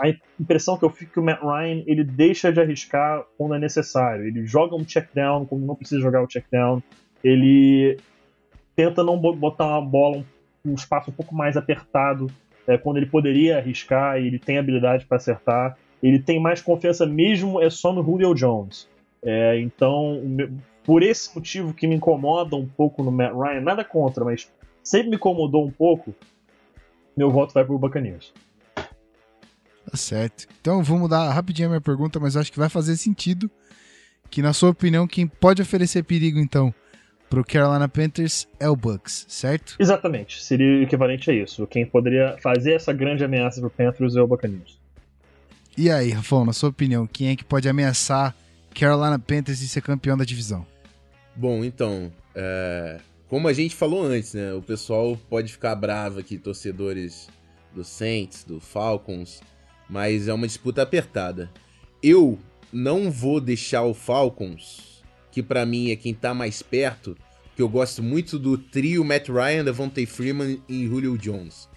[0.00, 0.08] a
[0.40, 3.58] impressão que eu fico é que o Matt Ryan ele deixa de arriscar quando é
[3.58, 4.24] necessário.
[4.26, 6.82] Ele joga um check down quando não precisa jogar o check down.
[7.22, 7.96] Ele
[8.74, 10.24] tenta não bo- botar uma bola
[10.64, 12.28] um espaço um pouco mais apertado
[12.66, 15.76] é, quando ele poderia arriscar e ele tem habilidade para acertar.
[16.02, 18.88] Ele tem mais confiança mesmo é só no Julio Jones.
[19.22, 20.22] É, então,
[20.84, 24.50] por esse motivo que me incomoda um pouco no Matt Ryan, nada contra, mas
[24.82, 26.14] sempre me incomodou um pouco,
[27.16, 28.32] meu voto vai pro Buccaneers.
[28.74, 30.46] Tá certo.
[30.60, 33.50] Então, vou mudar rapidinho a minha pergunta, mas acho que vai fazer sentido
[34.30, 36.72] que, na sua opinião, quem pode oferecer perigo, então,
[37.28, 39.76] pro Carolina Panthers é o Bucks, certo?
[39.78, 41.66] Exatamente, seria o equivalente a isso.
[41.66, 44.77] Quem poderia fazer essa grande ameaça pro Panthers é o Buccaneers.
[45.80, 48.34] E aí, Rafão, na sua opinião, quem é que pode ameaçar
[48.74, 50.66] Carolina Panthers de ser campeão da divisão?
[51.36, 52.98] Bom, então, é,
[53.28, 54.52] como a gente falou antes, né?
[54.54, 57.28] O pessoal pode ficar bravo aqui, torcedores
[57.72, 59.40] do Saints, do Falcons,
[59.88, 61.48] mas é uma disputa apertada.
[62.02, 62.40] Eu
[62.72, 67.16] não vou deixar o Falcons, que pra mim é quem tá mais perto,
[67.54, 71.68] que eu gosto muito do trio Matt Ryan, Devontae Freeman e Julio Jones.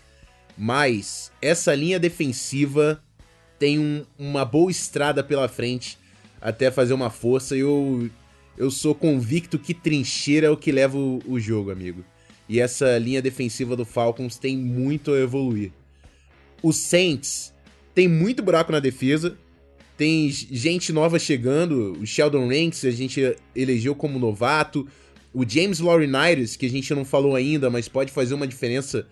[0.57, 2.99] Mas essa linha defensiva
[3.61, 5.95] tem um- uma boa estrada pela frente
[6.41, 7.55] até fazer uma força.
[7.55, 8.09] E eu
[8.57, 12.03] eu sou convicto que trincheira é o que leva o, o jogo, amigo.
[12.49, 15.71] E essa linha defensiva do Falcons tem muito a evoluir.
[16.61, 17.53] O Saints
[17.93, 19.37] tem muito buraco na defesa,
[19.95, 24.87] tem gente nova chegando, o Sheldon Ranks a gente elegeu como novato,
[25.33, 29.07] o James Laurinaitis, que a gente não falou ainda, mas pode fazer uma diferença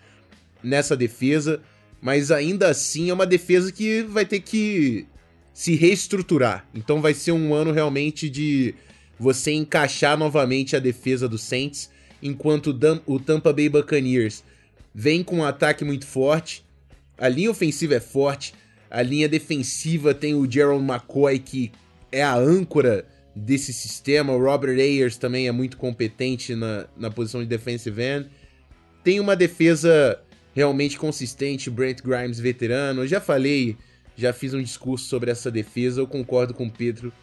[0.64, 1.62] nessa defesa,
[2.02, 5.06] mas ainda assim é uma defesa que vai ter que
[5.54, 6.66] se reestruturar.
[6.74, 8.74] Então vai ser um ano realmente de
[9.20, 11.90] você encaixar novamente a defesa do Saints,
[12.22, 14.44] enquanto o Tampa Bay Buccaneers
[14.94, 16.66] vem com um ataque muito forte,
[17.18, 18.54] a linha ofensiva é forte,
[18.90, 21.72] a linha defensiva tem o Gerald McCoy, que
[22.12, 27.42] é a âncora desse sistema, o Robert Ayers também é muito competente na, na posição
[27.42, 28.30] de defensive end,
[29.04, 30.20] tem uma defesa
[30.56, 33.78] realmente consistente, Brent Grimes veterano, eu já falei,
[34.16, 37.14] já fiz um discurso sobre essa defesa, eu concordo com o Pedro,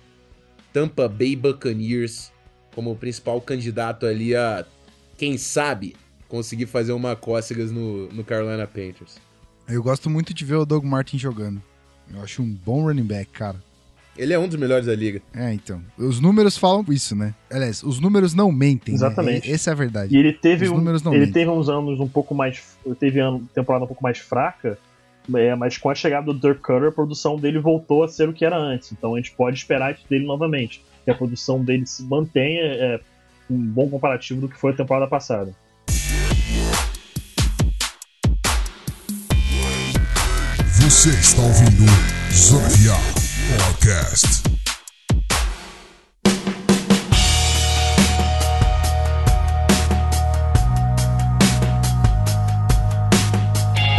[0.73, 2.33] Tampa Bay Buccaneers
[2.75, 4.67] como o principal candidato ali a,
[5.17, 5.97] quem sabe,
[6.29, 9.17] conseguir fazer uma cócegas no, no Carolina Panthers.
[9.67, 11.63] Eu gosto muito de ver o Doug Martin jogando.
[12.13, 13.63] Eu acho um bom running back, cara.
[14.19, 15.21] Ele é um dos melhores da liga.
[15.35, 15.81] É, então.
[15.99, 17.35] Os números falam isso, né?
[17.51, 18.93] Aliás, os números não mentem.
[18.93, 18.97] né?
[18.97, 19.49] Exatamente.
[19.49, 20.15] E- Essa é a verdade.
[20.15, 21.45] E ele teve, Os um, números não ele mentem.
[21.45, 22.63] teve uns anos um pouco mais.
[22.99, 24.79] Teve ano, temporada um pouco mais fraca,
[25.35, 28.33] é, mas com a chegada do Dirk Cutter, a produção dele voltou a ser o
[28.33, 28.91] que era antes.
[28.93, 30.83] Então a gente pode esperar isso dele novamente.
[31.05, 33.01] Que a produção dele se mantenha é,
[33.51, 35.55] um bom comparativo do que foi a temporada passada.
[40.81, 41.85] Você está ouvindo
[42.33, 42.69] Zona
[43.51, 44.43] Podcast.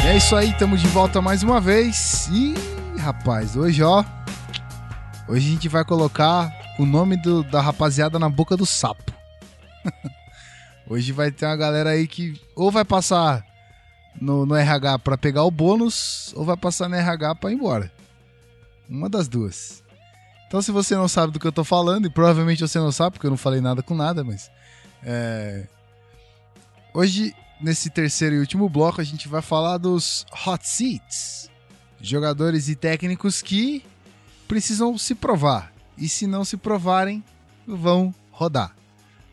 [0.08, 2.28] É isso aí, estamos de volta mais uma vez.
[2.32, 2.54] E,
[3.00, 4.04] rapaz, hoje, ó.
[5.28, 9.12] Hoje a gente vai colocar o nome do- da rapaziada na boca do sapo.
[10.90, 13.44] hoje vai ter uma galera aí que ou vai passar
[14.20, 17.92] no, no RH pra pegar o bônus, ou vai passar no RH pra ir embora.
[18.90, 19.84] Uma das duas.
[20.48, 23.14] Então, se você não sabe do que eu tô falando, e provavelmente você não sabe,
[23.14, 24.50] porque eu não falei nada com nada, mas.
[25.04, 25.68] É...
[26.94, 31.50] Hoje nesse terceiro e último bloco, a gente vai falar dos hot seats.
[32.00, 33.84] Jogadores e técnicos que
[34.48, 35.74] precisam se provar.
[35.98, 37.24] E se não se provarem,
[37.66, 38.76] vão rodar.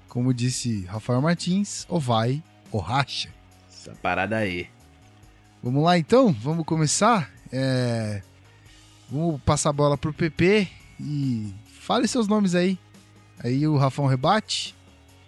[0.09, 2.43] Como disse Rafael Martins, ou vai
[2.73, 3.29] ou racha.
[3.69, 4.69] Essa parada aí.
[5.63, 6.33] Vamos lá então?
[6.33, 7.31] Vamos começar?
[7.53, 8.23] É,
[9.15, 10.67] Vamos passar a bola pro PP
[11.01, 12.77] e fale seus nomes aí.
[13.39, 14.75] Aí o Rafão rebate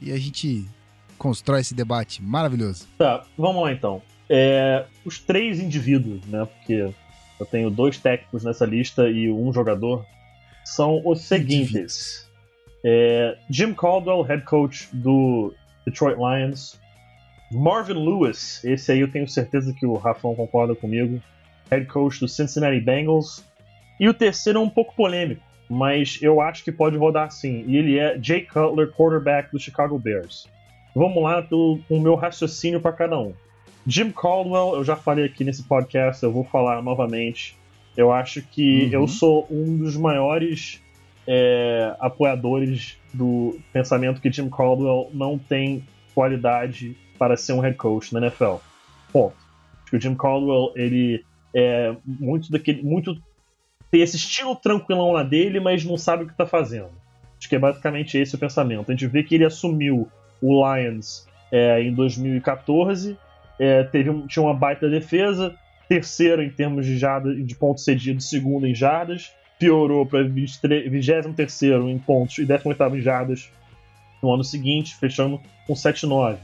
[0.02, 0.66] e a gente
[1.16, 2.88] constrói esse debate maravilhoso.
[2.98, 4.02] Tá, vamos lá então.
[4.28, 6.44] É, os três indivíduos, né?
[6.46, 6.92] Porque
[7.38, 10.04] eu tenho dois técnicos nessa lista e um jogador,
[10.64, 12.28] são os seguintes:
[12.84, 15.54] É, Jim Caldwell, head coach do
[15.86, 16.76] Detroit Lions.
[17.52, 21.22] Marvin Lewis, esse aí eu tenho certeza que o Rafão concorda comigo,
[21.70, 23.44] head coach do Cincinnati Bengals.
[23.98, 27.64] E o terceiro é um pouco polêmico, mas eu acho que pode rodar sim.
[27.66, 30.46] E ele é Jay Cutler, quarterback do Chicago Bears.
[30.94, 33.32] Vamos lá com o meu raciocínio para cada um.
[33.86, 37.56] Jim Caldwell, eu já falei aqui nesse podcast, eu vou falar novamente.
[37.96, 38.90] Eu acho que Uhum.
[38.92, 40.82] eu sou um dos maiores
[41.26, 45.84] é, apoiadores do pensamento que Jim Caldwell não tem
[46.14, 48.56] qualidade para ser um head coach na NFL.
[49.12, 49.36] Ponto.
[49.82, 51.24] Acho que o Jim Caldwell, ele
[51.54, 52.82] é muito daquele.
[52.82, 53.16] muito
[53.96, 56.90] tem esse estilo tranquilão lá dele, mas não sabe o que tá fazendo.
[57.38, 58.90] Acho que é basicamente esse o pensamento.
[58.90, 60.06] A gente vê que ele assumiu
[60.42, 63.16] o Lions é, em 2014,
[63.58, 65.54] é, teve um- tinha uma baita defesa,
[65.88, 70.92] terceiro em termos de, jarda, de pontos cedidos, segundo em jardas, piorou para 23
[71.88, 73.50] em pontos e 18 em jardas
[74.22, 76.36] no ano seguinte, fechando com 7-9.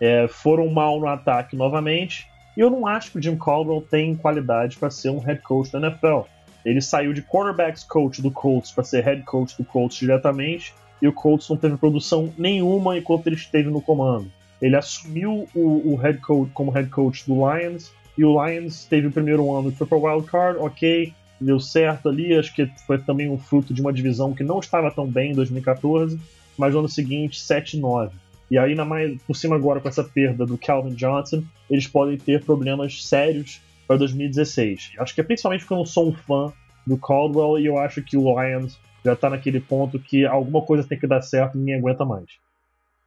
[0.00, 2.26] É, foram mal no ataque novamente,
[2.56, 5.70] e eu não acho que o Jim Caldwell tem qualidade para ser um head coach
[5.70, 6.22] da NFL.
[6.66, 11.06] Ele saiu de quarterbacks coach do Colts para ser head coach do Colts diretamente, e
[11.06, 14.28] o Colts não teve produção nenhuma enquanto ele esteve no comando.
[14.60, 19.06] Ele assumiu o, o head coach como head coach do Lions, e o Lions teve
[19.06, 22.98] o primeiro ano que foi para wild card, ok, deu certo ali, acho que foi
[22.98, 26.18] também um fruto de uma divisão que não estava tão bem em 2014,
[26.58, 28.10] mas no ano seguinte 7-9.
[28.50, 32.16] E aí, na mais, por cima agora com essa perda do Calvin Johnson, eles podem
[32.16, 34.92] ter problemas sérios para 2016.
[34.98, 36.52] Acho que é principalmente porque eu não sou um fã
[36.86, 40.86] do Caldwell e eu acho que o Lions já tá naquele ponto que alguma coisa
[40.86, 42.26] tem que dar certo e ninguém aguenta mais.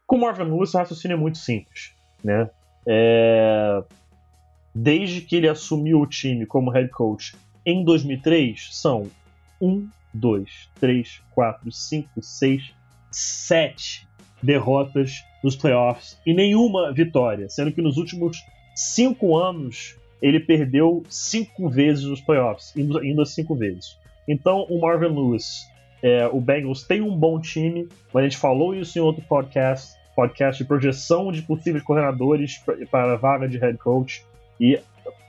[0.08, 2.50] Com o Marvin Lewis, o raciocínio é muito simples, né?
[2.88, 3.84] É...
[4.74, 9.10] Desde que ele assumiu o time como head coach em 2003, são
[9.62, 12.74] 1, 2, 3, 4, 5, 6,
[13.12, 14.08] 7
[14.42, 18.38] derrotas nos playoffs e nenhuma vitória, sendo que nos últimos
[18.76, 23.98] 5 anos ele perdeu 5 vezes nos playoffs, indo, indo 5 vezes.
[24.28, 25.68] Então o Marvin Lewis,
[26.02, 29.98] é, o Bengals tem um bom time, mas a gente falou isso em outro podcast,
[30.16, 32.62] podcast de projeção de possíveis coordenadores
[32.92, 34.26] para a vaga de head coach,
[34.60, 34.80] e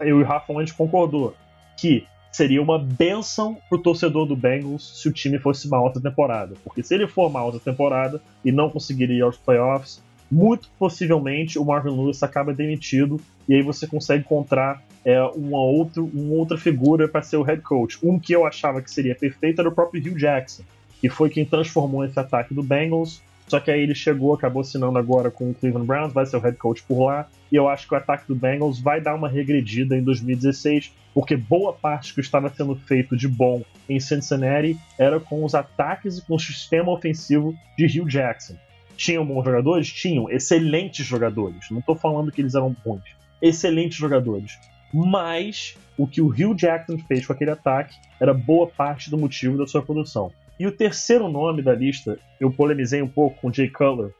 [0.01, 1.35] eu e o Rafa a gente concordou
[1.77, 6.55] que seria uma benção pro torcedor do Bengals se o time fosse mal essa temporada.
[6.63, 11.59] Porque se ele for mal essa temporada e não conseguir ir aos playoffs, muito possivelmente
[11.59, 16.57] o Marvin Lewis acaba demitido e aí você consegue encontrar é, uma, outro, uma outra
[16.57, 17.99] figura para ser o head coach.
[18.03, 20.63] Um que eu achava que seria perfeito era o próprio Hugh Jackson,
[21.01, 23.23] que foi quem transformou esse ataque do Bengals.
[23.49, 26.41] Só que aí ele chegou, acabou assinando agora com o Cleveland Browns, vai ser o
[26.41, 27.29] head coach por lá.
[27.51, 31.37] E eu acho que o ataque do Bengals vai dar uma regredida em 2016, porque
[31.37, 36.23] boa parte que estava sendo feito de bom em Cincinnati era com os ataques e
[36.23, 38.55] com o sistema ofensivo de Hugh Jackson.
[39.01, 39.91] Tinham bons jogadores?
[39.91, 40.31] Tinham.
[40.31, 41.71] Excelentes jogadores.
[41.71, 43.01] Não estou falando que eles eram bons.
[43.41, 44.59] Excelentes jogadores.
[44.93, 49.57] Mas o que o Hugh Jackson fez com aquele ataque era boa parte do motivo
[49.57, 50.31] da sua produção.
[50.59, 54.13] E o terceiro nome da lista, eu polemizei um pouco com o Jay Cutler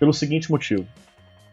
[0.00, 0.86] pelo seguinte motivo.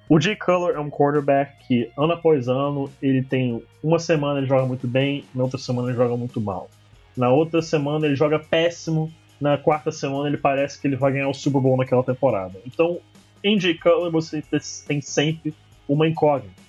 [0.07, 4.47] O Jay Cutler é um quarterback que, ano após ano, ele tem uma semana ele
[4.47, 6.69] joga muito bem, na outra semana ele joga muito mal.
[7.17, 11.29] Na outra semana ele joga péssimo, na quarta semana ele parece que ele vai ganhar
[11.29, 12.59] o Super Bowl naquela temporada.
[12.65, 12.99] Então,
[13.43, 13.77] em Jay
[14.11, 14.43] você
[14.87, 15.53] tem sempre
[15.87, 16.61] uma incógnita,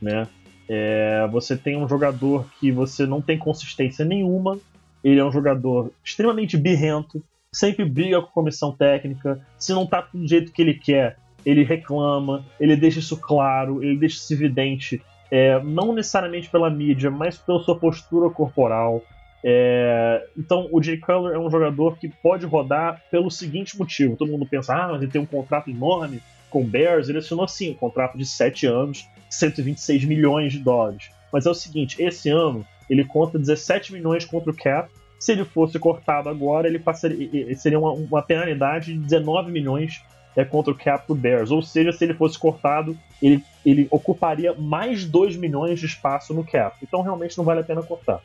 [0.00, 0.28] né?
[0.68, 4.58] É, você tem um jogador que você não tem consistência nenhuma,
[5.02, 10.06] ele é um jogador extremamente birrento, sempre briga com a comissão técnica, se não tá
[10.14, 15.02] do jeito que ele quer, ele reclama, ele deixa isso claro, ele deixa isso evidente,
[15.30, 19.02] é, não necessariamente pela mídia, mas pela sua postura corporal.
[19.42, 24.30] É, então, o Jay Cutler é um jogador que pode rodar pelo seguinte motivo: todo
[24.30, 26.20] mundo pensa, ah, mas ele tem um contrato enorme
[26.50, 27.08] com o Bears.
[27.08, 31.10] Ele assinou sim um contrato de 7 anos, 126 milhões de dólares.
[31.32, 34.90] Mas é o seguinte, esse ano ele conta 17 milhões contra o cap.
[35.18, 40.02] Se ele fosse cortado agora, ele passaria, seria uma, uma penalidade de 19 milhões
[40.34, 41.50] é, contra o cap do Bears.
[41.50, 46.44] Ou seja, se ele fosse cortado, ele, ele ocuparia mais 2 milhões de espaço no
[46.44, 46.76] cap.
[46.82, 48.20] Então realmente não vale a pena cortar.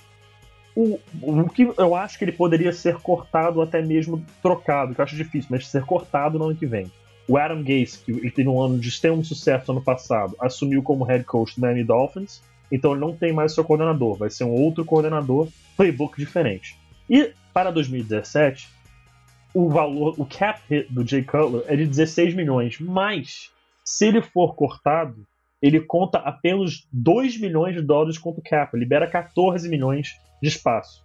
[0.75, 5.05] O, o que eu acho que ele poderia ser cortado, até mesmo trocado, que eu
[5.05, 6.91] acho difícil, mas ser cortado no ano que vem.
[7.27, 11.05] O Adam Gase, que ele teve um ano de extremo sucesso ano passado, assumiu como
[11.05, 14.51] head coach do Miami Dolphins, então ele não tem mais seu coordenador, vai ser um
[14.51, 15.47] outro coordenador,
[15.77, 16.77] playbook diferente.
[17.09, 18.69] E para 2017,
[19.53, 23.51] o valor, o cap hit do Jay Cutler é de 16 milhões, mas
[23.83, 25.25] se ele for cortado,
[25.61, 30.15] ele conta apenas 2 milhões de dólares contra o cap, libera 14 milhões
[30.45, 31.03] de espaço.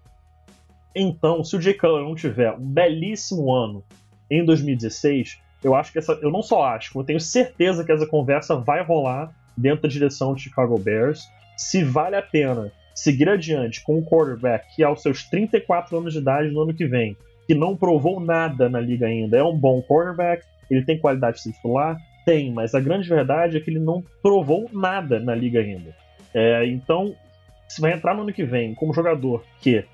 [0.94, 3.82] Então, se o Jay Cutler não tiver um belíssimo ano
[4.30, 6.12] em 2016, eu acho que essa.
[6.20, 10.34] Eu não só acho, eu tenho certeza que essa conversa vai rolar dentro da direção
[10.34, 11.28] de Chicago Bears.
[11.56, 16.18] Se vale a pena seguir adiante com um quarterback que, aos seus 34 anos de
[16.18, 17.16] idade no ano que vem,
[17.46, 21.52] que não provou nada na liga ainda, é um bom quarterback, ele tem qualidade de
[21.52, 21.96] titular?
[22.26, 25.94] Tem, mas a grande verdade é que ele não provou nada na liga ainda.
[26.34, 27.14] É, então,
[27.70, 29.84] se vai entrar no ano que vem como jogador que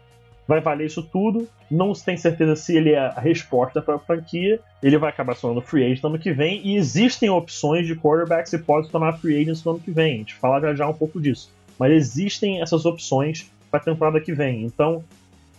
[0.48, 1.46] vai valer isso tudo.
[1.70, 4.58] Não se tem certeza se ele é a resposta para a franquia.
[4.82, 6.66] Ele vai acabar se tornando free agent no ano que vem.
[6.66, 10.14] E existem opções de quarterbacks que pode se tornar free agent no ano que vem.
[10.14, 11.52] A gente fala já já um pouco disso.
[11.78, 14.64] Mas existem essas opções para a temporada que vem.
[14.64, 15.04] Então,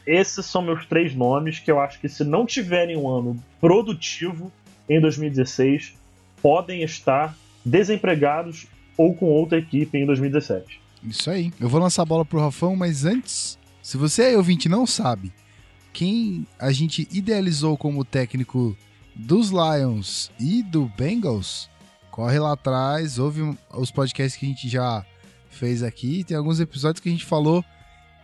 [0.07, 4.51] esses são meus três nomes que eu acho que se não tiverem um ano produtivo
[4.89, 5.95] em 2016,
[6.41, 8.65] podem estar desempregados
[8.97, 10.86] ou com outra equipe em 2017.
[11.03, 11.53] Isso aí.
[11.59, 15.31] Eu vou lançar a bola pro Rafão, mas antes se você aí ouvinte não sabe
[15.93, 18.77] quem a gente idealizou como técnico
[19.15, 21.69] dos Lions e do Bengals,
[22.11, 25.05] corre lá atrás, ouve os podcasts que a gente já
[25.49, 26.25] fez aqui.
[26.25, 27.63] Tem alguns episódios que a gente falou,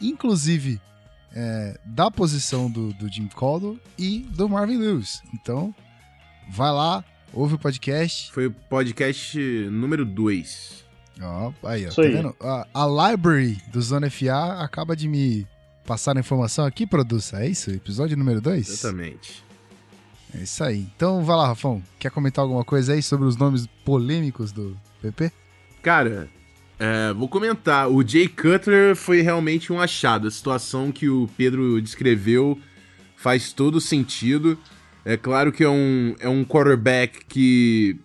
[0.02, 0.82] inclusive,
[1.32, 5.24] é, da posição do, do Jim Caldwell e do Marvin Lewis.
[5.34, 5.74] Então,
[6.52, 8.34] vai lá, ouve o podcast.
[8.34, 9.40] Foi o podcast
[9.72, 10.84] número 2.
[11.22, 12.36] Ó, aí, ó, tá vendo?
[12.40, 15.48] A, a library do Zona FA acaba de me
[15.86, 17.44] passar a informação aqui, produça.
[17.44, 17.72] É isso?
[17.72, 18.70] Episódio número 2?
[18.70, 19.44] Exatamente.
[20.34, 20.88] É isso aí.
[20.96, 21.84] Então vai lá, Rafão.
[22.00, 25.32] Quer comentar alguma coisa aí sobre os nomes polêmicos do PP?
[25.82, 26.30] Cara,
[26.80, 27.90] é, vou comentar.
[27.90, 30.28] O Jay Cutler foi realmente um achado.
[30.28, 32.60] A situação que o Pedro descreveu
[33.16, 34.58] faz todo sentido.
[35.06, 38.00] É claro que é um, é um quarterback que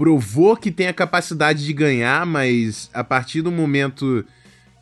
[0.00, 4.24] provou que tem a capacidade de ganhar, mas a partir do momento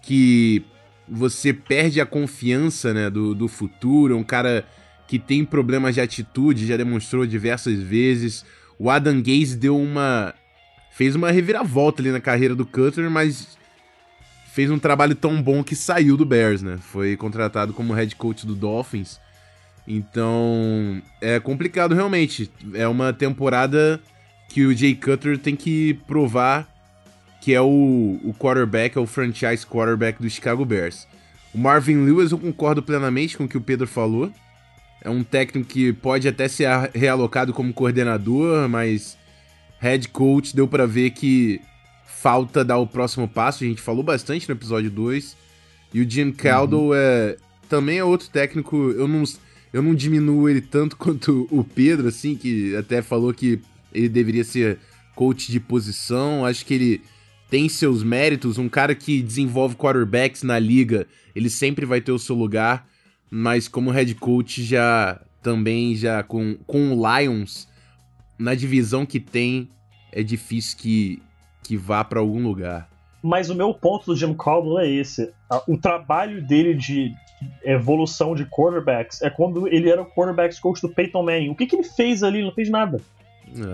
[0.01, 0.63] que
[1.09, 4.65] você perde a confiança né, do, do futuro, um cara
[5.09, 8.45] que tem problemas de atitude, já demonstrou diversas vezes.
[8.79, 10.33] O Adam Gaze deu uma.
[10.93, 13.59] fez uma reviravolta ali na carreira do Cutler, mas
[14.53, 16.79] fez um trabalho tão bom que saiu do Bears, né?
[16.81, 19.19] Foi contratado como head coach do Dolphins.
[19.85, 22.49] Então, é complicado realmente.
[22.73, 24.01] É uma temporada
[24.49, 26.69] que o Jay Cutler tem que provar
[27.41, 31.07] que é o, o quarterback, é o franchise quarterback do Chicago Bears.
[31.55, 34.31] O Marvin Lewis, eu concordo plenamente com o que o Pedro falou.
[35.03, 39.17] É um técnico que pode até ser realocado como coordenador, mas
[39.81, 41.61] head coach deu para ver que
[42.05, 43.65] falta dar o próximo passo.
[43.65, 45.37] A gente falou bastante no episódio 2.
[45.95, 46.95] E o Jim Caldwell uhum.
[46.95, 47.37] é,
[47.69, 48.77] também é outro técnico.
[48.77, 49.23] Eu não,
[49.73, 53.61] eu não diminuo ele tanto quanto o Pedro, assim, que até falou que
[53.99, 54.79] ele deveria ser
[55.15, 56.45] coach de posição.
[56.45, 57.03] Acho que ele
[57.51, 62.19] tem seus méritos, um cara que desenvolve quarterbacks na liga, ele sempre vai ter o
[62.19, 62.87] seu lugar,
[63.31, 67.69] mas como head coach já também já com, com o Lions
[68.39, 69.71] na divisão que tem,
[70.13, 71.23] é difícil que,
[71.63, 72.89] que vá para algum lugar.
[73.23, 75.33] Mas o meu ponto do Jim Caldwell é esse.
[75.67, 77.13] O trabalho dele de
[77.65, 81.51] evolução de quarterbacks é quando ele era o quarterbacks coach do Peyton Manning.
[81.51, 82.39] O que, que ele fez ali?
[82.39, 83.01] Ele não fez nada.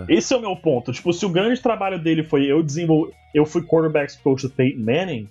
[0.09, 0.13] É.
[0.13, 0.91] Esse é o meu ponto.
[0.91, 3.13] Tipo, se o grande trabalho dele foi eu desenvolver.
[3.33, 5.27] Eu fui quarterbacks coach do Peyton Manning.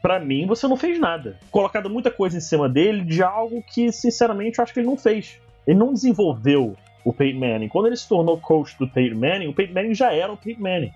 [0.00, 1.38] Pra mim, você não fez nada.
[1.50, 4.96] Colocado muita coisa em cima dele de algo que, sinceramente, eu acho que ele não
[4.96, 5.40] fez.
[5.66, 7.68] Ele não desenvolveu o Peyton Manning.
[7.68, 10.62] Quando ele se tornou coach do Peyton Manning, o Peyton Manning já era o Peyton
[10.62, 10.92] Manning.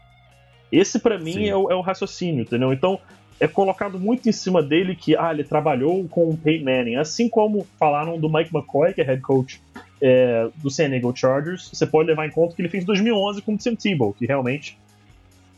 [0.70, 2.72] Esse, para mim, é o, é o, raciocínio, entendeu?
[2.72, 3.00] Então,
[3.40, 6.96] é colocado muito em cima dele que, ah, ele trabalhou com o Peyton Manning.
[6.96, 9.60] Assim como falaram do Mike McCoy, que é head coach
[10.00, 13.54] é, do San Diego Chargers, você pode levar em conta que ele fez 2011 com
[13.54, 14.78] o Tim Tebow, que realmente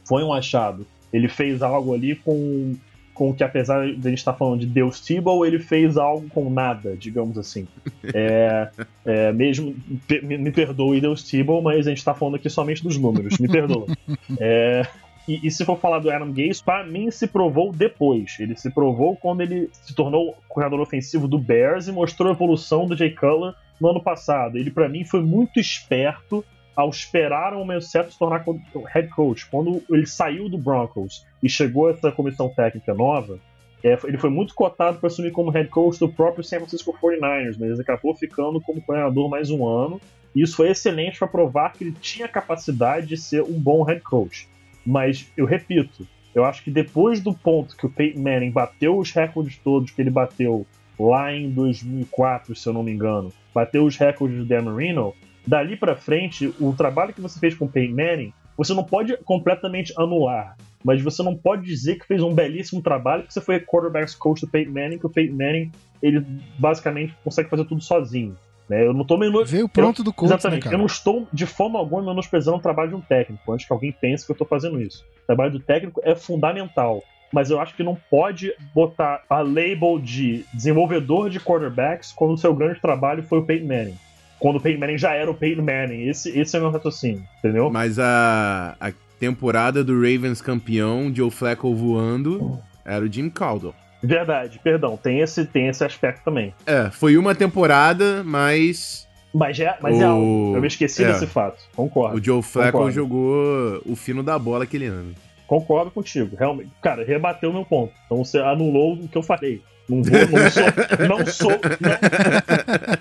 [0.05, 0.86] foi um achado.
[1.12, 2.74] Ele fez algo ali com,
[3.14, 6.49] com que, apesar de a gente estar falando de Deus Tebow, ele fez algo com
[6.51, 7.66] nada, digamos assim.
[8.12, 8.70] É,
[9.05, 9.76] é, mesmo,
[10.22, 13.47] me, me perdoe Deus Tebow, mas a gente está falando aqui somente dos números, me
[13.47, 13.86] perdoa.
[14.41, 14.86] É,
[15.28, 18.36] e, e, se for falar do Adam Gase, para mim se provou depois.
[18.41, 22.86] Ele se provou quando ele se tornou corredor ofensivo do Bears e mostrou a evolução
[22.86, 24.57] do Jay Cutler no ano passado.
[24.57, 26.45] Ele, para mim, foi muito esperto
[26.76, 28.45] ao esperar o momento certo se tornar
[28.93, 29.47] head coach.
[29.51, 33.39] Quando ele saiu do Broncos e chegou essa comissão técnica nova,
[33.83, 37.57] é, ele foi muito cotado para assumir como head coach do próprio San Francisco 49ers,
[37.59, 40.01] mas ele acabou ficando como coordenador mais um ano.
[40.35, 44.01] E isso foi excelente para provar que ele tinha capacidade de ser um bom head
[44.01, 44.49] coach.
[44.87, 49.11] Mas eu repito, eu acho que depois do ponto que o Peyton Manning bateu os
[49.11, 50.66] recordes todos que ele bateu
[50.99, 55.15] lá em 2004, se eu não me engano, bateu os recordes do Dan Marino,
[55.47, 59.17] dali para frente, o trabalho que você fez com o Peyton Manning, você não pode
[59.25, 63.61] completamente anular, mas você não pode dizer que fez um belíssimo trabalho, que você foi
[63.61, 65.73] quarterback coach do Peyton Manning, que o Peyton Manning,
[66.03, 66.25] ele
[66.59, 68.37] basicamente consegue fazer tudo sozinho.
[68.69, 68.87] Né?
[68.87, 69.51] Eu não tô menos...
[69.51, 70.69] Veio pronto eu, do coach, né, Exatamente.
[70.69, 73.73] Né, eu não estou de forma alguma menosprezando o trabalho de um técnico, antes que
[73.73, 75.05] alguém pense que eu estou fazendo isso.
[75.25, 79.99] O trabalho do técnico é fundamental mas eu acho que não pode botar a label
[80.03, 83.99] de desenvolvedor de quarterbacks quando o seu grande trabalho foi o Peyton Manning.
[84.39, 86.09] Quando o Peyton Manning já era o Peyton Manning.
[86.09, 87.70] Esse, esse é o meu raciocínio, entendeu?
[87.70, 93.74] Mas a, a temporada do Ravens campeão, Joe Flacco voando, era o Jim Caldwell.
[94.03, 96.55] Verdade, perdão, tem esse, tem esse aspecto também.
[96.66, 99.07] É, foi uma temporada, mas.
[99.33, 100.01] Mas, é, mas o...
[100.01, 100.53] é algo.
[100.57, 101.12] Eu me esqueci é.
[101.12, 101.62] desse fato.
[101.76, 102.16] Concordo.
[102.16, 105.14] O Joe Flacco jogou o fino da bola aquele ano.
[105.51, 106.71] Concordo contigo, realmente.
[106.81, 107.93] Cara, rebateu meu ponto.
[108.07, 109.61] Então você anulou o que eu falei.
[109.89, 111.51] Não, vou, não sou, não sou,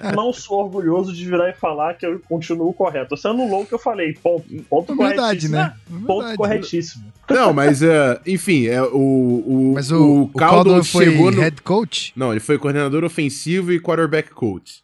[0.10, 3.16] não, não, sou orgulhoso de virar e falar que eu continuo correto.
[3.16, 4.14] Você anulou o que eu falei.
[4.14, 5.56] Ponto, ponto Verdade, corretíssimo.
[5.56, 5.74] né?
[6.08, 6.38] Ponto Verdade.
[6.38, 7.04] corretíssimo.
[7.30, 11.42] Não, mas uh, enfim, é, o, o, mas o, o, Caldwell chegou no...
[11.42, 12.12] head coach?
[12.16, 14.82] Não, ele foi coordenador ofensivo e quarterback coach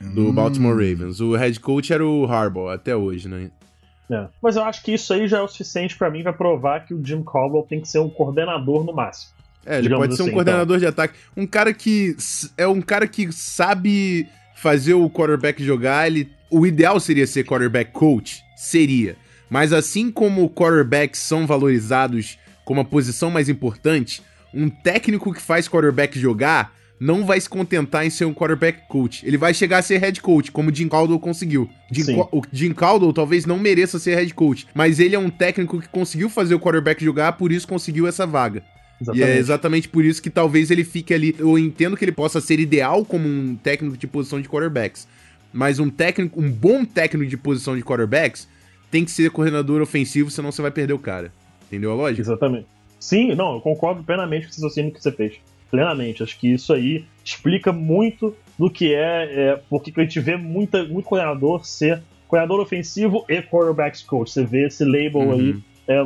[0.00, 0.32] do hum.
[0.32, 1.20] Baltimore Ravens.
[1.20, 3.50] O head coach era o Harbaugh até hoje, né?
[4.10, 4.26] É.
[4.42, 6.94] Mas eu acho que isso aí já é o suficiente para mim para provar que
[6.94, 9.32] o Jim Caldwell tem que ser um coordenador no máximo.
[9.66, 10.78] É, ele pode ser assim, um coordenador então.
[10.78, 11.14] de ataque.
[11.36, 12.16] Um cara que
[12.56, 16.06] é um cara que sabe fazer o quarterback jogar.
[16.06, 19.16] Ele, o ideal seria ser quarterback coach, seria.
[19.50, 25.68] Mas assim como quarterbacks são valorizados como a posição mais importante, um técnico que faz
[25.68, 29.26] quarterback jogar não vai se contentar em ser um quarterback coach.
[29.26, 31.68] Ele vai chegar a ser head coach, como o Jim Caldwell conseguiu.
[31.90, 35.80] Jim o Jim Caldwell talvez não mereça ser head coach, mas ele é um técnico
[35.80, 38.62] que conseguiu fazer o quarterback jogar, por isso conseguiu essa vaga.
[39.00, 39.28] Exatamente.
[39.28, 41.34] E é exatamente por isso que talvez ele fique ali.
[41.38, 45.06] Eu entendo que ele possa ser ideal como um técnico de posição de quarterbacks.
[45.52, 48.48] Mas um técnico, um bom técnico de posição de quarterbacks
[48.90, 51.32] tem que ser coordenador ofensivo, senão você vai perder o cara.
[51.68, 52.22] Entendeu a lógica?
[52.22, 52.66] Exatamente.
[52.98, 55.38] Sim, não, eu concordo plenamente com o raciocínio que você fez
[55.70, 56.22] plenamente.
[56.22, 60.84] Acho que isso aí explica muito do que é, é porque a gente vê muita,
[60.84, 64.30] muito coordenador ser coordenador ofensivo e quarterbacks coach.
[64.30, 65.32] Você vê esse label uhum.
[65.32, 65.98] aí é,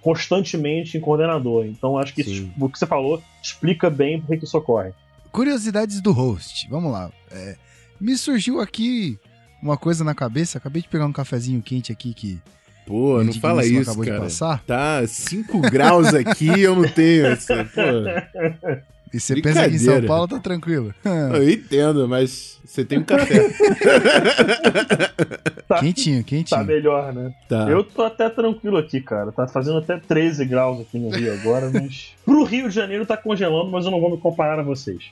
[0.00, 1.64] constantemente em coordenador.
[1.66, 4.92] Então acho que isso, o que você falou explica bem por que isso ocorre.
[5.30, 6.68] Curiosidades do host.
[6.68, 7.10] Vamos lá.
[7.30, 7.56] É,
[8.00, 9.18] me surgiu aqui
[9.62, 10.58] uma coisa na cabeça.
[10.58, 12.40] Acabei de pegar um cafezinho quente aqui que.
[12.86, 14.16] Pô, não fala isso, acabou cara.
[14.16, 14.64] De passar.
[14.64, 17.64] Tá 5 graus aqui, eu não tenho essa.
[17.64, 17.80] Pô.
[19.12, 20.94] E você pensa que em São Paulo tá tranquilo.
[21.04, 23.48] Eu entendo, mas você tem um café.
[25.66, 26.60] tá, quentinho, quentinho.
[26.60, 27.34] Tá melhor, né?
[27.48, 27.68] Tá.
[27.68, 29.32] Eu tô até tranquilo aqui, cara.
[29.32, 32.14] Tá fazendo até 13 graus aqui no Rio agora, mas.
[32.24, 35.10] Pro Rio de Janeiro tá congelando, mas eu não vou me comparar a vocês.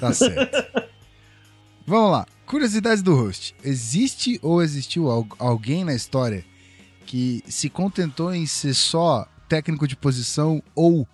[0.00, 0.88] Tá certo.
[1.86, 2.26] Vamos lá.
[2.46, 3.54] Curiosidades do host.
[3.62, 5.08] Existe ou existiu
[5.38, 6.44] alguém na história
[7.04, 11.06] que se contentou em ser só técnico de posição ou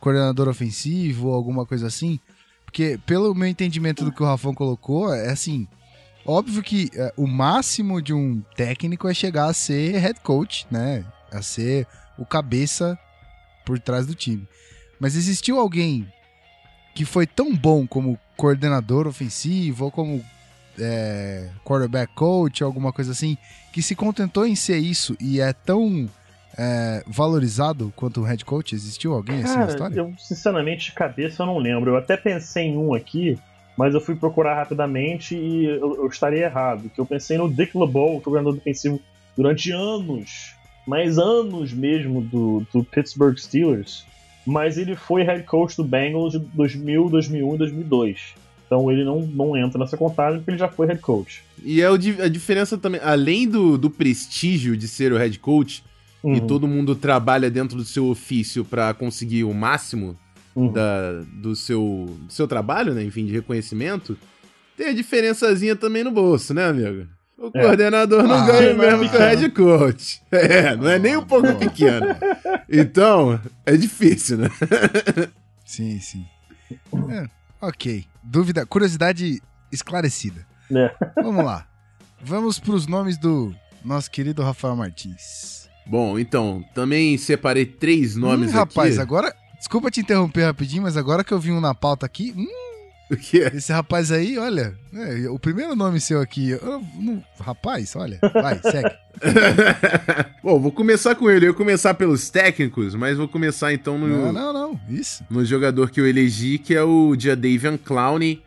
[0.00, 2.18] coordenador ofensivo ou alguma coisa assim.
[2.64, 5.68] Porque, pelo meu entendimento do que o Rafão colocou, é assim.
[6.24, 11.04] Óbvio que é, o máximo de um técnico é chegar a ser head coach, né?
[11.32, 11.86] A ser
[12.18, 12.98] o cabeça
[13.64, 14.46] por trás do time.
[14.98, 16.06] Mas existiu alguém
[16.94, 20.22] que foi tão bom como coordenador ofensivo ou como
[20.78, 23.36] é, quarterback coach, alguma coisa assim,
[23.72, 26.08] que se contentou em ser isso e é tão
[26.56, 28.74] é, valorizado quanto o head coach?
[28.74, 29.96] Existiu alguém assim na Cara, história?
[29.96, 31.90] eu sinceramente de cabeça eu não lembro.
[31.90, 33.38] Eu até pensei em um aqui,
[33.76, 36.90] mas eu fui procurar rapidamente e eu, eu estaria errado.
[36.94, 39.00] Que eu pensei no Dick LeBeau, coordenador defensivo
[39.36, 40.54] durante anos,
[40.86, 44.04] mas anos mesmo do, do Pittsburgh Steelers.
[44.46, 48.34] Mas ele foi head coach do Bengals de 2000, 2001 e 2002.
[48.66, 51.42] Então ele não, não entra nessa contagem porque ele já foi head coach.
[51.62, 55.82] E é a diferença também, além do, do prestígio de ser o head coach,
[56.22, 60.18] e Uhum, todo mundo trabalha dentro do seu ofício pra conseguir o máximo
[60.54, 60.70] uhum.
[60.72, 63.02] da, do, seu, do seu trabalho, né?
[63.02, 64.18] Enfim, de reconhecimento,
[64.76, 67.06] tem a diferençazinha também no bolso, né, amigo?
[67.38, 67.62] O É.
[67.62, 70.20] coordenador não Ah, ganha o mas mesmo que o head coach.
[70.30, 72.06] É, não é nem um pouco pequeno.
[72.68, 74.48] Então, é difícil, né?
[75.64, 76.26] Sim, sim.
[77.08, 77.26] É,
[77.62, 78.04] ok.
[78.22, 79.40] Dúvida, curiosidade
[79.72, 80.46] esclarecida.
[80.70, 80.94] É.
[81.22, 81.66] Vamos lá.
[82.22, 83.54] Vamos pros nomes do
[83.84, 85.69] nosso querido Rafael Martins.
[85.90, 89.02] Bom, então, também separei três nomes Hum, rapaz, aqui.
[89.02, 89.34] agora.
[89.58, 92.32] Desculpa te interromper rapidinho, mas agora que eu vi um na pauta aqui.
[92.36, 92.46] hum,
[93.10, 93.50] O quê?
[93.52, 94.72] esse rapaz aí, olha.
[94.94, 96.50] é, o primeiro nome seu aqui.
[96.50, 98.18] eu não- rapaz, olha.
[98.32, 98.90] Vai, segue.
[100.42, 101.46] Bom, vou começar com ele.
[101.46, 104.80] Eu ia começar pelos técnicos, mas vou começar então no, Não, não, não.
[104.88, 105.24] Isso.
[105.28, 108.42] no jogador que eu elegi, que é o Jadavian Clowney,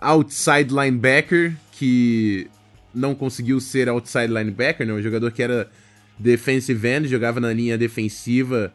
[0.00, 2.48] outside linebacker, que
[2.94, 4.92] não conseguiu ser outside linebacker, né?
[4.92, 5.68] Um jogador que era
[6.18, 8.72] defensive end, jogava na linha defensiva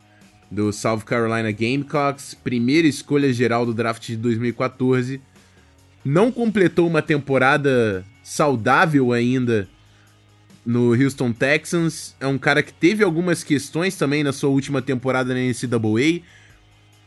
[0.49, 5.21] do South Carolina Gamecocks, primeira escolha geral do draft de 2014.
[6.03, 9.67] Não completou uma temporada saudável ainda
[10.65, 12.15] no Houston Texans.
[12.19, 16.21] É um cara que teve algumas questões também na sua última temporada na NCAA,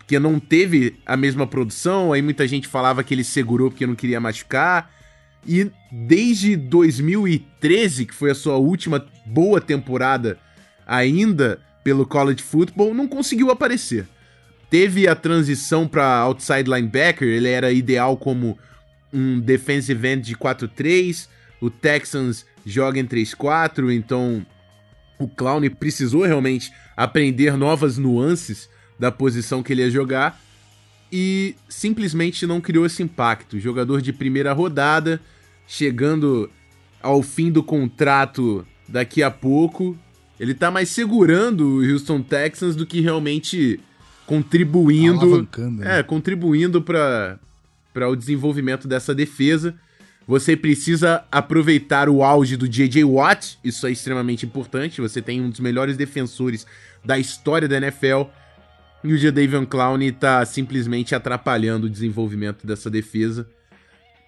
[0.06, 3.94] que não teve a mesma produção, aí muita gente falava que ele segurou porque não
[3.94, 4.90] queria machucar.
[5.46, 10.38] E desde 2013, que foi a sua última boa temporada
[10.86, 14.06] ainda pelo college football, não conseguiu aparecer.
[14.70, 18.58] Teve a transição para outside linebacker, ele era ideal como
[19.12, 21.28] um defensive end de 4-3,
[21.60, 24.44] o Texans joga em 3-4, então
[25.18, 28.68] o Clown precisou realmente aprender novas nuances
[28.98, 30.40] da posição que ele ia jogar
[31.12, 33.60] e simplesmente não criou esse impacto.
[33.60, 35.20] Jogador de primeira rodada,
[35.66, 36.50] chegando
[37.02, 39.96] ao fim do contrato daqui a pouco,
[40.38, 43.80] ele tá mais segurando o Houston Texans do que realmente
[44.26, 46.00] contribuindo, né?
[46.00, 47.38] é, contribuindo para
[47.92, 49.72] para o desenvolvimento dessa defesa.
[50.26, 53.04] Você precisa aproveitar o auge do J.J.
[53.04, 55.00] Watt, isso é extremamente importante.
[55.00, 56.66] Você tem um dos melhores defensores
[57.04, 58.22] da história da NFL.
[59.04, 63.46] E o Jadavion Clowney tá simplesmente atrapalhando o desenvolvimento dessa defesa.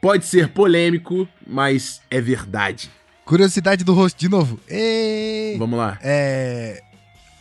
[0.00, 2.90] Pode ser polêmico, mas é verdade.
[3.24, 4.60] Curiosidade do rosto de novo.
[4.68, 5.56] Ê!
[5.58, 5.98] Vamos lá.
[6.02, 6.82] É,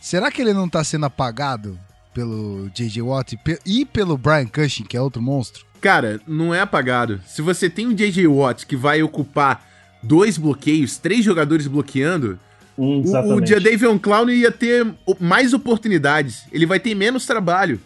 [0.00, 1.78] Será que ele não tá sendo apagado
[2.14, 3.02] pelo J.J.
[3.02, 5.64] Watt e pe- e pelo Brian Cushing, que é outro monstro?
[5.80, 7.20] Cara, não é apagado.
[7.26, 8.26] Se você tem um J.J.
[8.26, 9.64] Watt que vai ocupar
[10.02, 12.38] dois bloqueios, três jogadores bloqueando,
[12.78, 13.46] Hum, o, o.
[13.46, 14.86] Jadavion Clown ia ter
[15.18, 16.42] mais oportunidades.
[16.52, 17.80] Ele vai ter menos trabalho.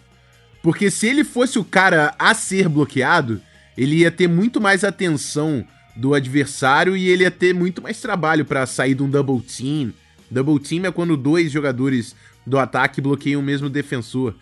[0.61, 3.41] Porque se ele fosse o cara a ser bloqueado,
[3.77, 5.65] ele ia ter muito mais atenção
[5.95, 9.91] do adversário e ele ia ter muito mais trabalho pra sair de um double team.
[10.29, 12.15] Double team é quando dois jogadores
[12.45, 14.33] do ataque bloqueiam o mesmo defensor.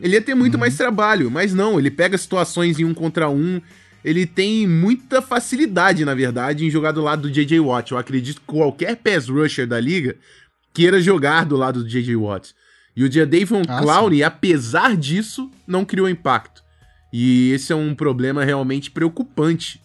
[0.00, 3.60] Ele ia ter muito mais trabalho, mas não, ele pega situações em um contra um.
[4.04, 7.58] Ele tem muita facilidade, na verdade, em jogar do lado do J.J.
[7.58, 7.90] Watt.
[7.90, 10.14] Eu acredito que qualquer pass rusher da liga
[10.72, 12.14] queira jogar do lado do J.J.
[12.14, 12.54] Watt.
[12.94, 16.62] E o Jadavion Ah, Clowney, apesar disso, não criou impacto.
[17.18, 19.80] E esse é um problema realmente preocupante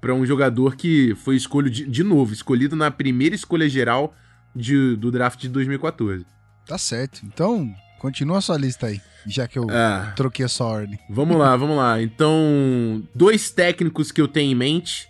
[0.00, 4.14] para um jogador que foi escolhido de, de novo, escolhido na primeira escolha geral
[4.54, 6.26] de- do draft de 2014.
[6.66, 7.20] Tá certo.
[7.24, 10.12] Então, continua a sua lista aí, já que eu Ah.
[10.14, 10.98] troquei a sua ordem.
[11.08, 12.02] Vamos lá, vamos lá.
[12.02, 15.08] Então, dois técnicos que eu tenho em mente.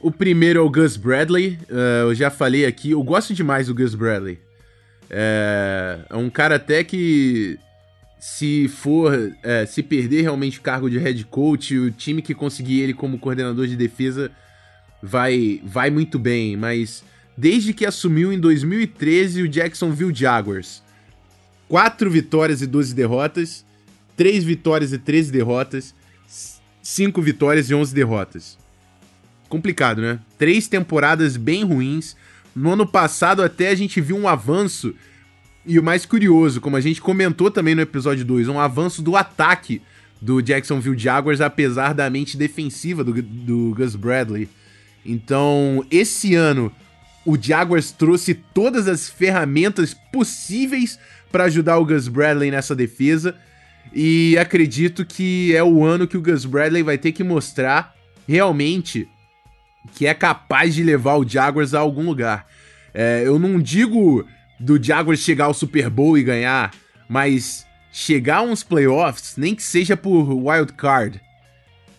[0.00, 1.58] O primeiro é o Gus Bradley.
[1.68, 4.38] eh, eu já falei aqui, eu gosto demais do Gus Bradley.
[5.10, 7.58] É, é um cara até que,
[8.18, 12.80] se for, eh, se perder realmente o cargo de head coach, o time que conseguir
[12.80, 14.30] ele como coordenador de defesa
[15.02, 16.56] vai, vai muito bem.
[16.56, 17.04] Mas
[17.36, 20.82] desde que assumiu em 2013 o Jacksonville Jaguars,
[21.68, 23.64] quatro vitórias e 12 derrotas.
[24.16, 25.94] 3 vitórias e 13 derrotas,
[26.82, 28.58] 5 vitórias e 11 derrotas.
[29.48, 30.18] Complicado, né?
[30.38, 32.16] Três temporadas bem ruins.
[32.54, 34.94] No ano passado até a gente viu um avanço
[35.66, 39.16] E o mais curioso, como a gente comentou também no episódio 2, um avanço do
[39.16, 39.80] ataque
[40.20, 44.48] do Jacksonville Jaguars, apesar da mente defensiva do, do Gus Bradley.
[45.04, 46.72] Então, esse ano,
[47.24, 50.98] o Jaguars trouxe todas as ferramentas possíveis
[51.32, 53.34] para ajudar o Gus Bradley nessa defesa.
[53.92, 57.94] E acredito que é o ano que o Gus Bradley vai ter que mostrar
[58.26, 59.08] realmente
[59.94, 62.46] que é capaz de levar o Jaguars a algum lugar.
[62.92, 64.26] É, eu não digo
[64.58, 66.72] do Jaguars chegar ao Super Bowl e ganhar,
[67.08, 71.20] mas chegar uns playoffs, nem que seja por wild card,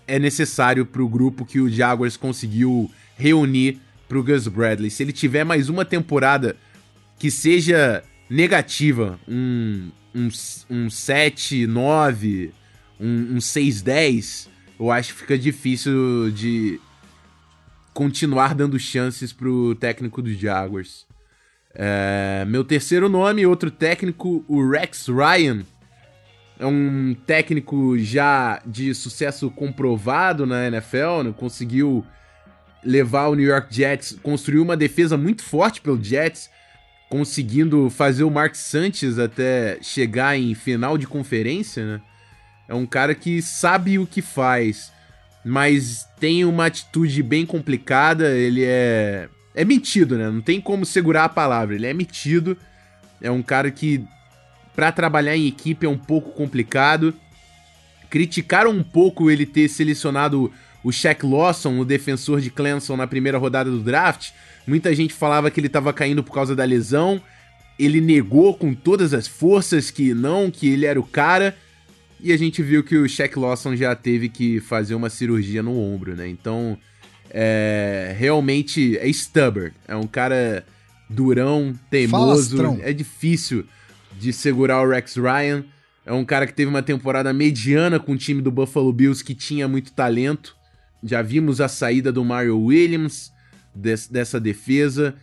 [0.07, 4.91] é necessário para o grupo que o Jaguars conseguiu reunir para o Gus Bradley.
[4.91, 6.55] Se ele tiver mais uma temporada
[7.17, 10.29] que seja negativa, um, um,
[10.69, 12.51] um 7, 9,
[12.99, 14.49] um, um 6, 10,
[14.79, 16.79] eu acho que fica difícil de
[17.93, 21.04] continuar dando chances pro técnico dos Jaguars.
[21.75, 25.63] É, meu terceiro nome, outro técnico, o Rex Ryan.
[26.57, 31.33] É um técnico já de sucesso comprovado na NFL, né?
[31.35, 32.05] conseguiu
[32.83, 36.49] levar o New York Jets, construiu uma defesa muito forte pelo Jets,
[37.09, 42.01] conseguindo fazer o Mark Sanchez até chegar em final de conferência, né?
[42.67, 44.91] É um cara que sabe o que faz
[45.45, 48.31] mas tem uma atitude bem complicada.
[48.31, 49.29] Ele é.
[49.55, 50.29] É metido, né?
[50.29, 51.75] Não tem como segurar a palavra.
[51.75, 52.57] Ele é metido.
[53.21, 54.03] É um cara que,
[54.75, 57.13] para trabalhar em equipe, é um pouco complicado.
[58.09, 60.51] Criticaram um pouco ele ter selecionado
[60.83, 64.31] o Shaq Lawson, o defensor de Clemson, na primeira rodada do draft.
[64.67, 67.21] Muita gente falava que ele estava caindo por causa da lesão.
[67.79, 71.55] Ele negou com todas as forças que não, que ele era o cara.
[72.19, 75.77] E a gente viu que o Shaq Lawson já teve que fazer uma cirurgia no
[75.77, 76.27] ombro, né?
[76.27, 76.77] Então,
[77.37, 79.73] é, realmente é stubborn.
[79.85, 80.65] É um cara
[81.09, 82.55] durão, teimoso.
[82.55, 82.79] Falastrão.
[82.81, 83.65] É difícil
[84.17, 85.65] de segurar o Rex Ryan.
[86.05, 89.35] É um cara que teve uma temporada mediana com o time do Buffalo Bills que
[89.35, 90.55] tinha muito talento.
[91.03, 93.33] Já vimos a saída do Mario Williams
[93.75, 95.13] des dessa defesa.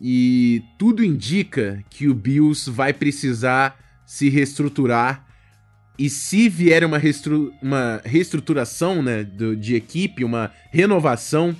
[0.00, 5.24] E tudo indica que o Bills vai precisar se reestruturar
[6.02, 11.54] e se vier uma, reestru uma reestruturação né, do, de equipe, uma renovação,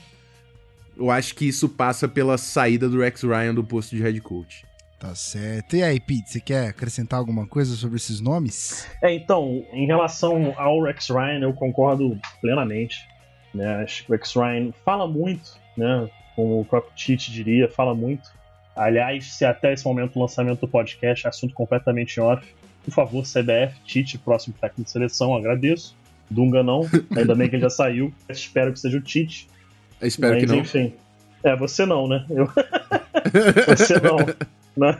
[0.96, 4.66] eu acho que isso passa pela saída do Rex Ryan do posto de head coach.
[4.98, 5.76] Tá certo.
[5.76, 8.84] E aí, Pete, você quer acrescentar alguma coisa sobre esses nomes?
[9.00, 13.06] É, então, em relação ao Rex Ryan, eu concordo plenamente.
[13.54, 13.76] Né?
[13.76, 16.10] Acho que o Rex Ryan fala muito, né?
[16.34, 18.28] Como o próprio Tite diria, fala muito.
[18.74, 22.44] Aliás, se até esse momento o lançamento do podcast é assunto completamente off,
[22.84, 25.94] por favor, CBF, Tite, próximo técnico de seleção, agradeço.
[26.28, 28.12] Dunga não, ainda bem que ele já saiu.
[28.28, 29.48] Espero que seja o Tite.
[30.00, 30.58] Eu espero Mas, que não.
[30.58, 30.92] Enfim.
[31.44, 32.24] É, você não, né?
[32.30, 32.48] Eu...
[33.76, 34.16] você não.
[34.74, 34.98] Né?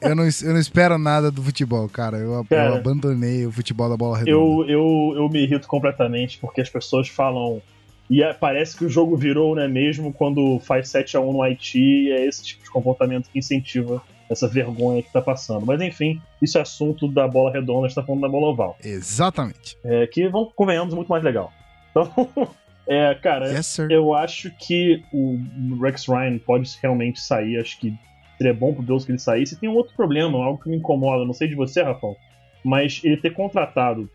[0.00, 2.18] eu, não, eu não espero nada do futebol, cara.
[2.18, 4.32] Eu, cara, eu abandonei o futebol da bola redonda.
[4.32, 7.62] Eu, eu, eu me irrito completamente porque as pessoas falam.
[8.10, 9.68] E é, parece que o jogo virou, né?
[9.68, 14.02] Mesmo quando faz 7 a 1 no Haiti, é esse tipo de comportamento que incentiva
[14.28, 15.64] essa vergonha que tá passando.
[15.64, 18.76] Mas enfim, isso é assunto da bola redonda, a gente tá falando da bola oval.
[18.84, 19.76] Exatamente.
[19.84, 21.52] É, que, vamos, convenhamos, muito mais legal.
[21.90, 22.10] Então,
[22.86, 25.38] é, cara, yes, eu acho que o
[25.80, 27.94] Rex Ryan pode realmente sair, acho que
[28.36, 29.58] seria bom pro Deus que ele saísse.
[29.58, 32.16] Tem um outro problema, algo que me incomoda, não sei de você, Rafão,
[32.64, 34.08] mas ele ter contratado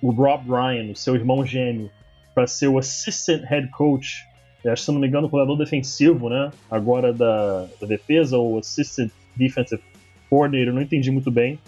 [0.00, 1.90] o Rob Ryan, o seu irmão gêmeo,
[2.34, 4.24] para ser o assistant head coach,
[4.64, 6.50] acho se não me engano, o coordenador defensivo, né?
[6.70, 9.82] Agora da, da defesa, ou assistant defensive
[10.28, 11.58] coordinator, não entendi muito bem.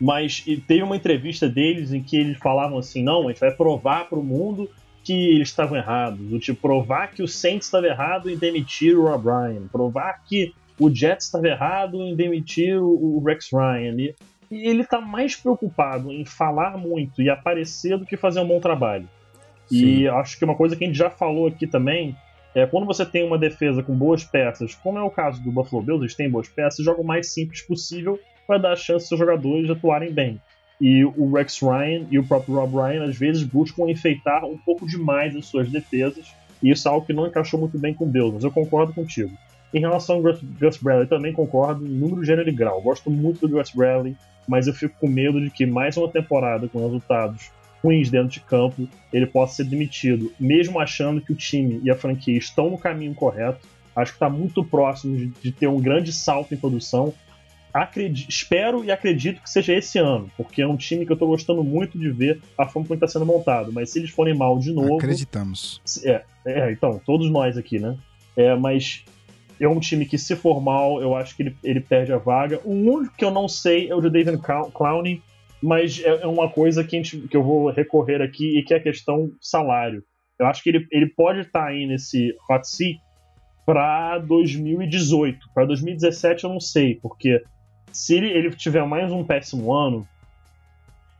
[0.00, 4.08] Mas teve uma entrevista deles em que eles falavam assim: não, a gente vai provar
[4.08, 4.68] para o mundo
[5.04, 6.26] que eles estavam errados.
[6.26, 10.54] Do tipo, provar que o Saints estava errado em demitir o Rob Ryan, provar que
[10.78, 13.94] o Jets estava errado em demitir o Rex Ryan.
[13.98, 14.14] E,
[14.50, 18.60] e ele está mais preocupado em falar muito e aparecer do que fazer um bom
[18.60, 19.08] trabalho.
[19.66, 19.84] Sim.
[19.84, 22.16] E acho que uma coisa que a gente já falou aqui também
[22.54, 25.82] é, quando você tem uma defesa com boas peças, como é o caso do Buffalo
[25.82, 29.18] Bills, eles têm boas peças, joga o mais simples possível para dar a chance aos
[29.18, 30.40] jogadores atuarem bem.
[30.80, 34.86] E o Rex Ryan e o próprio Rob Ryan às vezes buscam enfeitar um pouco
[34.86, 38.08] demais as suas defesas, e isso é algo que não encaixou muito bem com o
[38.08, 39.30] Bills, mas eu concordo contigo.
[39.72, 42.82] Em relação ao Gus, Bradley, também concordo número, gênero e grau.
[42.82, 44.16] Gosto muito do Gus Bradley,
[44.48, 47.52] mas eu fico com medo de que mais uma temporada com resultados
[47.82, 51.96] ruins dentro de campo, ele possa ser demitido, mesmo achando que o time e a
[51.96, 53.66] franquia estão no caminho correto.
[53.94, 57.12] Acho que está muito próximo de, de, ter um grande salto em produção.
[57.72, 61.28] Acredito, espero e acredito que seja esse ano, porque é um time que eu estou
[61.28, 63.72] gostando muito de ver a forma como está sendo montado.
[63.72, 64.96] Mas se eles forem mal de novo.
[64.96, 65.80] Acreditamos.
[66.04, 67.96] É, é, então, todos nós aqui, né?
[68.36, 69.04] É, mas
[69.58, 72.60] é um time que, se for mal, eu acho que ele, ele perde a vaga.
[72.64, 74.40] O único que eu não sei é o de David
[74.72, 75.22] Clowney,
[75.62, 78.78] mas é, é uma coisa que, gente, que eu vou recorrer aqui e que é
[78.78, 80.02] a questão salário.
[80.38, 82.98] Eu acho que ele, ele pode estar tá aí nesse hot seat
[83.66, 85.38] para 2018.
[85.54, 87.42] Para 2017 eu não sei, porque
[87.92, 90.06] se ele, ele tiver mais um péssimo ano,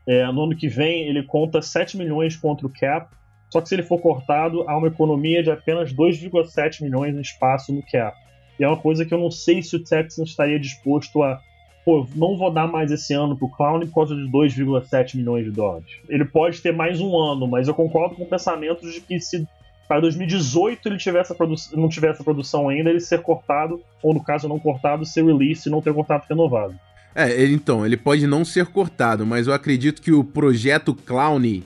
[0.07, 3.13] é, no ano que vem ele conta 7 milhões contra o cap,
[3.51, 7.73] só que se ele for cortado, há uma economia de apenas 2,7 milhões de espaço
[7.73, 8.17] no cap.
[8.59, 11.39] E é uma coisa que eu não sei se o Texans estaria disposto a
[11.83, 15.51] pô, não vou dar mais esse ano pro Clown por causa de 2,7 milhões de
[15.51, 15.89] dólares.
[16.07, 19.47] Ele pode ter mais um ano, mas eu concordo com o pensamento de que se
[19.87, 21.35] para 2018 ele tiver essa
[21.73, 25.67] não tiver essa produção ainda, ele ser cortado, ou no caso não cortado, ser release
[25.67, 26.73] e não ter contrato renovado.
[27.13, 31.61] É, então, ele pode não ser cortado, mas eu acredito que o projeto Clown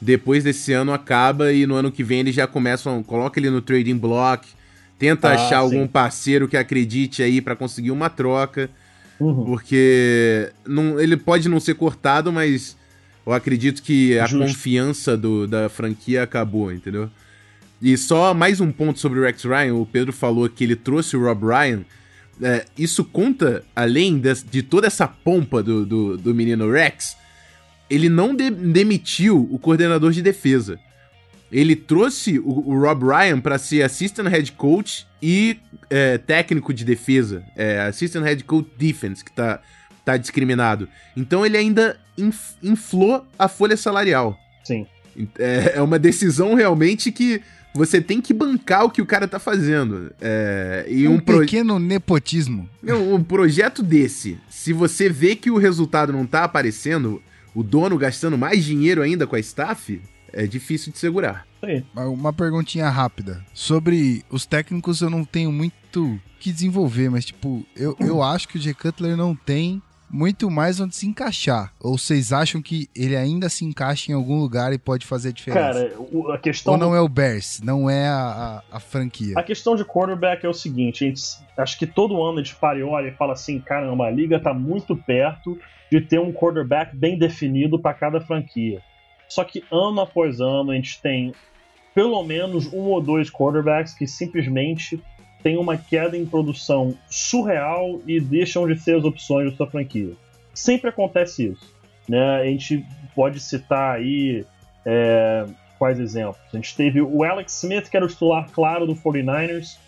[0.00, 3.60] depois desse ano acaba e no ano que vem eles já começam, coloca ele no
[3.60, 4.48] trading block,
[4.98, 5.54] tenta ah, achar sim.
[5.54, 8.68] algum parceiro que acredite aí para conseguir uma troca.
[9.20, 9.44] Uhum.
[9.44, 12.76] Porque não, ele pode não ser cortado, mas
[13.26, 14.46] eu acredito que a Justo.
[14.46, 17.10] confiança do, da franquia acabou, entendeu?
[17.82, 19.74] E só mais um ponto sobre o Rex Ryan.
[19.74, 21.80] O Pedro falou que ele trouxe o Rob Ryan.
[22.42, 27.16] É, isso conta, além de, de, toda essa pompa do, do, do menino Rex,
[27.88, 30.78] ele não de, demitiu o coordenador de defesa.
[31.52, 35.56] Ele trouxe o, o Rob Ryan para ser assistant head coach e
[35.88, 39.60] é, técnico de defesa, é, assistant head coach defense, que tá,
[40.04, 40.88] tá discriminado.
[41.16, 44.38] Então ele ainda inf, inflou a folha salarial.
[44.64, 44.86] Sim.
[45.38, 47.42] É, é uma decisão realmente que
[47.74, 50.12] você tem que bancar o que o cara tá fazendo.
[50.20, 51.40] É, e um, um pro...
[51.40, 52.68] pequeno nepotismo.
[52.82, 57.22] Um projeto desse, se você vê que o resultado não tá aparecendo,
[57.54, 60.00] o dono gastando mais dinheiro ainda com a staff,
[60.32, 61.46] é difícil de segurar.
[61.94, 63.44] Uma perguntinha rápida.
[63.52, 68.56] Sobre os técnicos eu não tenho muito que desenvolver, mas tipo, eu, eu acho que
[68.56, 68.74] o J.
[68.74, 71.72] Cutler não tem muito mais onde se encaixar.
[71.80, 75.72] Ou vocês acham que ele ainda se encaixa em algum lugar e pode fazer diferença?
[75.72, 76.72] Cara, a questão.
[76.72, 79.34] Ou não é o Bears, não é a, a, a franquia.
[79.38, 81.22] A questão de quarterback é o seguinte: gente,
[81.56, 84.40] acho que todo ano a gente para e olha e fala assim: caramba, a liga
[84.40, 85.58] tá muito perto
[85.90, 88.82] de ter um quarterback bem definido para cada franquia.
[89.30, 91.32] Só que ano após ano a gente tem
[91.94, 95.00] pelo menos um ou dois quarterbacks que simplesmente
[95.42, 100.12] têm uma queda em produção surreal e deixam de ser as opções da sua franquia.
[100.52, 101.74] Sempre acontece isso.
[102.08, 102.40] Né?
[102.40, 102.84] A gente
[103.14, 104.44] pode citar aí
[104.84, 105.46] é,
[105.78, 106.42] quais exemplos.
[106.52, 109.78] A gente teve o Alex Smith, que era o titular claro do 49ers,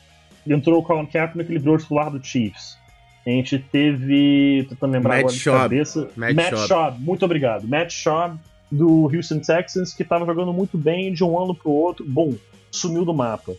[0.47, 2.79] entrou o Colin Kaepernick, que ele virou o titular do Chiefs.
[3.27, 4.67] A gente teve.
[4.69, 6.11] Tentando lembrar Matt agora de cabeça.
[6.17, 7.01] Matt, Matt Schaub.
[7.01, 7.69] muito obrigado.
[7.69, 8.39] Matt Schaub
[8.73, 12.35] do Houston Texans, que estava jogando muito bem de um ano para o outro, bom,
[12.71, 13.53] sumiu do mapa.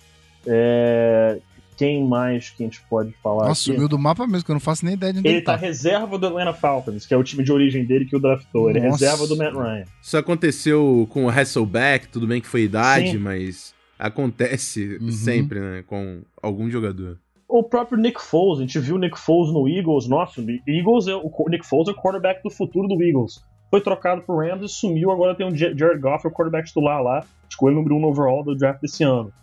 [0.45, 1.39] É...
[1.77, 3.47] Quem mais que a gente pode falar?
[3.47, 3.73] Nossa, aqui?
[3.73, 5.55] sumiu do mapa mesmo, que eu não faço nem ideia de onde ele, ele tá.
[5.55, 8.69] reserva do Atlanta Falcons, que é o time de origem dele que o draftou.
[8.69, 9.85] Ele é reserva do Matt Ryan.
[10.01, 13.17] Isso aconteceu com o Hasselbeck, tudo bem que foi idade, Sim.
[13.17, 15.11] mas acontece uhum.
[15.11, 17.19] sempre, né, com algum jogador.
[17.47, 20.07] O próprio Nick Foles, a gente viu o Nick Foles no Eagles.
[20.07, 23.41] Nossa, o Eagles é, o Nick Foles é o quarterback do futuro do Eagles
[23.73, 25.09] foi trocado pro Rams e sumiu.
[25.09, 28.55] Agora tem o Jared Goff, o quarterback titular lá, escolha número 1 um overall do
[28.55, 29.33] draft desse ano.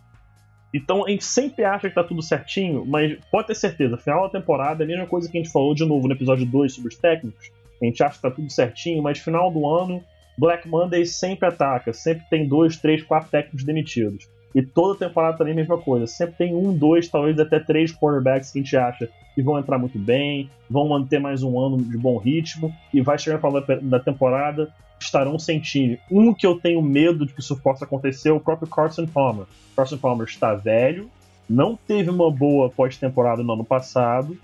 [0.73, 4.39] Então a gente sempre acha que tá tudo certinho, mas pode ter certeza, final da
[4.39, 6.91] temporada é a mesma coisa que a gente falou de novo no episódio 2 sobre
[6.91, 7.51] os técnicos.
[7.83, 10.01] A gente acha que tá tudo certinho, mas final do ano,
[10.39, 14.29] Black Monday sempre ataca, sempre tem dois, três, quatro técnicos demitidos.
[14.55, 16.07] E toda temporada também a mesma coisa.
[16.07, 19.79] Sempre tem um, dois, talvez até três quarterbacks que a gente acha que vão entrar
[19.79, 24.01] muito bem, vão manter mais um ano de bom ritmo e vai chegar no da
[24.01, 25.99] temporada, estarão sem time.
[26.11, 29.47] Um que eu tenho medo de que isso possa acontecer é o próprio Carson Palmer.
[29.77, 31.09] Carson Palmer está velho,
[31.49, 34.37] não teve uma boa pós-temporada no ano passado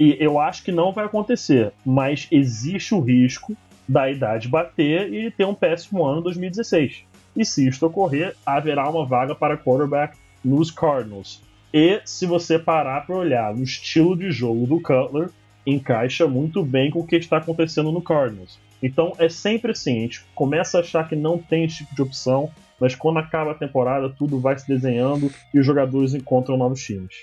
[0.00, 3.54] e eu acho que não vai acontecer, mas existe o risco
[3.86, 7.07] da idade bater e ter um péssimo ano em 2016
[7.38, 11.40] e se isto ocorrer, haverá uma vaga para quarterback nos Cardinals.
[11.72, 15.30] E se você parar para olhar no estilo de jogo do Cutler,
[15.64, 18.58] encaixa muito bem com o que está acontecendo no Cardinals.
[18.82, 22.02] Então é sempre assim, a gente começa a achar que não tem esse tipo de
[22.02, 22.50] opção,
[22.80, 27.14] mas quando acaba a temporada tudo vai se desenhando e os jogadores encontram novos times.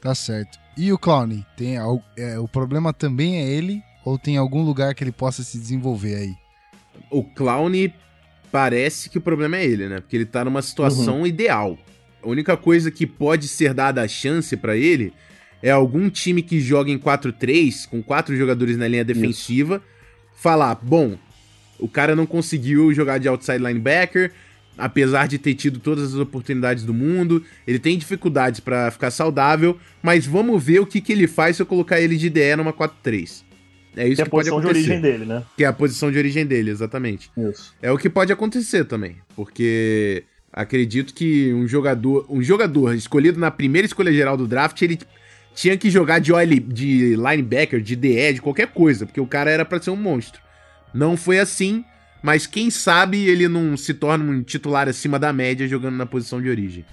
[0.00, 0.58] Tá certo.
[0.76, 1.44] E o Clown?
[1.56, 1.76] Tem,
[2.16, 6.14] é, o problema também é ele ou tem algum lugar que ele possa se desenvolver
[6.16, 6.34] aí?
[7.10, 7.70] O Clown
[8.54, 9.98] parece que o problema é ele, né?
[10.00, 11.26] Porque ele tá numa situação uhum.
[11.26, 11.76] ideal.
[12.22, 15.12] A única coisa que pode ser dada a chance para ele
[15.60, 20.40] é algum time que joga em 4-3, com quatro jogadores na linha defensiva, Isso.
[20.40, 21.18] falar: bom,
[21.80, 24.30] o cara não conseguiu jogar de outside linebacker,
[24.78, 29.76] apesar de ter tido todas as oportunidades do mundo, ele tem dificuldades para ficar saudável,
[30.00, 32.72] mas vamos ver o que, que ele faz se eu colocar ele de DE numa
[32.72, 33.42] 4-3.
[33.96, 35.42] É isso Que é que, a pode posição de origem dele, né?
[35.56, 37.30] Que é a posição de origem dele, exatamente.
[37.36, 37.74] Isso.
[37.80, 43.50] É o que pode acontecer também, porque acredito que um jogador, um jogador escolhido na
[43.50, 44.98] primeira escolha geral do draft, ele
[45.54, 49.50] tinha que jogar de, OL, de linebacker, de DE, de qualquer coisa, porque o cara
[49.50, 50.40] era pra ser um monstro.
[50.92, 51.84] Não foi assim,
[52.22, 56.40] mas quem sabe ele não se torna um titular acima da média jogando na posição
[56.40, 56.84] de origem.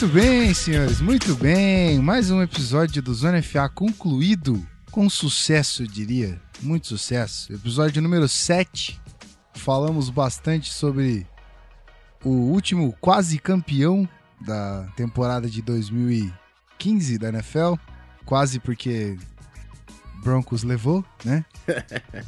[0.00, 1.98] Muito bem, senhores, muito bem.
[1.98, 6.40] Mais um episódio do Zona FA concluído com sucesso, eu diria.
[6.62, 7.52] Muito sucesso.
[7.52, 8.98] Episódio número 7.
[9.52, 11.26] Falamos bastante sobre
[12.24, 14.08] o último quase campeão
[14.40, 17.74] da temporada de 2015 da NFL.
[18.24, 19.18] Quase porque
[20.24, 21.44] Broncos levou, né?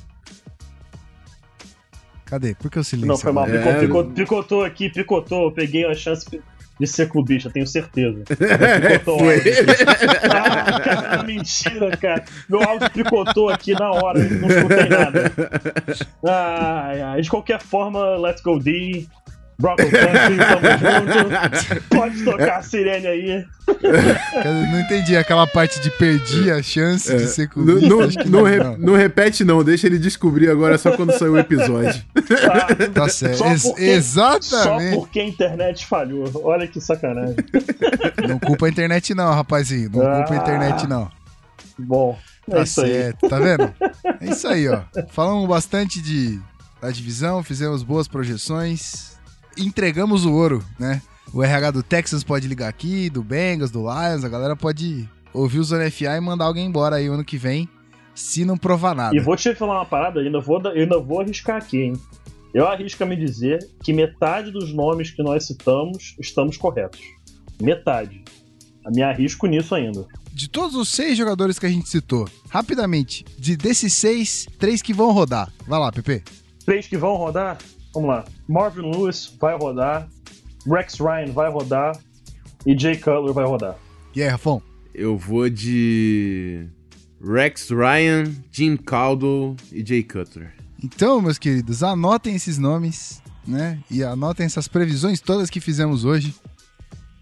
[2.27, 2.55] Cadê?
[2.55, 3.09] Por que o silêncio?
[3.09, 3.47] Não, foi mal.
[3.47, 3.81] Picou- É.
[3.81, 5.45] picou- picotou aqui, picotou.
[5.45, 6.27] Eu peguei a chance
[6.79, 8.23] de ser clubista, tenho certeza.
[9.07, 9.53] Áudio.
[10.31, 12.25] Ah, mentira, cara.
[12.49, 15.33] Meu áudio picotou aqui na hora, não escutei nada.
[16.27, 17.21] Ai, ai.
[17.21, 19.07] De qualquer forma, let's go D.
[19.59, 21.83] Broco Country, tamo junto.
[21.89, 23.47] Pode tocar a sirene aí.
[24.45, 27.89] Eu não entendi aquela parte de perdi a chance de ser Não, clubista.
[28.25, 28.95] não, não não, re- não.
[28.95, 32.03] repete não, deixa ele descobrir agora só quando sair o episódio.
[32.15, 33.39] Tá, Tá certo.
[33.39, 34.95] Só Ex- porque- exatamente.
[34.95, 36.25] Só porque a internet falhou.
[36.45, 37.37] Olha que sacanagem.
[38.29, 39.91] Não culpa a internet, não, rapazinho.
[39.93, 40.43] Não culpa a Ah.
[40.43, 41.11] internet, não.
[41.79, 42.19] Bom,
[42.51, 42.93] é Tá isso aí.
[42.93, 43.73] certo, tá vendo?
[44.21, 44.81] É isso aí, ó.
[45.11, 46.39] Falamos bastante de,
[46.81, 49.12] da divisão, fizemos boas projeções,
[49.57, 51.01] entregamos o ouro, né?
[51.33, 55.61] O RH do Texas pode ligar aqui, do Bengals, do Lions, a galera pode ouvir
[55.61, 57.69] o Zona FA e mandar alguém embora aí o ano que vem,
[58.15, 59.17] se não provar nada.
[59.17, 61.93] E vou te falar uma parada, ainda vou, ainda vou arriscar aqui, hein?
[62.53, 67.01] Eu arrisco a me dizer que metade dos nomes que nós citamos estamos corretos.
[67.61, 68.23] Metade.
[68.95, 70.05] Me arrisco nisso ainda.
[70.33, 74.93] De todos os seis jogadores que a gente citou, rapidamente, de desses seis, três que
[74.93, 75.51] vão rodar.
[75.67, 76.23] Vai lá, Pepe.
[76.67, 77.59] Três que vão rodar,
[77.93, 78.25] vamos lá.
[78.49, 80.09] Marvin Lewis vai rodar,
[80.67, 81.99] Rex Ryan vai rodar
[82.67, 83.77] e Jay Cutler vai rodar.
[84.15, 84.63] E aí, Rafão?
[84.95, 86.67] Eu vou de
[87.25, 90.53] Rex Ryan, Jim Caldwell e Jay Cutler.
[90.83, 93.79] Então, meus queridos, anotem esses nomes, né?
[93.91, 96.35] E anotem essas previsões todas que fizemos hoje.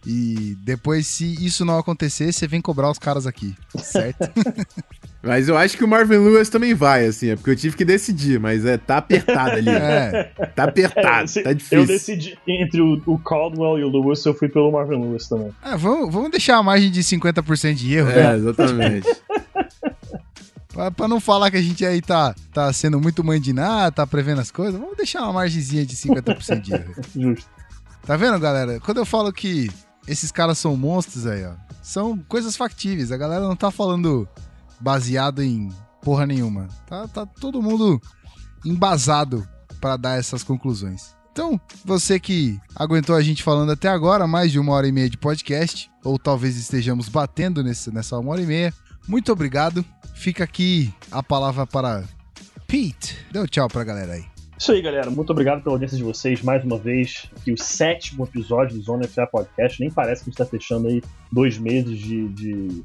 [0.06, 4.30] E depois, se isso não acontecer, você vem cobrar os caras aqui, certo?
[5.22, 7.84] Mas eu acho que o Marvin Lewis também vai, assim, é porque eu tive que
[7.84, 9.68] decidir, mas é, tá apertado ali.
[9.68, 10.24] é.
[10.56, 11.86] Tá apertado, se- tá eu difícil.
[11.86, 15.50] decidi entre o, o Caldwell e o Lewis, eu fui pelo Marvin Lewis também.
[15.62, 18.36] Ah, vamos, vamos deixar a margem de 50% de erro, É, né?
[18.36, 19.08] exatamente.
[20.72, 24.40] Pra, pra não falar que a gente aí tá, tá sendo muito mandinar, tá prevendo
[24.40, 26.94] as coisas, vamos deixar uma margenzinha de 50% de erro.
[27.12, 27.50] Justo.
[28.06, 28.78] Tá vendo, galera?
[28.78, 29.68] Quando eu falo que
[30.06, 33.10] esses caras são monstros aí, ó, são coisas factíveis.
[33.10, 34.28] A galera não tá falando
[34.80, 35.68] baseado em
[36.02, 36.68] porra nenhuma.
[36.86, 38.00] Tá, tá todo mundo
[38.64, 39.46] embasado
[39.80, 41.14] pra dar essas conclusões.
[41.32, 45.08] Então, você que aguentou a gente falando até agora, mais de uma hora e meia
[45.08, 48.74] de podcast, ou talvez estejamos batendo nesse, nessa uma hora e meia,
[49.06, 49.84] muito obrigado.
[50.14, 52.04] Fica aqui a palavra para
[52.66, 53.16] Pete.
[53.30, 54.24] Dê um tchau pra galera aí.
[54.58, 55.10] Isso aí, galera.
[55.10, 57.26] Muito obrigado pela audiência de vocês mais uma vez.
[57.34, 59.80] Aqui o sétimo episódio do Zona FA Podcast.
[59.80, 61.02] Nem parece que a gente está fechando aí
[61.32, 62.84] dois meses de, de,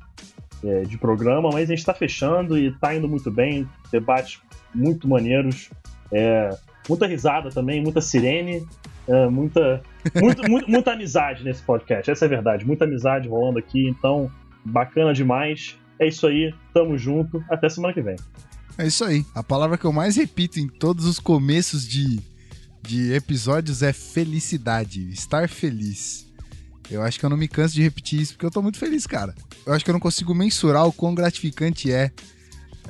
[0.66, 3.68] é, de programa, mas a gente está fechando e está indo muito bem.
[3.92, 4.42] Debates
[4.74, 5.70] muito maneiros.
[6.12, 6.50] É,
[6.90, 8.66] muita risada também, muita sirene.
[9.08, 9.82] é, muita,
[10.22, 12.10] muito, muito- muita amizade nesse podcast.
[12.10, 12.66] Essa é a verdade.
[12.66, 13.88] Muita amizade rolando aqui.
[13.88, 14.30] Então,
[14.66, 15.78] bacana demais.
[16.00, 16.54] É isso aí.
[16.74, 17.44] Tamo junto.
[17.50, 18.16] Até semana que vem.
[18.78, 19.24] É isso aí.
[19.34, 22.20] A palavra que eu mais repito em todos os começos de,
[22.82, 25.10] de episódios é felicidade.
[25.12, 26.25] Estar feliz.
[26.90, 29.08] Eu acho que eu não me canso de repetir isso porque eu tô muito feliz,
[29.08, 29.34] cara.
[29.66, 32.12] Eu acho que eu não consigo mensurar o quão gratificante é,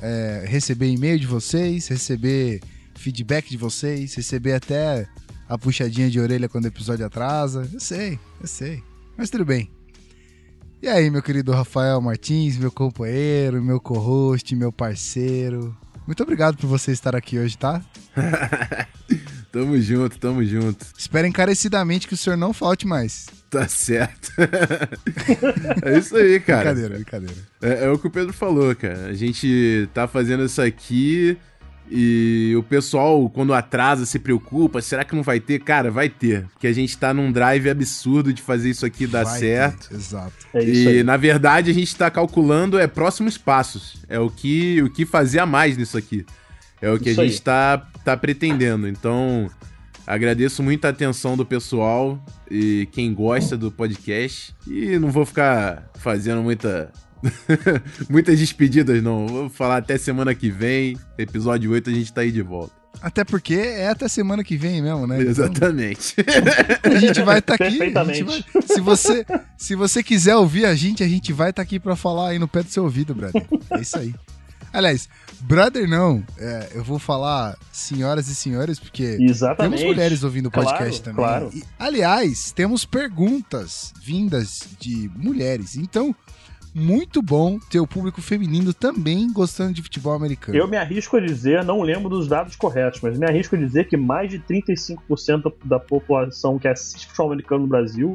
[0.00, 2.60] é, receber e-mail de vocês, receber
[2.94, 5.06] feedback de vocês, receber até
[5.48, 7.68] a puxadinha de orelha quando o episódio atrasa.
[7.72, 8.82] Eu sei, eu sei.
[9.16, 9.70] Mas tudo bem.
[10.82, 15.76] E aí, meu querido Rafael Martins, meu companheiro, meu co-host, meu parceiro.
[16.06, 17.82] Muito obrigado por você estar aqui hoje, tá?
[19.60, 20.84] tamo junto, tamo junto.
[20.98, 23.26] Espero encarecidamente que o senhor não falte mais.
[23.48, 24.32] Tá certo.
[25.84, 26.74] é isso aí, cara.
[26.74, 27.34] Brincadeira, brincadeira.
[27.62, 29.06] É, é o que o Pedro falou, cara.
[29.06, 31.38] A gente tá fazendo isso aqui
[31.88, 35.60] E o pessoal, quando atrasa, se preocupa, será que não vai ter?
[35.60, 36.44] Cara, vai ter.
[36.52, 39.88] Porque a gente tá num drive absurdo de fazer isso aqui dar Vai certo.
[39.88, 40.32] ter, Exato.
[40.52, 41.02] É isso E aí.
[41.04, 44.02] na verdade a gente tá calculando é próximos passos.
[44.08, 46.26] É o que o que fazer a mais nisso aqui.
[46.80, 48.86] É o que Isso a gente tá, tá pretendendo.
[48.88, 49.50] Então,
[50.06, 54.54] agradeço muito a atenção do pessoal e quem gosta do podcast.
[54.66, 56.92] E não vou ficar fazendo muita
[58.08, 59.26] muitas despedidas não.
[59.26, 60.96] Vou falar até semana que vem.
[61.18, 62.74] Episódio 8 a gente tá aí de volta.
[63.02, 65.16] Até porque é até semana que vem mesmo, né?
[65.20, 66.14] Então, Exatamente.
[66.82, 67.64] a gente vai estar aqui.
[67.64, 68.22] a gente Perfeitamente.
[68.24, 69.26] vai- se, você,
[69.58, 72.48] se você quiser ouvir a gente, a gente vai estar aqui pra falar aí no
[72.48, 73.46] pé do seu ouvido, brother.
[73.70, 74.14] É isso aí.
[74.76, 75.08] Aliás,
[75.40, 79.78] brother não, é, eu vou falar senhoras e senhores, porque Exatamente.
[79.78, 81.14] temos mulheres ouvindo o podcast Claro, também.
[81.14, 81.50] claro.
[81.54, 85.76] E, aliás, temos perguntas vindas de mulheres.
[85.76, 86.14] Então,
[86.74, 90.58] muito bom ter o público feminino também gostando de futebol americano.
[90.58, 93.88] Eu me arrisco a dizer, não lembro dos dados corretos, mas me arrisco a dizer
[93.88, 98.14] que mais de 35% da população que assiste futebol americano no Brasil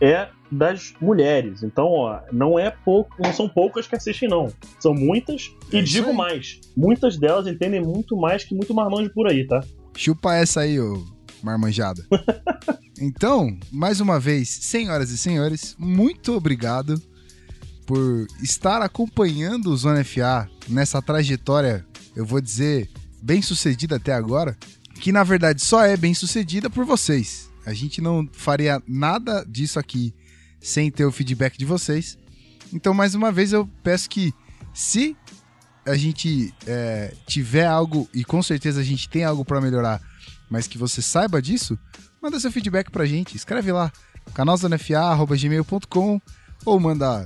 [0.00, 1.62] é das mulheres.
[1.62, 4.48] Então, ó, não é pouco, não são poucas que assistem não.
[4.78, 9.10] São muitas É e isso digo mais, muitas delas entendem muito mais que muito marmanjo
[9.10, 9.62] por aí, tá?
[9.96, 11.04] Chupa essa aí, ô
[11.42, 12.04] marmanjada.
[13.00, 17.00] então, mais uma vez, senhoras e senhores, muito obrigado
[17.86, 22.88] por estar acompanhando o Zona FA nessa trajetória, eu vou dizer,
[23.22, 24.56] bem sucedida até agora,
[25.00, 27.50] que na verdade só é bem sucedida por vocês.
[27.66, 30.14] A gente não faria nada disso aqui
[30.60, 32.18] sem ter o feedback de vocês.
[32.72, 34.32] Então, mais uma vez, eu peço que,
[34.72, 35.16] se
[35.86, 40.00] a gente é, tiver algo, e com certeza a gente tem algo para melhorar,
[40.50, 41.78] mas que você saiba disso,
[42.22, 43.36] manda seu feedback pra gente.
[43.36, 43.90] Escreve lá,
[44.34, 46.20] canalzonefa.gmail.com
[46.64, 47.24] ou manda.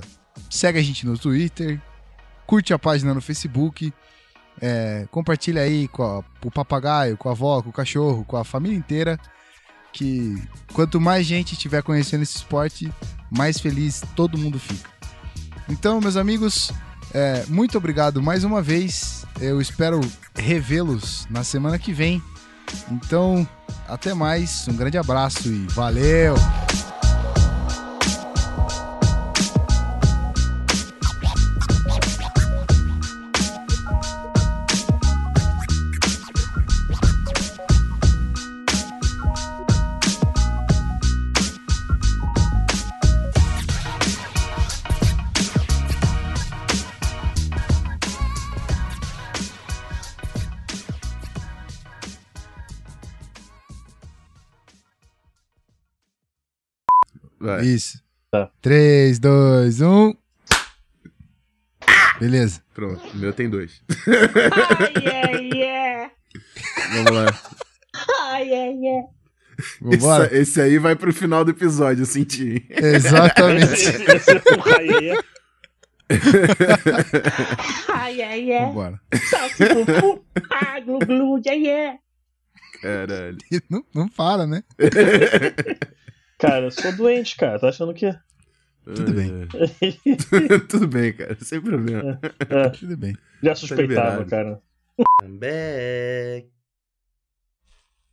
[0.49, 1.81] Segue a gente no Twitter,
[2.45, 3.93] curte a página no Facebook,
[4.61, 8.43] é, compartilha aí com a- o papagaio, com a avó, com o cachorro, com a
[8.43, 9.19] família inteira.
[9.93, 10.35] Que
[10.73, 12.91] quanto mais gente estiver conhecendo esse esporte,
[13.35, 14.89] mais feliz todo mundo fica.
[15.67, 16.71] Então, meus amigos,
[17.13, 19.25] é, muito obrigado mais uma vez.
[19.39, 19.99] Eu espero
[20.35, 22.21] revê-los na semana que vem.
[22.91, 23.47] Então,
[23.87, 24.67] até mais.
[24.67, 26.35] Um grande abraço e valeu!
[57.55, 57.65] Vai.
[57.65, 58.03] Isso.
[58.31, 58.49] Tá.
[58.61, 60.13] 3, 2, 1.
[62.19, 62.61] Beleza.
[62.73, 63.81] Pronto, o meu tem dois.
[64.07, 66.11] Ai, yeah, yeah.
[66.93, 67.39] Vamos lá.
[68.31, 69.07] Ai, yeah, yeah.
[69.81, 70.25] Vambora?
[70.25, 72.65] Esse, esse aí vai pro final do episódio, eu senti.
[72.69, 73.87] Exatamente.
[73.87, 75.17] É.
[77.93, 78.67] Ai, yeah, yeah.
[78.67, 79.01] Vambora.
[80.51, 81.99] Ah, glu, glu, yeah, yeah.
[82.81, 83.37] Caralho.
[83.69, 84.63] Não, não para, né?
[86.37, 87.59] Cara, eu sou doente, cara.
[87.59, 88.11] Tá achando que.
[88.83, 89.47] Tudo bem.
[90.69, 92.19] Tudo bem, cara, sem problema.
[92.49, 93.17] É, Tudo bem.
[93.41, 94.29] já suspeitava, liberado.
[94.29, 94.61] cara.
[95.23, 96.49] I'm back.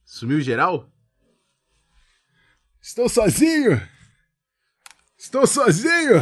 [0.05, 0.91] Sumiu geral?
[2.81, 3.81] Estou sozinho!
[5.17, 6.19] Estou sozinho!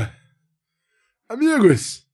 [1.28, 2.06] Amigos,